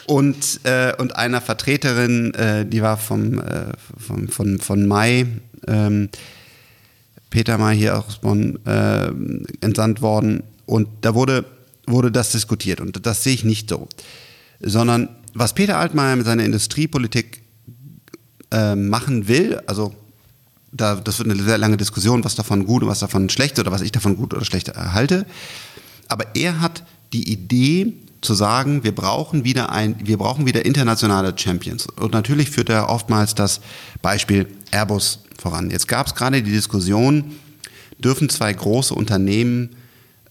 und, 0.07 0.61
äh, 0.63 0.95
und 0.97 1.15
einer 1.15 1.41
Vertreterin, 1.41 2.33
äh, 2.33 2.65
die 2.65 2.81
war 2.81 2.97
vom, 2.97 3.37
äh, 3.37 3.65
vom, 3.99 4.29
von, 4.29 4.57
von 4.57 4.87
Mai, 4.87 5.27
ähm, 5.67 6.09
Peter 7.29 7.59
May 7.59 7.77
hier 7.77 7.99
aus 7.99 8.17
Bonn, 8.17 8.57
äh, 8.65 9.11
entsandt 9.63 10.01
worden. 10.01 10.41
Und 10.65 10.87
da 11.01 11.13
wurde, 11.13 11.45
wurde 11.85 12.11
das 12.11 12.31
diskutiert. 12.31 12.81
Und 12.81 13.05
das 13.05 13.23
sehe 13.23 13.35
ich 13.35 13.43
nicht 13.43 13.69
so. 13.69 13.87
Sondern 14.59 15.09
was 15.35 15.53
Peter 15.53 15.77
Altmaier 15.77 16.15
mit 16.15 16.25
seiner 16.25 16.43
Industriepolitik 16.43 17.43
äh, 18.49 18.75
machen 18.75 19.27
will, 19.27 19.61
also 19.67 19.93
da, 20.71 20.95
das 20.95 21.19
wird 21.19 21.29
eine 21.29 21.43
sehr 21.43 21.59
lange 21.59 21.77
Diskussion, 21.77 22.23
was 22.23 22.33
davon 22.33 22.65
gut 22.65 22.81
und 22.81 22.89
was 22.89 23.01
davon 23.01 23.29
schlecht 23.29 23.59
oder 23.59 23.71
was 23.71 23.81
ich 23.81 23.91
davon 23.91 24.17
gut 24.17 24.33
oder 24.33 24.45
schlecht 24.45 24.75
halte. 24.75 25.27
Aber 26.07 26.25
er 26.33 26.59
hat 26.59 26.81
die 27.13 27.31
Idee 27.31 27.93
zu 28.21 28.33
sagen, 28.33 28.83
wir 28.83 28.93
brauchen 28.93 29.43
wieder 29.43 29.71
ein, 29.71 29.95
wir 30.03 30.17
brauchen 30.17 30.45
wieder 30.45 30.65
internationale 30.65 31.33
Champions. 31.35 31.87
Und 31.87 32.13
natürlich 32.13 32.51
führt 32.51 32.69
er 32.69 32.89
oftmals 32.89 33.33
das 33.35 33.61
Beispiel 34.01 34.47
Airbus 34.71 35.19
voran. 35.39 35.71
Jetzt 35.71 35.87
gab 35.87 36.07
es 36.07 36.15
gerade 36.15 36.43
die 36.43 36.51
Diskussion, 36.51 37.35
dürfen 37.97 38.29
zwei 38.29 38.53
große 38.53 38.93
Unternehmen 38.93 39.75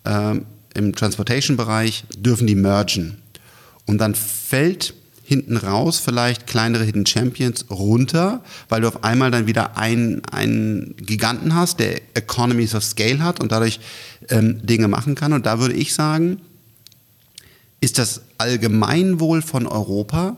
äh, 0.04 0.36
im 0.74 0.94
Transportation-Bereich, 0.94 2.04
dürfen 2.16 2.46
die 2.46 2.54
mergen? 2.54 3.20
Und 3.86 3.98
dann 3.98 4.14
fällt 4.14 4.94
hinten 5.24 5.56
raus 5.56 6.00
vielleicht 6.00 6.48
kleinere 6.48 6.82
Hidden 6.84 7.06
Champions 7.06 7.66
runter, 7.70 8.42
weil 8.68 8.80
du 8.80 8.88
auf 8.88 9.04
einmal 9.04 9.30
dann 9.30 9.46
wieder 9.46 9.76
einen, 9.76 10.24
einen 10.24 10.96
Giganten 10.96 11.54
hast, 11.54 11.78
der 11.78 12.00
Economies 12.14 12.74
of 12.74 12.82
Scale 12.82 13.20
hat 13.20 13.38
und 13.38 13.52
dadurch 13.52 13.78
ähm, 14.28 14.64
Dinge 14.66 14.88
machen 14.88 15.14
kann. 15.14 15.32
Und 15.32 15.46
da 15.46 15.60
würde 15.60 15.74
ich 15.74 15.94
sagen, 15.94 16.40
ist 17.80 17.98
das 17.98 18.22
Allgemeinwohl 18.38 19.42
von 19.42 19.66
Europa, 19.66 20.36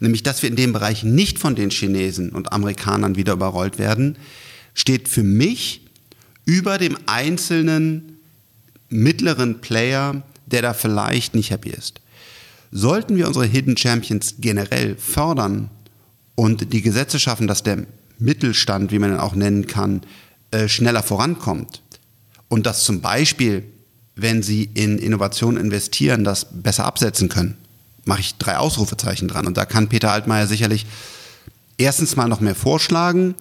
nämlich 0.00 0.22
dass 0.22 0.42
wir 0.42 0.50
in 0.50 0.56
dem 0.56 0.72
Bereich 0.72 1.02
nicht 1.02 1.38
von 1.38 1.54
den 1.54 1.70
Chinesen 1.70 2.30
und 2.30 2.52
Amerikanern 2.52 3.16
wieder 3.16 3.32
überrollt 3.34 3.78
werden, 3.78 4.16
steht 4.74 5.08
für 5.08 5.22
mich 5.22 5.82
über 6.44 6.78
dem 6.78 6.96
einzelnen 7.06 8.18
mittleren 8.88 9.60
Player, 9.60 10.22
der 10.46 10.62
da 10.62 10.74
vielleicht 10.74 11.34
nicht 11.34 11.50
happy 11.50 11.70
ist. 11.70 12.00
Sollten 12.70 13.16
wir 13.16 13.26
unsere 13.26 13.46
Hidden 13.46 13.76
Champions 13.76 14.36
generell 14.38 14.96
fördern 14.96 15.70
und 16.34 16.72
die 16.72 16.82
Gesetze 16.82 17.18
schaffen, 17.18 17.46
dass 17.46 17.62
der 17.62 17.86
Mittelstand, 18.18 18.92
wie 18.92 18.98
man 18.98 19.12
ihn 19.12 19.18
auch 19.18 19.34
nennen 19.34 19.66
kann, 19.66 20.02
äh, 20.50 20.68
schneller 20.68 21.02
vorankommt 21.02 21.82
und 22.48 22.66
dass 22.66 22.84
zum 22.84 23.00
Beispiel 23.00 23.64
wenn 24.18 24.42
sie 24.42 24.68
in 24.74 24.98
Innovation 24.98 25.56
investieren, 25.56 26.24
das 26.24 26.46
besser 26.50 26.84
absetzen 26.84 27.28
können. 27.28 27.56
Mache 28.04 28.20
ich 28.20 28.34
drei 28.34 28.56
Ausrufezeichen 28.56 29.28
dran. 29.28 29.46
Und 29.46 29.56
da 29.56 29.64
kann 29.64 29.88
Peter 29.88 30.10
Altmaier 30.10 30.46
sicherlich 30.46 30.86
erstens 31.78 32.16
mal 32.16 32.28
noch 32.28 32.40
mehr 32.40 32.56
vorschlagen. 32.56 33.36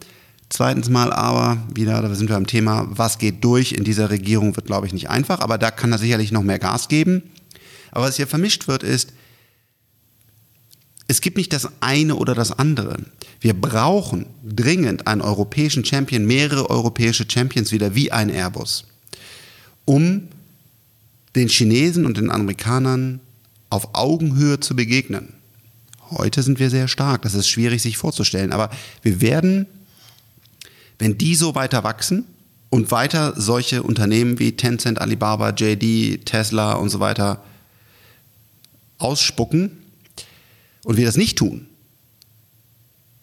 Zweitens 0.49 0.87
mal 0.89 1.11
aber, 1.11 1.57
wieder, 1.73 2.01
da 2.01 2.13
sind 2.13 2.29
wir 2.29 2.37
am 2.37 2.47
Thema, 2.47 2.87
was 2.89 3.17
geht 3.17 3.43
durch 3.43 3.73
in 3.73 3.83
dieser 3.83 4.09
Regierung, 4.11 4.55
wird, 4.55 4.67
glaube 4.67 4.87
ich, 4.87 4.93
nicht 4.93 5.09
einfach. 5.09 5.39
Aber 5.39 5.57
da 5.57 5.71
kann 5.71 5.91
er 5.91 5.97
sicherlich 5.97 6.31
noch 6.31 6.43
mehr 6.43 6.59
Gas 6.59 6.87
geben. 6.87 7.23
Aber 7.91 8.05
was 8.05 8.17
hier 8.17 8.27
vermischt 8.27 8.67
wird, 8.67 8.83
ist, 8.83 9.13
es 11.07 11.21
gibt 11.21 11.37
nicht 11.37 11.53
das 11.53 11.69
eine 11.79 12.15
oder 12.15 12.35
das 12.35 12.51
andere. 12.51 12.97
Wir 13.39 13.59
brauchen 13.59 14.27
dringend 14.43 15.07
einen 15.07 15.21
europäischen 15.21 15.83
Champion, 15.83 16.25
mehrere 16.25 16.69
europäische 16.69 17.25
Champions 17.27 17.71
wieder, 17.71 17.95
wie 17.95 18.11
ein 18.11 18.29
Airbus, 18.29 18.85
um 19.85 20.27
den 21.37 21.47
Chinesen 21.49 22.05
und 22.05 22.17
den 22.17 22.29
Amerikanern 22.29 23.19
auf 23.69 23.89
Augenhöhe 23.93 24.59
zu 24.59 24.75
begegnen. 24.75 25.33
Heute 26.09 26.41
sind 26.41 26.59
wir 26.59 26.69
sehr 26.69 26.87
stark, 26.87 27.23
das 27.23 27.33
ist 27.33 27.49
schwierig 27.49 27.81
sich 27.81 27.97
vorzustellen, 27.97 28.53
aber 28.53 28.69
wir 29.01 29.19
werden, 29.19 29.65
wenn 30.99 31.17
die 31.17 31.35
so 31.35 31.53
weiter 31.53 31.83
wachsen 31.83 32.25
und 32.69 32.91
weiter 32.91 33.33
solche 33.39 33.83
Unternehmen 33.83 34.39
wie 34.39 34.53
Tencent, 34.53 35.01
Alibaba, 35.01 35.49
JD, 35.49 36.25
Tesla 36.25 36.73
und 36.73 36.89
so 36.89 36.99
weiter 36.99 37.43
ausspucken 38.99 39.71
und 40.85 40.97
wir 40.97 41.05
das 41.05 41.17
nicht 41.17 41.37
tun, 41.37 41.67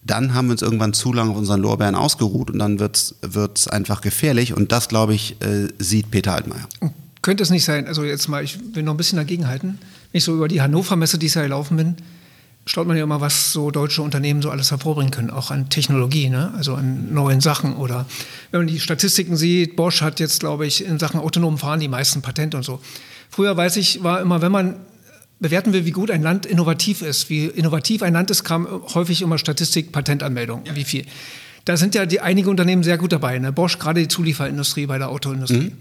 dann 0.02 0.34
haben 0.34 0.48
wir 0.48 0.52
uns 0.52 0.62
irgendwann 0.62 0.92
zu 0.92 1.12
lange 1.14 1.30
auf 1.30 1.38
unseren 1.38 1.62
Lorbeeren 1.62 1.94
ausgeruht 1.94 2.50
und 2.50 2.58
dann 2.58 2.78
wird 2.78 3.14
es 3.22 3.68
einfach 3.68 4.02
gefährlich 4.02 4.52
und 4.52 4.70
das, 4.72 4.88
glaube 4.88 5.14
ich, 5.14 5.40
äh, 5.40 5.68
sieht 5.78 6.10
Peter 6.10 6.34
Altmaier. 6.34 6.68
Könnte 7.24 7.42
es 7.42 7.48
nicht 7.48 7.64
sein, 7.64 7.86
also 7.86 8.04
jetzt 8.04 8.28
mal, 8.28 8.44
ich 8.44 8.58
will 8.74 8.82
noch 8.82 8.92
ein 8.92 8.98
bisschen 8.98 9.16
dagegenhalten. 9.16 9.78
Wenn 10.12 10.18
ich 10.18 10.24
so 10.24 10.34
über 10.34 10.46
die 10.46 10.60
Hannover-Messe 10.60 11.16
dieses 11.16 11.36
Jahr 11.36 11.44
gelaufen 11.44 11.78
bin, 11.78 11.96
staut 12.66 12.86
man 12.86 12.98
ja 12.98 13.02
immer, 13.02 13.22
was 13.22 13.50
so 13.50 13.70
deutsche 13.70 14.02
Unternehmen 14.02 14.42
so 14.42 14.50
alles 14.50 14.70
hervorbringen 14.70 15.10
können, 15.10 15.30
auch 15.30 15.50
an 15.50 15.70
Technologie, 15.70 16.28
ne? 16.28 16.52
also 16.54 16.74
an 16.74 17.14
neuen 17.14 17.40
Sachen. 17.40 17.76
Oder 17.76 18.04
wenn 18.50 18.60
man 18.60 18.66
die 18.66 18.78
Statistiken 18.78 19.38
sieht, 19.38 19.74
Bosch 19.74 20.02
hat 20.02 20.20
jetzt, 20.20 20.40
glaube 20.40 20.66
ich, 20.66 20.84
in 20.84 20.98
Sachen 20.98 21.18
autonomen 21.18 21.56
Fahren 21.56 21.80
die 21.80 21.88
meisten 21.88 22.20
Patente 22.20 22.58
und 22.58 22.62
so. 22.62 22.78
Früher, 23.30 23.56
weiß 23.56 23.78
ich, 23.78 24.02
war 24.02 24.20
immer, 24.20 24.42
wenn 24.42 24.52
man 24.52 24.76
bewerten 25.40 25.72
will, 25.72 25.86
wie 25.86 25.92
gut 25.92 26.10
ein 26.10 26.20
Land 26.20 26.44
innovativ 26.44 27.00
ist, 27.00 27.30
wie 27.30 27.46
innovativ 27.46 28.02
ein 28.02 28.12
Land 28.12 28.30
ist, 28.32 28.44
kam 28.44 28.68
häufig 28.92 29.22
immer 29.22 29.38
Statistik, 29.38 29.92
Patentanmeldung, 29.92 30.66
ja. 30.66 30.76
wie 30.76 30.84
viel. 30.84 31.06
Da 31.64 31.78
sind 31.78 31.94
ja 31.94 32.04
die, 32.04 32.20
einige 32.20 32.50
Unternehmen 32.50 32.82
sehr 32.82 32.98
gut 32.98 33.12
dabei. 33.12 33.38
Ne? 33.38 33.50
Bosch, 33.50 33.78
gerade 33.78 34.02
die 34.02 34.08
Zulieferindustrie 34.08 34.84
bei 34.84 34.98
der 34.98 35.08
Autoindustrie. 35.08 35.70
Mhm. 35.70 35.78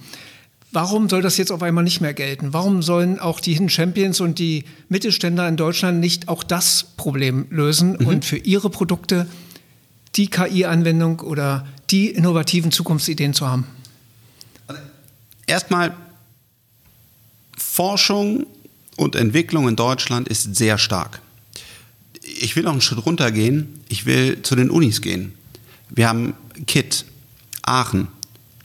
Warum 0.74 1.08
soll 1.08 1.22
das 1.22 1.38
jetzt 1.38 1.52
auf 1.52 1.62
einmal 1.62 1.84
nicht 1.84 2.02
mehr 2.02 2.16
gelten? 2.16 2.52
Warum 2.52 2.82
sollen 2.82 3.20
auch 3.20 3.40
die 3.40 3.54
Hidden 3.54 3.70
Champions 3.70 4.20
und 4.20 4.40
die 4.40 4.66
Mittelständler 4.90 5.48
in 5.48 5.56
Deutschland 5.56 6.00
nicht 6.00 6.28
auch 6.28 6.44
das 6.44 6.88
Problem 6.98 7.46
lösen 7.52 7.96
mhm. 8.00 8.08
und 8.08 8.26
für 8.26 8.38
ihre 8.38 8.72
Produkte 8.72 9.28
die 10.16 10.32
KI-Anwendung 10.32 11.20
oder 11.20 11.68
die 11.92 12.10
innovativen 12.10 12.72
Zukunftsideen 12.72 13.36
zu 13.36 13.48
haben? 13.48 13.68
Erstmal, 15.46 15.96
Forschung 17.56 18.48
und 18.96 19.16
Entwicklung 19.16 19.68
in 19.68 19.76
Deutschland 19.76 20.28
ist 20.28 20.56
sehr 20.56 20.80
stark. 20.80 21.22
Ich 22.24 22.56
will 22.56 22.64
noch 22.64 22.72
einen 22.72 22.82
Schritt 22.82 23.06
runtergehen. 23.06 23.80
Ich 23.90 24.08
will 24.08 24.42
zu 24.42 24.56
den 24.56 24.72
Unis 24.72 25.02
gehen. 25.02 25.34
Wir 25.92 26.10
haben 26.10 26.34
KIT, 26.66 27.06
Aachen, 27.62 28.08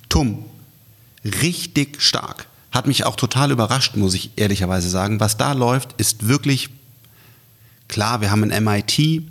TUM, 0.08 0.44
richtig 1.24 2.00
stark. 2.02 2.46
Hat 2.70 2.86
mich 2.86 3.04
auch 3.04 3.16
total 3.16 3.50
überrascht, 3.50 3.96
muss 3.96 4.14
ich 4.14 4.30
ehrlicherweise 4.36 4.88
sagen. 4.88 5.20
Was 5.20 5.36
da 5.36 5.52
läuft, 5.52 5.94
ist 5.98 6.28
wirklich 6.28 6.70
klar, 7.88 8.20
wir 8.20 8.30
haben 8.30 8.50
ein 8.50 8.64
MIT, 8.64 9.22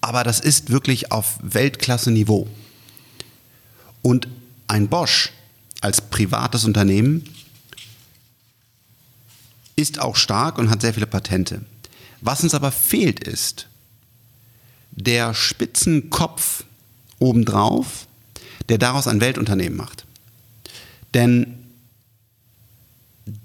aber 0.00 0.24
das 0.24 0.40
ist 0.40 0.70
wirklich 0.70 1.12
auf 1.12 1.38
Weltklasse-Niveau. 1.42 2.48
Und 4.02 4.28
ein 4.68 4.88
Bosch 4.88 5.32
als 5.80 6.00
privates 6.00 6.64
Unternehmen 6.64 7.24
ist 9.76 9.98
auch 9.98 10.16
stark 10.16 10.58
und 10.58 10.70
hat 10.70 10.80
sehr 10.80 10.94
viele 10.94 11.06
Patente. 11.06 11.62
Was 12.20 12.42
uns 12.42 12.54
aber 12.54 12.70
fehlt 12.70 13.24
ist 13.24 13.66
der 14.92 15.34
Spitzenkopf 15.34 16.64
obendrauf, 17.18 18.06
der 18.68 18.78
daraus 18.78 19.06
ein 19.06 19.20
Weltunternehmen 19.20 19.76
macht. 19.76 20.04
Denn 21.14 21.60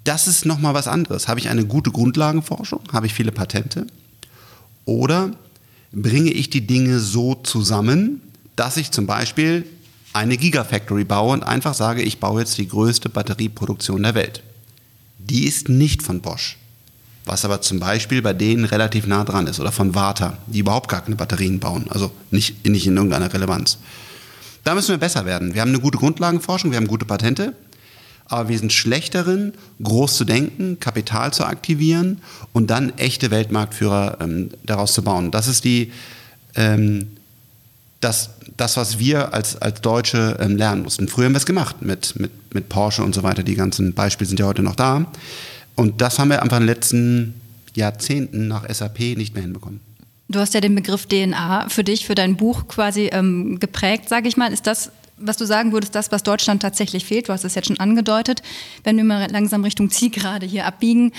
das 0.04 0.28
ist 0.28 0.46
nochmal 0.46 0.74
was 0.74 0.88
anderes. 0.88 1.28
Habe 1.28 1.40
ich 1.40 1.50
eine 1.50 1.66
gute 1.66 1.92
Grundlagenforschung? 1.92 2.82
Habe 2.92 3.08
ich 3.08 3.14
viele 3.14 3.32
Patente? 3.32 3.88
Oder 4.86 5.32
bringe 5.92 6.32
ich 6.32 6.50
die 6.50 6.66
Dinge 6.68 7.00
so 7.00 7.36
zusammen, 7.36 8.22
dass 8.56 8.78
ich 8.78 8.92
zum 8.92 9.08
Beispiel 9.08 9.66
eine 10.14 10.38
Gigafactory 10.38 11.04
baue 11.04 11.34
und 11.34 11.44
einfach 11.44 11.74
sage, 11.74 12.02
ich 12.02 12.20
baue 12.20 12.42
jetzt 12.42 12.58
die 12.58 12.68
größte 12.68 13.10
Batterieproduktion 13.10 14.04
der 14.04 14.16
Welt. 14.16 14.44
Die 15.18 15.46
ist 15.46 15.68
nicht 15.68 16.04
von 16.04 16.22
Bosch, 16.22 16.58
was 17.26 17.44
aber 17.44 17.62
zum 17.62 17.80
Beispiel 17.80 18.22
bei 18.22 18.34
denen 18.34 18.66
relativ 18.66 19.08
nah 19.08 19.24
dran 19.24 19.48
ist 19.48 19.60
oder 19.60 19.72
von 19.72 19.94
Warta, 19.96 20.38
die 20.48 20.60
überhaupt 20.60 20.90
gar 20.90 21.02
keine 21.02 21.16
Batterien 21.16 21.60
bauen, 21.60 21.88
also 21.90 22.12
nicht, 22.32 22.66
nicht 22.66 22.88
in 22.88 22.96
irgendeiner 22.96 23.34
Relevanz. 23.34 23.78
Da 24.66 24.74
müssen 24.74 24.90
wir 24.90 24.98
besser 24.98 25.26
werden. 25.26 25.54
Wir 25.54 25.62
haben 25.62 25.70
eine 25.70 25.80
gute 25.80 26.00
Grundlagenforschung, 26.00 26.72
wir 26.72 26.78
haben 26.78 26.88
gute 26.88 27.06
Patente, 27.06 27.54
aber 28.26 28.50
wir 28.50 28.58
sind 28.58 28.74
schlecht 28.74 29.14
darin, 29.14 29.54
groß 29.82 30.18
zu 30.18 30.26
denken, 30.26 30.80
Kapital 30.80 31.32
zu 31.32 31.46
aktivieren 31.46 32.20
und 32.52 32.72
dann 32.72 32.92
echte 32.98 33.30
Weltmarktführer 33.30 34.18
ähm, 34.22 34.50
daraus 34.64 34.94
zu 34.94 35.04
bauen. 35.04 35.30
Das 35.30 35.48
ist 35.48 35.64
die 35.66 35.92
ähm, 36.56 37.10
das, 38.02 38.32
das, 38.58 38.76
was 38.78 38.98
wir 38.98 39.36
als, 39.36 39.62
als 39.62 39.82
Deutsche 39.82 40.38
ähm, 40.40 40.58
lernen 40.58 40.82
mussten. 40.82 41.08
Früher 41.08 41.26
haben 41.26 41.34
wir 41.34 41.38
es 41.38 41.46
gemacht 41.46 41.84
mit, 41.84 42.20
mit, 42.20 42.32
mit 42.54 42.68
Porsche 42.68 43.04
und 43.04 43.14
so 43.14 43.22
weiter. 43.22 43.44
Die 43.44 43.56
ganzen 43.56 43.94
Beispiele 43.94 44.28
sind 44.28 44.40
ja 44.40 44.48
heute 44.48 44.64
noch 44.64 44.76
da. 44.76 45.06
Und 45.76 46.02
das 46.02 46.18
haben 46.18 46.30
wir 46.30 46.42
einfach 46.42 46.58
in 46.58 46.64
den 46.64 46.74
letzten 46.74 47.34
Jahrzehnten 47.76 48.48
nach 48.48 48.68
SAP 48.68 49.00
nicht 49.16 49.36
mehr 49.36 49.44
hinbekommen. 49.44 49.80
Du 50.28 50.40
hast 50.40 50.54
ja 50.54 50.62
den 50.62 50.76
Begriff 50.76 51.06
DNA 51.06 51.70
für 51.70 51.84
dich, 51.84 52.06
für 52.06 52.16
dein 52.16 52.36
Buch 52.36 52.68
quasi 52.68 53.10
ähm, 53.12 53.60
geprägt, 53.60 54.10
sage 54.10 54.28
ich 54.28 54.38
mal. 54.38 54.52
Ist 54.52 54.66
das, 54.68 54.92
was 55.18 55.38
du 55.38 55.46
sagen 55.46 55.72
würdest, 55.72 55.96
das, 55.96 56.12
was 56.12 56.24
Deutschland 56.24 56.62
tatsächlich 56.62 57.06
fehlt? 57.06 57.30
Du 57.30 57.34
hast 57.34 57.44
es 57.44 57.56
jetzt 57.56 57.68
schon 57.68 57.80
angedeutet. 57.80 58.42
Wenn 58.84 58.98
wir 58.98 59.04
mal 59.04 59.30
langsam 59.30 59.64
Richtung 59.64 59.90
Zielgerade 59.90 60.46
hier 60.46 60.66
abbiegen, 60.66 61.12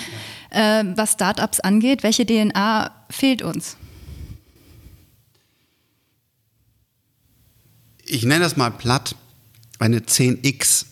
äh, 0.49 0.83
was 0.95 1.13
Startups 1.13 1.59
angeht, 1.59 2.03
welche 2.03 2.25
DNA 2.25 2.91
fehlt 3.09 3.41
uns? 3.41 3.77
ich 8.07 8.23
nenne 8.23 8.43
das 8.43 8.57
mal 8.57 8.71
platt, 8.71 9.15
eine 9.79 9.99
10x 9.99 10.85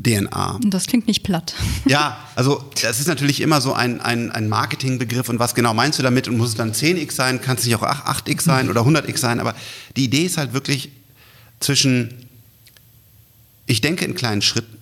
DNA. 0.00 0.58
Das 0.64 0.86
klingt 0.86 1.06
nicht 1.06 1.22
platt. 1.22 1.54
Ja, 1.84 2.16
also 2.34 2.64
das 2.80 2.98
ist 2.98 3.08
natürlich 3.08 3.40
immer 3.40 3.60
so 3.60 3.74
ein, 3.74 4.00
ein, 4.00 4.30
ein 4.30 4.48
Marketingbegriff 4.48 5.28
und 5.28 5.38
was 5.38 5.54
genau 5.54 5.74
meinst 5.74 5.98
du 5.98 6.02
damit 6.02 6.28
und 6.28 6.38
muss 6.38 6.50
es 6.50 6.54
dann 6.54 6.72
10x 6.72 7.12
sein, 7.12 7.40
kann 7.40 7.56
es 7.56 7.64
nicht 7.64 7.74
auch 7.76 7.82
8x 7.82 8.42
sein 8.42 8.70
oder 8.70 8.82
100x 8.82 9.18
sein, 9.18 9.38
aber 9.38 9.54
die 9.96 10.04
Idee 10.04 10.24
ist 10.24 10.38
halt 10.38 10.54
wirklich 10.54 10.90
zwischen, 11.60 12.26
ich 13.66 13.80
denke 13.80 14.04
in 14.04 14.14
kleinen 14.14 14.40
Schritten 14.40 14.78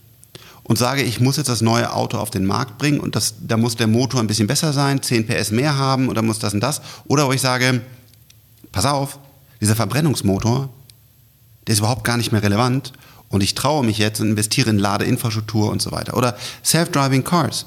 und 0.63 0.79
sage, 0.79 1.03
ich 1.03 1.19
muss 1.19 1.37
jetzt 1.37 1.49
das 1.49 1.61
neue 1.61 1.93
Auto 1.93 2.17
auf 2.19 2.31
den 2.31 2.47
Markt 2.47 2.79
bringen 2.79 3.01
und 3.01 3.17
das, 3.17 3.35
da 3.41 3.57
muss 3.57 3.75
der 3.75 3.89
Motor 3.89 4.21
ein 4.21 4.29
bisschen 4.29 4.47
besser 4.47 4.73
sein, 4.73 5.03
10 5.03 5.27
PS 5.27 5.51
mehr 5.51 5.77
haben 5.77 6.09
oder 6.09 6.23
muss 6.23 6.39
das 6.39 6.55
und 6.55 6.61
das, 6.61 6.81
oder 7.07 7.27
wo 7.27 7.33
ich 7.33 7.41
sage, 7.41 7.81
pass 8.71 8.87
auf, 8.87 9.19
dieser 9.61 9.75
Verbrennungsmotor, 9.75 10.71
der 11.67 11.75
ist 11.75 11.81
überhaupt 11.81 12.05
gar 12.05 12.17
nicht 12.17 12.33
mehr 12.33 12.43
relevant 12.43 12.93
und 13.29 13.43
ich 13.43 13.55
traue 13.55 13.85
mich 13.85 13.99
jetzt 13.99 14.21
und 14.21 14.31
investiere 14.31 14.71
in 14.71 14.79
Ladeinfrastruktur 14.79 15.71
und 15.71 15.81
so 15.81 15.93
weiter. 15.93 16.17
Oder 16.17 16.37
Self-Driving 16.65 17.23
Cars. 17.25 17.67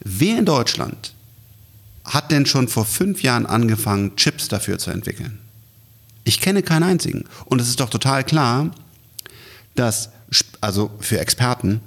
Wer 0.00 0.38
in 0.38 0.44
Deutschland 0.44 1.14
hat 2.04 2.30
denn 2.30 2.46
schon 2.46 2.68
vor 2.68 2.84
fünf 2.84 3.22
Jahren 3.22 3.46
angefangen, 3.46 4.16
Chips 4.16 4.48
dafür 4.48 4.78
zu 4.78 4.90
entwickeln? 4.90 5.38
Ich 6.24 6.40
kenne 6.40 6.62
keinen 6.62 6.82
einzigen. 6.82 7.24
Und 7.44 7.60
es 7.60 7.68
ist 7.68 7.80
doch 7.80 7.90
total 7.90 8.24
klar, 8.24 8.70
dass, 9.76 10.10
also 10.60 10.90
für 11.00 11.20
Experten, 11.20 11.80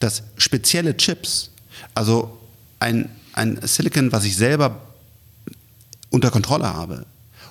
dass 0.00 0.22
spezielle 0.36 0.96
Chips, 0.96 1.50
also 1.94 2.38
ein, 2.78 3.08
ein 3.32 3.58
Silicon, 3.62 4.12
was 4.12 4.24
ich 4.24 4.36
selber 4.36 4.82
unter 6.10 6.30
Kontrolle 6.30 6.72
habe, 6.72 7.06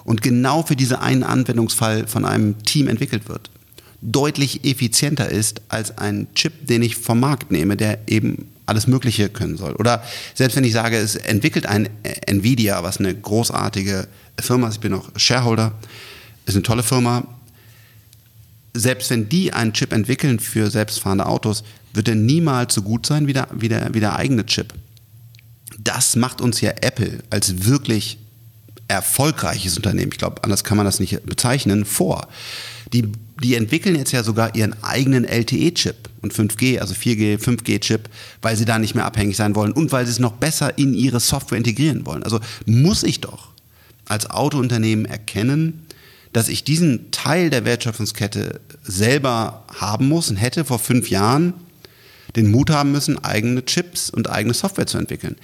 und 0.05 0.21
genau 0.21 0.63
für 0.63 0.75
diesen 0.75 0.97
einen 0.97 1.23
Anwendungsfall 1.23 2.07
von 2.07 2.23
einem 2.23 2.61
Team 2.63 2.87
entwickelt 2.87 3.27
wird, 3.27 3.49
deutlich 4.01 4.63
effizienter 4.63 5.29
ist 5.29 5.61
als 5.67 5.97
ein 5.97 6.27
Chip, 6.35 6.67
den 6.67 6.83
ich 6.83 6.95
vom 6.95 7.19
Markt 7.19 7.51
nehme, 7.51 7.75
der 7.75 7.99
eben 8.07 8.47
alles 8.67 8.87
Mögliche 8.87 9.29
können 9.29 9.57
soll. 9.57 9.73
Oder 9.73 10.03
selbst 10.33 10.55
wenn 10.55 10.63
ich 10.63 10.73
sage, 10.73 10.97
es 10.97 11.15
entwickelt 11.15 11.65
ein 11.65 11.89
Nvidia, 12.27 12.83
was 12.83 12.97
eine 12.97 13.13
großartige 13.13 14.07
Firma 14.39 14.67
ist, 14.67 14.75
ich 14.75 14.79
bin 14.79 14.93
auch 14.93 15.09
Shareholder, 15.15 15.73
ist 16.45 16.55
eine 16.55 16.63
tolle 16.63 16.83
Firma. 16.83 17.27
Selbst 18.73 19.09
wenn 19.09 19.29
die 19.29 19.53
einen 19.53 19.73
Chip 19.73 19.93
entwickeln 19.93 20.39
für 20.39 20.69
selbstfahrende 20.69 21.25
Autos, 21.25 21.63
wird 21.93 22.07
er 22.07 22.15
niemals 22.15 22.73
so 22.73 22.81
gut 22.81 23.05
sein 23.05 23.25
wie 23.27 23.33
der, 23.33 23.47
wie 23.53 23.69
der, 23.69 23.93
wie 23.93 23.99
der 23.99 24.15
eigene 24.15 24.45
Chip. 24.45 24.73
Das 25.79 26.15
macht 26.15 26.41
uns 26.41 26.61
ja 26.61 26.71
Apple 26.81 27.19
als 27.29 27.65
wirklich 27.65 28.17
erfolgreiches 28.87 29.77
Unternehmen, 29.77 30.11
ich 30.11 30.17
glaube, 30.17 30.43
anders 30.43 30.63
kann 30.63 30.77
man 30.77 30.85
das 30.85 30.99
nicht 30.99 31.25
bezeichnen, 31.25 31.85
vor. 31.85 32.27
Die, 32.93 33.11
die 33.41 33.55
entwickeln 33.55 33.95
jetzt 33.95 34.11
ja 34.11 34.23
sogar 34.23 34.55
ihren 34.55 34.81
eigenen 34.83 35.25
LTE-Chip 35.25 36.09
und 36.21 36.33
5G, 36.33 36.79
also 36.79 36.93
4G, 36.93 37.39
5G-Chip, 37.39 38.09
weil 38.41 38.55
sie 38.55 38.65
da 38.65 38.77
nicht 38.77 38.95
mehr 38.95 39.05
abhängig 39.05 39.37
sein 39.37 39.55
wollen 39.55 39.71
und 39.71 39.91
weil 39.91 40.05
sie 40.05 40.11
es 40.11 40.19
noch 40.19 40.33
besser 40.33 40.77
in 40.77 40.93
ihre 40.93 41.19
Software 41.19 41.57
integrieren 41.57 42.05
wollen. 42.05 42.23
Also 42.23 42.39
muss 42.65 43.03
ich 43.03 43.21
doch 43.21 43.49
als 44.05 44.29
Autounternehmen 44.29 45.05
erkennen, 45.05 45.85
dass 46.31 46.47
ich 46.47 46.63
diesen 46.63 47.11
Teil 47.11 47.49
der 47.49 47.65
Wertschöpfungskette 47.65 48.59
selber 48.83 49.63
haben 49.79 50.07
muss 50.07 50.29
und 50.29 50.35
hätte 50.35 50.63
vor 50.65 50.79
fünf 50.79 51.09
Jahren 51.09 51.53
den 52.35 52.51
Mut 52.51 52.69
haben 52.69 52.91
müssen, 52.91 53.23
eigene 53.23 53.63
Chips 53.65 54.09
und 54.09 54.29
eigene 54.29 54.53
Software 54.53 54.85
zu 54.85 54.97
entwickeln 54.97 55.37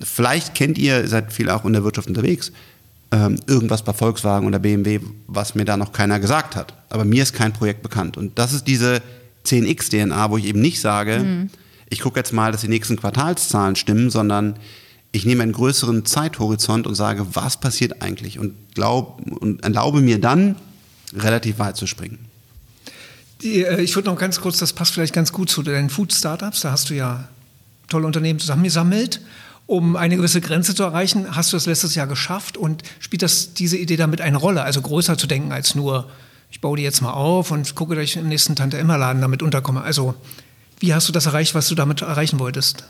vielleicht 0.00 0.54
kennt 0.54 0.78
ihr, 0.78 1.02
ihr 1.02 1.08
seid 1.08 1.32
viel 1.32 1.50
auch 1.50 1.64
in 1.64 1.72
der 1.72 1.84
Wirtschaft 1.84 2.08
unterwegs, 2.08 2.52
ähm, 3.10 3.36
irgendwas 3.46 3.82
bei 3.82 3.92
Volkswagen 3.92 4.46
oder 4.46 4.58
BMW, 4.58 5.00
was 5.26 5.54
mir 5.54 5.64
da 5.64 5.76
noch 5.76 5.92
keiner 5.92 6.18
gesagt 6.18 6.56
hat. 6.56 6.74
Aber 6.90 7.04
mir 7.04 7.22
ist 7.22 7.32
kein 7.32 7.52
Projekt 7.52 7.82
bekannt. 7.82 8.16
Und 8.16 8.38
das 8.38 8.52
ist 8.52 8.66
diese 8.66 9.02
10x-DNA, 9.46 10.30
wo 10.30 10.36
ich 10.36 10.46
eben 10.46 10.60
nicht 10.60 10.80
sage, 10.80 11.20
mhm. 11.20 11.50
ich 11.90 12.00
gucke 12.00 12.18
jetzt 12.18 12.32
mal, 12.32 12.50
dass 12.50 12.62
die 12.62 12.68
nächsten 12.68 12.96
Quartalszahlen 12.96 13.76
stimmen, 13.76 14.10
sondern 14.10 14.56
ich 15.12 15.24
nehme 15.26 15.44
einen 15.44 15.52
größeren 15.52 16.04
Zeithorizont 16.04 16.86
und 16.86 16.96
sage, 16.96 17.24
was 17.34 17.58
passiert 17.58 18.02
eigentlich? 18.02 18.38
Und, 18.38 18.54
glaub, 18.74 19.20
und 19.40 19.62
erlaube 19.62 20.00
mir 20.00 20.20
dann, 20.20 20.56
relativ 21.16 21.60
weit 21.60 21.76
zu 21.76 21.86
springen. 21.86 22.18
Die, 23.42 23.62
äh, 23.62 23.80
ich 23.80 23.94
würde 23.94 24.08
noch 24.08 24.18
ganz 24.18 24.40
kurz, 24.40 24.58
das 24.58 24.72
passt 24.72 24.92
vielleicht 24.92 25.14
ganz 25.14 25.30
gut 25.32 25.50
zu 25.50 25.62
deinen 25.62 25.90
Food-Startups, 25.90 26.62
da 26.62 26.72
hast 26.72 26.90
du 26.90 26.94
ja 26.94 27.28
tolle 27.88 28.06
Unternehmen 28.06 28.40
zusammengesammelt 28.40 29.20
um 29.66 29.96
eine 29.96 30.16
gewisse 30.16 30.40
Grenze 30.40 30.74
zu 30.74 30.82
erreichen. 30.82 31.34
Hast 31.34 31.52
du 31.52 31.56
das 31.56 31.66
letztes 31.66 31.94
Jahr 31.94 32.06
geschafft 32.06 32.56
und 32.56 32.82
spielt 33.00 33.22
das 33.22 33.54
diese 33.54 33.76
Idee 33.76 33.96
damit 33.96 34.20
eine 34.20 34.36
Rolle, 34.36 34.62
also 34.62 34.82
größer 34.82 35.16
zu 35.16 35.26
denken 35.26 35.52
als 35.52 35.74
nur, 35.74 36.10
ich 36.50 36.60
baue 36.60 36.76
die 36.76 36.82
jetzt 36.82 37.00
mal 37.00 37.12
auf 37.12 37.50
und 37.50 37.74
gucke, 37.74 37.94
dass 37.94 38.04
ich 38.04 38.16
im 38.16 38.28
nächsten 38.28 38.56
Tante-Emma-Laden 38.56 39.20
damit 39.20 39.42
unterkomme. 39.42 39.82
Also 39.82 40.14
wie 40.78 40.94
hast 40.94 41.08
du 41.08 41.12
das 41.12 41.26
erreicht, 41.26 41.54
was 41.54 41.68
du 41.68 41.74
damit 41.74 42.02
erreichen 42.02 42.38
wolltest? 42.38 42.84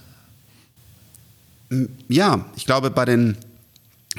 Ja, 2.08 2.44
ich 2.56 2.66
glaube, 2.66 2.90
bei 2.90 3.04
den 3.04 3.36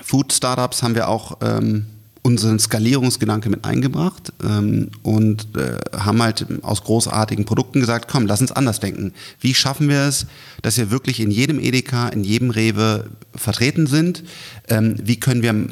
Food-Startups 0.02 0.84
haben 0.84 0.96
wir 0.96 1.08
auch 1.08 1.38
ähm, 1.42 1.86
unseren 2.26 2.58
Skalierungsgedanke 2.58 3.52
mit 3.52 3.66
eingebracht 3.66 4.34
ähm, 4.44 4.90
und 5.04 5.46
äh, 5.56 5.78
haben 5.96 6.24
halt 6.24 6.48
aus 6.64 6.84
großartigen 6.84 7.46
Produkten 7.46 7.82
gesagt, 7.82 8.10
komm, 8.10 8.26
lass 8.26 8.42
uns 8.42 8.52
anders 8.52 8.80
denken. 8.80 9.14
Wie 9.40 9.54
schaffen 9.54 9.90
wir 9.90 10.08
es, 10.08 10.26
dass 10.64 10.76
wir 10.78 10.90
wirklich 10.90 11.20
in 11.20 11.30
jedem 11.30 11.60
Edeka, 11.60 12.08
in 12.08 12.24
jedem 12.24 12.50
Rewe 12.50 13.06
vertreten 13.36 13.86
sind? 13.86 14.24
Ähm, 14.70 14.96
wie 15.04 15.20
können 15.20 15.44
wir 15.44 15.68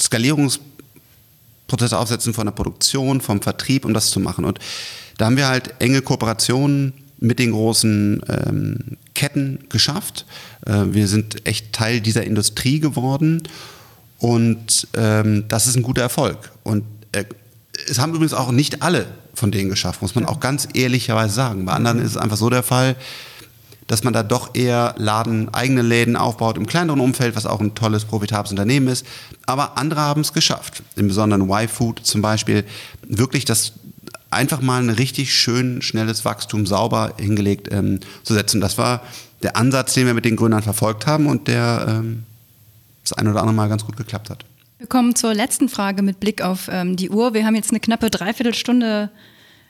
Skalierungsprozesse 0.00 1.98
aufsetzen 1.98 2.32
von 2.32 2.46
der 2.46 2.52
Produktion, 2.52 3.20
vom 3.20 3.42
Vertrieb, 3.42 3.84
um 3.84 3.92
das 3.92 4.08
zu 4.08 4.20
machen? 4.20 4.46
Und 4.46 4.60
da 5.18 5.26
haben 5.26 5.36
wir 5.36 5.48
halt 5.48 5.74
enge 5.80 6.00
Kooperationen 6.00 6.94
mit 7.18 7.38
den 7.38 7.52
großen 7.52 8.22
ähm, 8.26 8.78
Ketten 9.12 9.58
geschafft. 9.68 10.24
Äh, 10.64 10.84
wir 10.92 11.08
sind 11.08 11.46
echt 11.46 11.74
Teil 11.74 12.00
dieser 12.00 12.24
Industrie 12.24 12.80
geworden 12.80 13.42
und 14.18 14.88
ähm, 14.94 15.44
das 15.48 15.66
ist 15.66 15.76
ein 15.76 15.82
guter 15.82 16.02
Erfolg. 16.02 16.50
Und 16.64 16.84
äh, 17.12 17.24
es 17.88 17.98
haben 17.98 18.12
übrigens 18.12 18.34
auch 18.34 18.50
nicht 18.50 18.82
alle 18.82 19.06
von 19.34 19.52
denen 19.52 19.70
geschafft, 19.70 20.02
muss 20.02 20.14
man 20.14 20.26
auch 20.26 20.40
ganz 20.40 20.68
ehrlicherweise 20.74 21.32
sagen. 21.32 21.64
Bei 21.64 21.72
anderen 21.72 22.00
ist 22.00 22.10
es 22.12 22.16
einfach 22.16 22.36
so 22.36 22.50
der 22.50 22.64
Fall, 22.64 22.96
dass 23.86 24.04
man 24.04 24.12
da 24.12 24.22
doch 24.22 24.54
eher 24.54 24.94
Laden, 24.98 25.52
eigene 25.54 25.82
Läden 25.82 26.16
aufbaut 26.16 26.58
im 26.58 26.66
kleineren 26.66 27.00
Umfeld, 27.00 27.36
was 27.36 27.46
auch 27.46 27.60
ein 27.60 27.74
tolles, 27.74 28.04
profitables 28.04 28.50
Unternehmen 28.50 28.88
ist. 28.88 29.06
Aber 29.46 29.78
andere 29.78 30.00
haben 30.00 30.20
es 30.20 30.32
geschafft. 30.32 30.82
Im 30.96 31.08
besonderen 31.08 31.48
Y-Food 31.48 32.00
zum 32.04 32.20
Beispiel 32.20 32.64
wirklich 33.06 33.44
das 33.44 33.72
einfach 34.30 34.60
mal 34.60 34.82
ein 34.82 34.90
richtig 34.90 35.32
schön 35.34 35.80
schnelles 35.80 36.24
Wachstum 36.24 36.66
sauber 36.66 37.14
hingelegt 37.18 37.68
ähm, 37.70 38.00
zu 38.24 38.34
setzen. 38.34 38.60
Das 38.60 38.76
war 38.76 39.02
der 39.42 39.56
Ansatz, 39.56 39.94
den 39.94 40.06
wir 40.06 40.14
mit 40.14 40.26
den 40.26 40.36
Gründern 40.36 40.62
verfolgt 40.62 41.06
haben 41.06 41.26
und 41.26 41.48
der 41.48 41.86
ähm, 41.88 42.24
das 43.10 43.18
ein 43.18 43.28
oder 43.28 43.40
andere 43.40 43.54
Mal 43.54 43.68
ganz 43.68 43.84
gut 43.84 43.96
geklappt 43.96 44.30
hat. 44.30 44.44
Wir 44.78 44.86
kommen 44.86 45.14
zur 45.16 45.34
letzten 45.34 45.68
Frage 45.68 46.02
mit 46.02 46.20
Blick 46.20 46.42
auf 46.42 46.68
ähm, 46.70 46.96
die 46.96 47.10
Uhr. 47.10 47.34
Wir 47.34 47.44
haben 47.44 47.54
jetzt 47.54 47.70
eine 47.70 47.80
knappe 47.80 48.10
Dreiviertelstunde 48.10 49.10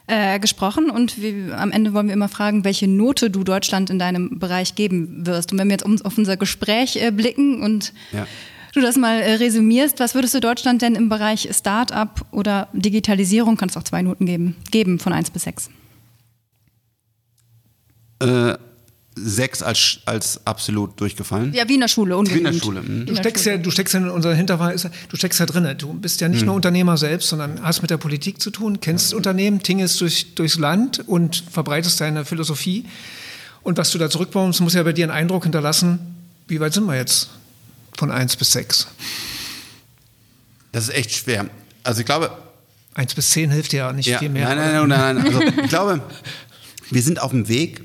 äh, 0.05 0.39
gesprochen 0.39 0.89
und 0.89 1.21
wir, 1.21 1.57
am 1.59 1.71
Ende 1.71 1.93
wollen 1.93 2.07
wir 2.07 2.13
immer 2.13 2.29
fragen, 2.29 2.63
welche 2.63 2.87
Note 2.87 3.29
du 3.29 3.43
Deutschland 3.43 3.89
in 3.89 3.97
deinem 3.97 4.39
Bereich 4.39 4.75
geben 4.75 5.25
wirst. 5.25 5.51
Und 5.51 5.57
wenn 5.57 5.67
wir 5.67 5.73
jetzt 5.73 5.85
um, 5.85 5.99
auf 6.03 6.17
unser 6.17 6.37
Gespräch 6.37 6.95
äh, 6.95 7.11
blicken 7.11 7.61
und 7.61 7.93
ja. 8.11 8.27
du 8.73 8.81
das 8.81 8.97
mal 8.97 9.19
äh, 9.19 9.33
resümierst, 9.35 9.99
was 9.99 10.13
würdest 10.13 10.35
du 10.35 10.39
Deutschland 10.39 10.81
denn 10.81 10.95
im 10.95 11.09
Bereich 11.09 11.49
Start-up 11.51 12.25
oder 12.31 12.67
Digitalisierung, 12.73 13.57
kannst 13.57 13.77
auch 13.77 13.83
zwei 13.83 14.03
Noten 14.03 14.25
geben, 14.25 14.55
geben 14.69 14.99
von 14.99 15.13
1 15.13 15.31
bis 15.31 15.43
6? 15.43 15.69
Sechs 19.15 19.61
als, 19.61 19.99
als 20.05 20.45
absolut 20.45 20.99
durchgefallen. 20.99 21.53
Ja, 21.53 21.67
wie 21.67 21.73
in 21.73 21.81
der 21.81 21.87
Schule. 21.87 22.15
Wie 22.15 22.37
in 22.37 22.43
der 22.43 22.53
Schule. 22.53 22.81
Mhm. 22.81 23.05
Du, 23.05 23.15
steckst 23.15 23.45
ja, 23.45 23.57
du 23.57 23.69
steckst 23.69 23.93
ja 23.93 23.99
in 23.99 24.09
unserer 24.09 24.33
Hinterweise, 24.33 24.91
du 25.09 25.17
steckst 25.17 25.39
ja 25.39 25.45
drin. 25.45 25.75
Du 25.77 25.93
bist 25.93 26.21
ja 26.21 26.29
nicht 26.29 26.41
mhm. 26.41 26.47
nur 26.47 26.55
Unternehmer 26.55 26.95
selbst, 26.95 27.29
sondern 27.29 27.61
hast 27.61 27.81
mit 27.81 27.91
der 27.91 27.97
Politik 27.97 28.39
zu 28.41 28.49
tun, 28.49 28.79
kennst 28.79 29.13
Unternehmen, 29.13 29.61
tingelst 29.61 29.99
durch, 29.99 30.35
durchs 30.35 30.57
Land 30.57 31.03
und 31.07 31.43
verbreitest 31.51 31.99
deine 31.99 32.23
Philosophie. 32.23 32.85
Und 33.61 33.77
was 33.77 33.91
du 33.91 33.97
da 33.97 34.09
zurückbaust, 34.09 34.61
muss 34.61 34.73
ja 34.73 34.83
bei 34.83 34.93
dir 34.93 35.05
einen 35.05 35.11
Eindruck 35.11 35.43
hinterlassen, 35.43 35.99
wie 36.47 36.59
weit 36.59 36.73
sind 36.73 36.85
wir 36.85 36.95
jetzt 36.95 37.29
von 37.97 38.11
eins 38.11 38.35
bis 38.35 38.51
sechs? 38.51 38.87
Das 40.71 40.85
ist 40.85 40.95
echt 40.95 41.11
schwer. 41.11 41.49
Also 41.83 41.99
ich 42.01 42.05
glaube... 42.05 42.31
Eins 42.93 43.13
bis 43.13 43.29
zehn 43.29 43.51
hilft 43.51 43.71
dir 43.71 43.77
ja 43.77 43.93
nicht 43.93 44.07
ja, 44.07 44.19
viel 44.19 44.29
mehr. 44.29 44.55
Nein, 44.55 44.57
nein, 44.57 44.87
nein, 44.87 45.15
nein. 45.15 45.25
Also 45.25 45.41
ich 45.63 45.69
glaube, 45.69 46.01
wir 46.89 47.01
sind 47.01 47.21
auf 47.21 47.31
dem 47.31 47.47
Weg 47.47 47.81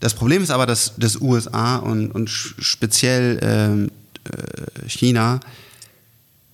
das 0.00 0.14
Problem 0.14 0.42
ist 0.42 0.50
aber, 0.50 0.66
dass, 0.66 0.94
dass 0.96 1.20
USA 1.20 1.76
und, 1.76 2.10
und 2.10 2.28
speziell 2.28 3.38
ähm, 3.42 3.90
äh, 4.24 4.88
China 4.88 5.40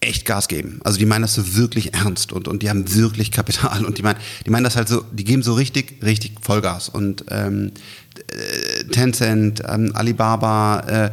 echt 0.00 0.24
Gas 0.24 0.48
geben. 0.48 0.80
Also 0.84 0.98
die 0.98 1.06
meinen 1.06 1.22
das 1.22 1.34
so 1.34 1.56
wirklich 1.56 1.94
ernst 1.94 2.32
und, 2.32 2.48
und 2.48 2.62
die 2.62 2.68
haben 2.68 2.94
wirklich 2.94 3.30
Kapital 3.30 3.84
und 3.84 3.98
die 3.98 4.02
meinen, 4.02 4.18
die 4.44 4.50
meinen 4.50 4.64
das 4.64 4.76
halt 4.76 4.88
so, 4.88 5.04
die 5.12 5.24
geben 5.24 5.42
so 5.42 5.54
richtig, 5.54 6.02
richtig 6.02 6.32
Vollgas. 6.42 6.88
Und 6.88 7.24
ähm, 7.30 7.72
äh, 8.28 8.84
Tencent, 8.84 9.62
ähm, 9.66 9.92
Alibaba, 9.94 10.80
äh, 10.80 11.10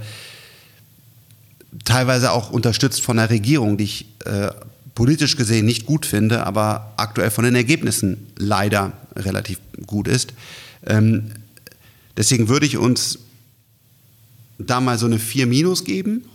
teilweise 1.85 2.31
auch 2.31 2.49
unterstützt 2.49 3.01
von 3.01 3.17
der 3.17 3.29
Regierung, 3.29 3.77
die 3.77 3.83
ich 3.85 4.05
äh, 4.25 4.49
politisch 4.95 5.37
gesehen 5.37 5.65
nicht 5.65 5.85
gut 5.85 6.05
finde, 6.05 6.45
aber 6.45 6.93
aktuell 6.97 7.31
von 7.31 7.45
den 7.45 7.55
Ergebnissen 7.55 8.27
leider 8.37 8.93
relativ 9.15 9.59
gut 9.87 10.07
ist. 10.07 10.33
Ähm, 10.85 11.31
Deswegen 12.17 12.47
würde 12.47 12.65
ich 12.65 12.77
uns 12.77 13.19
da 14.57 14.79
mal 14.79 14.97
so 14.97 15.05
eine 15.05 15.19
4 15.19 15.47
minus 15.47 15.83
geben. 15.83 16.25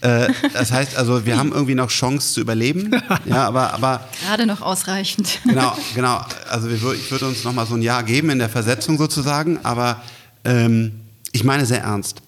Äh, 0.00 0.28
das 0.54 0.72
heißt 0.72 0.96
also, 0.96 1.26
wir 1.26 1.36
haben 1.36 1.52
irgendwie 1.52 1.74
noch 1.74 1.90
Chance 1.90 2.34
zu 2.34 2.40
überleben. 2.40 2.90
Ja, 3.26 3.46
aber, 3.46 3.74
aber 3.74 4.08
Gerade 4.24 4.46
noch 4.46 4.62
ausreichend. 4.62 5.40
Genau, 5.44 5.76
genau. 5.94 6.24
Also 6.48 6.70
wir, 6.70 6.94
ich 6.94 7.10
würde 7.10 7.26
uns 7.28 7.44
noch 7.44 7.52
mal 7.52 7.66
so 7.66 7.74
ein 7.74 7.82
Jahr 7.82 8.02
geben 8.02 8.30
in 8.30 8.38
der 8.38 8.48
Versetzung 8.48 8.96
sozusagen. 8.98 9.58
Aber 9.62 10.02
ähm, 10.44 10.92
ich 11.32 11.44
meine 11.44 11.66
sehr 11.66 11.82
ernst. 11.82 12.22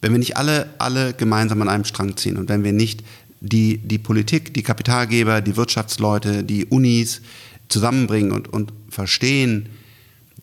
Wenn 0.00 0.12
wir 0.12 0.18
nicht 0.18 0.36
alle, 0.36 0.68
alle 0.78 1.14
gemeinsam 1.14 1.62
an 1.62 1.68
einem 1.68 1.84
Strang 1.84 2.16
ziehen 2.16 2.36
und 2.36 2.48
wenn 2.48 2.64
wir 2.64 2.72
nicht 2.72 3.02
die, 3.40 3.78
die 3.78 3.98
Politik, 3.98 4.52
die 4.54 4.62
Kapitalgeber, 4.62 5.40
die 5.40 5.56
Wirtschaftsleute, 5.56 6.42
die 6.42 6.66
Unis 6.66 7.20
zusammenbringen 7.68 8.32
und, 8.32 8.52
und 8.52 8.72
verstehen, 8.90 9.68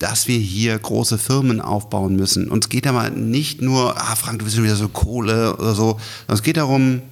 dass 0.02 0.26
wir 0.26 0.38
hier 0.38 0.76
große 0.76 1.16
Firmen 1.16 1.60
aufbauen 1.60 2.16
müssen. 2.16 2.50
Und 2.50 2.64
es 2.64 2.68
geht 2.68 2.88
aber 2.88 3.10
nicht 3.10 3.62
nur, 3.62 3.96
ah 3.96 4.16
Frank, 4.16 4.40
du 4.40 4.44
bist 4.44 4.56
schon 4.56 4.64
wieder 4.64 4.74
so 4.74 4.88
Kohle 4.88 5.56
oder 5.56 5.76
so, 5.76 6.00
es 6.26 6.42
geht 6.42 6.56
darum, 6.56 7.02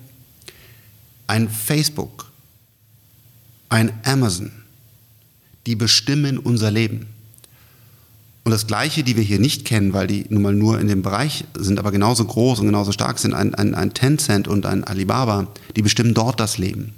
ein 1.28 1.48
Facebook, 1.48 2.32
ein 3.68 3.92
Amazon, 4.02 4.50
die 5.66 5.76
bestimmen 5.76 6.36
unser 6.36 6.72
Leben. 6.72 7.06
Und 8.42 8.50
das 8.50 8.66
Gleiche, 8.66 9.04
die 9.04 9.16
wir 9.16 9.22
hier 9.22 9.38
nicht 9.38 9.64
kennen, 9.64 9.92
weil 9.92 10.08
die 10.08 10.26
nun 10.28 10.42
mal 10.42 10.52
nur 10.52 10.80
in 10.80 10.88
dem 10.88 11.02
Bereich 11.02 11.44
sind, 11.56 11.78
aber 11.78 11.92
genauso 11.92 12.24
groß 12.24 12.58
und 12.58 12.66
genauso 12.66 12.90
stark 12.90 13.20
sind, 13.20 13.34
ein, 13.34 13.54
ein, 13.54 13.76
ein 13.76 13.94
Tencent 13.94 14.48
und 14.48 14.66
ein 14.66 14.82
Alibaba, 14.82 15.46
die 15.76 15.82
bestimmen 15.82 16.12
dort 16.12 16.40
das 16.40 16.58
Leben. 16.58 16.92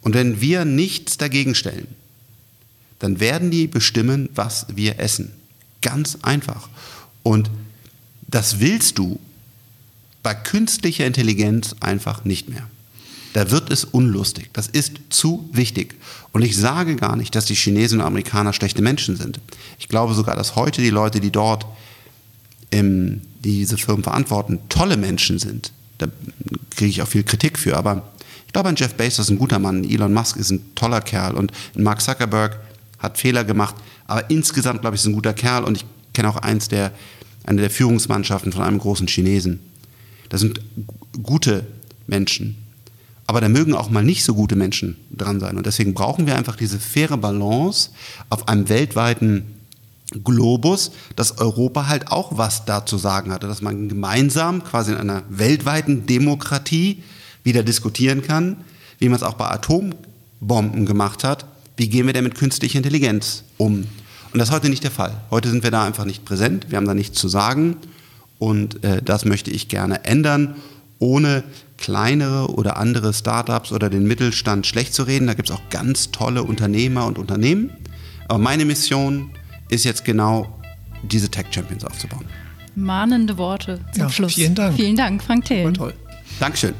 Und 0.00 0.14
wenn 0.14 0.40
wir 0.40 0.64
nichts 0.64 1.18
dagegen 1.18 1.54
stellen, 1.54 1.88
dann 3.02 3.18
werden 3.18 3.50
die 3.50 3.66
bestimmen, 3.66 4.28
was 4.36 4.66
wir 4.72 5.00
essen. 5.00 5.32
Ganz 5.80 6.18
einfach. 6.22 6.68
Und 7.24 7.50
das 8.28 8.60
willst 8.60 8.96
du 8.96 9.18
bei 10.22 10.34
künstlicher 10.34 11.04
Intelligenz 11.04 11.74
einfach 11.80 12.24
nicht 12.24 12.48
mehr. 12.48 12.62
Da 13.32 13.50
wird 13.50 13.72
es 13.72 13.84
unlustig. 13.84 14.50
Das 14.52 14.68
ist 14.68 14.92
zu 15.10 15.48
wichtig. 15.52 15.96
Und 16.30 16.42
ich 16.42 16.56
sage 16.56 16.94
gar 16.94 17.16
nicht, 17.16 17.34
dass 17.34 17.46
die 17.46 17.56
Chinesen 17.56 17.98
und 17.98 18.06
Amerikaner 18.06 18.52
schlechte 18.52 18.82
Menschen 18.82 19.16
sind. 19.16 19.40
Ich 19.80 19.88
glaube 19.88 20.14
sogar, 20.14 20.36
dass 20.36 20.54
heute 20.54 20.80
die 20.80 20.90
Leute, 20.90 21.18
die 21.18 21.32
dort 21.32 21.66
im, 22.70 23.22
die 23.42 23.58
diese 23.58 23.78
Firmen 23.78 24.04
verantworten, 24.04 24.60
tolle 24.68 24.96
Menschen 24.96 25.40
sind. 25.40 25.72
Da 25.98 26.06
kriege 26.70 26.90
ich 26.90 27.02
auch 27.02 27.08
viel 27.08 27.24
Kritik 27.24 27.58
für. 27.58 27.76
Aber 27.76 28.12
ich 28.46 28.52
glaube, 28.52 28.68
ein 28.68 28.76
Jeff 28.76 28.94
Bezos 28.94 29.26
ist 29.26 29.30
ein 29.30 29.38
guter 29.40 29.58
Mann, 29.58 29.82
Elon 29.82 30.14
Musk 30.14 30.36
ist 30.36 30.50
ein 30.52 30.72
toller 30.76 31.00
Kerl 31.00 31.34
und 31.34 31.52
Mark 31.74 32.00
Zuckerberg 32.00 32.60
hat 33.02 33.18
Fehler 33.18 33.44
gemacht, 33.44 33.74
aber 34.06 34.30
insgesamt, 34.30 34.80
glaube 34.80 34.96
ich, 34.96 35.02
ist 35.02 35.06
ein 35.06 35.14
guter 35.14 35.34
Kerl 35.34 35.64
und 35.64 35.76
ich 35.76 35.84
kenne 36.12 36.28
auch 36.28 36.36
eins 36.36 36.68
der, 36.68 36.92
eine 37.44 37.60
der 37.60 37.70
Führungsmannschaften 37.70 38.52
von 38.52 38.62
einem 38.62 38.78
großen 38.78 39.08
Chinesen. 39.08 39.60
Das 40.28 40.40
sind 40.40 40.60
gute 41.22 41.66
Menschen. 42.06 42.56
Aber 43.26 43.40
da 43.40 43.48
mögen 43.48 43.74
auch 43.74 43.90
mal 43.90 44.04
nicht 44.04 44.24
so 44.24 44.34
gute 44.34 44.56
Menschen 44.56 44.96
dran 45.10 45.40
sein. 45.40 45.56
Und 45.56 45.66
deswegen 45.66 45.94
brauchen 45.94 46.26
wir 46.26 46.36
einfach 46.36 46.56
diese 46.56 46.78
faire 46.78 47.16
Balance 47.16 47.90
auf 48.28 48.48
einem 48.48 48.68
weltweiten 48.68 49.44
Globus, 50.24 50.92
dass 51.16 51.38
Europa 51.38 51.86
halt 51.86 52.10
auch 52.10 52.36
was 52.36 52.64
dazu 52.64 52.98
sagen 52.98 53.32
hatte, 53.32 53.46
dass 53.46 53.62
man 53.62 53.88
gemeinsam 53.88 54.62
quasi 54.62 54.92
in 54.92 54.98
einer 54.98 55.22
weltweiten 55.28 56.06
Demokratie 56.06 57.02
wieder 57.44 57.62
diskutieren 57.62 58.22
kann, 58.22 58.58
wie 58.98 59.08
man 59.08 59.16
es 59.16 59.22
auch 59.22 59.34
bei 59.34 59.48
Atombomben 59.48 60.86
gemacht 60.86 61.24
hat, 61.24 61.46
wie 61.76 61.88
gehen 61.88 62.06
wir 62.06 62.12
denn 62.12 62.24
mit 62.24 62.34
künstlicher 62.34 62.78
Intelligenz 62.78 63.44
um? 63.56 63.86
Und 64.32 64.38
das 64.38 64.48
ist 64.48 64.54
heute 64.54 64.68
nicht 64.68 64.84
der 64.84 64.90
Fall. 64.90 65.14
Heute 65.30 65.50
sind 65.50 65.62
wir 65.62 65.70
da 65.70 65.84
einfach 65.84 66.04
nicht 66.04 66.24
präsent, 66.24 66.66
wir 66.70 66.76
haben 66.76 66.86
da 66.86 66.94
nichts 66.94 67.18
zu 67.18 67.28
sagen 67.28 67.76
und 68.38 68.82
äh, 68.82 69.02
das 69.02 69.24
möchte 69.24 69.50
ich 69.50 69.68
gerne 69.68 70.04
ändern, 70.04 70.56
ohne 70.98 71.44
kleinere 71.76 72.48
oder 72.54 72.76
andere 72.76 73.12
Startups 73.12 73.72
oder 73.72 73.90
den 73.90 74.06
Mittelstand 74.06 74.66
schlecht 74.66 74.94
zu 74.94 75.02
reden. 75.02 75.26
Da 75.26 75.34
gibt 75.34 75.50
es 75.50 75.54
auch 75.54 75.68
ganz 75.68 76.12
tolle 76.12 76.44
Unternehmer 76.44 77.06
und 77.06 77.18
Unternehmen. 77.18 77.70
Aber 78.28 78.38
meine 78.38 78.64
Mission 78.64 79.30
ist 79.68 79.84
jetzt 79.84 80.04
genau, 80.04 80.60
diese 81.02 81.28
Tech 81.28 81.46
Champions 81.50 81.84
aufzubauen. 81.84 82.24
Mahnende 82.74 83.36
Worte 83.36 83.80
zum 83.92 84.02
ja, 84.02 84.10
Schluss. 84.10 84.34
Vielen 84.34 84.54
Dank. 84.54 84.76
Vielen 84.76 84.96
Dank, 84.96 85.22
Frank 85.22 85.44
Thelen. 85.44 85.66
War 85.66 85.74
toll. 85.74 85.94
Dankeschön. 86.40 86.74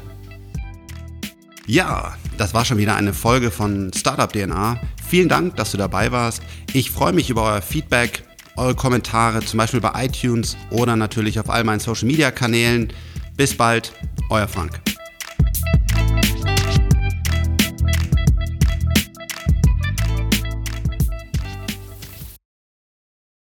Ja, 1.67 2.15
das 2.37 2.53
war 2.53 2.65
schon 2.65 2.77
wieder 2.77 2.95
eine 2.95 3.13
Folge 3.13 3.51
von 3.51 3.91
Startup 3.93 4.31
DNA. 4.31 4.79
Vielen 5.07 5.29
Dank, 5.29 5.55
dass 5.55 5.71
du 5.71 5.77
dabei 5.77 6.11
warst. 6.11 6.41
Ich 6.73 6.91
freue 6.91 7.13
mich 7.13 7.29
über 7.29 7.43
euer 7.43 7.61
Feedback, 7.61 8.23
eure 8.55 8.75
Kommentare, 8.75 9.41
zum 9.41 9.57
Beispiel 9.57 9.81
bei 9.81 10.05
iTunes 10.05 10.57
oder 10.69 10.95
natürlich 10.95 11.39
auf 11.39 11.49
all 11.49 11.63
meinen 11.63 11.79
Social 11.79 12.07
Media 12.07 12.31
Kanälen. 12.31 12.91
Bis 13.35 13.55
bald, 13.55 13.93
euer 14.29 14.47
Frank. 14.47 14.92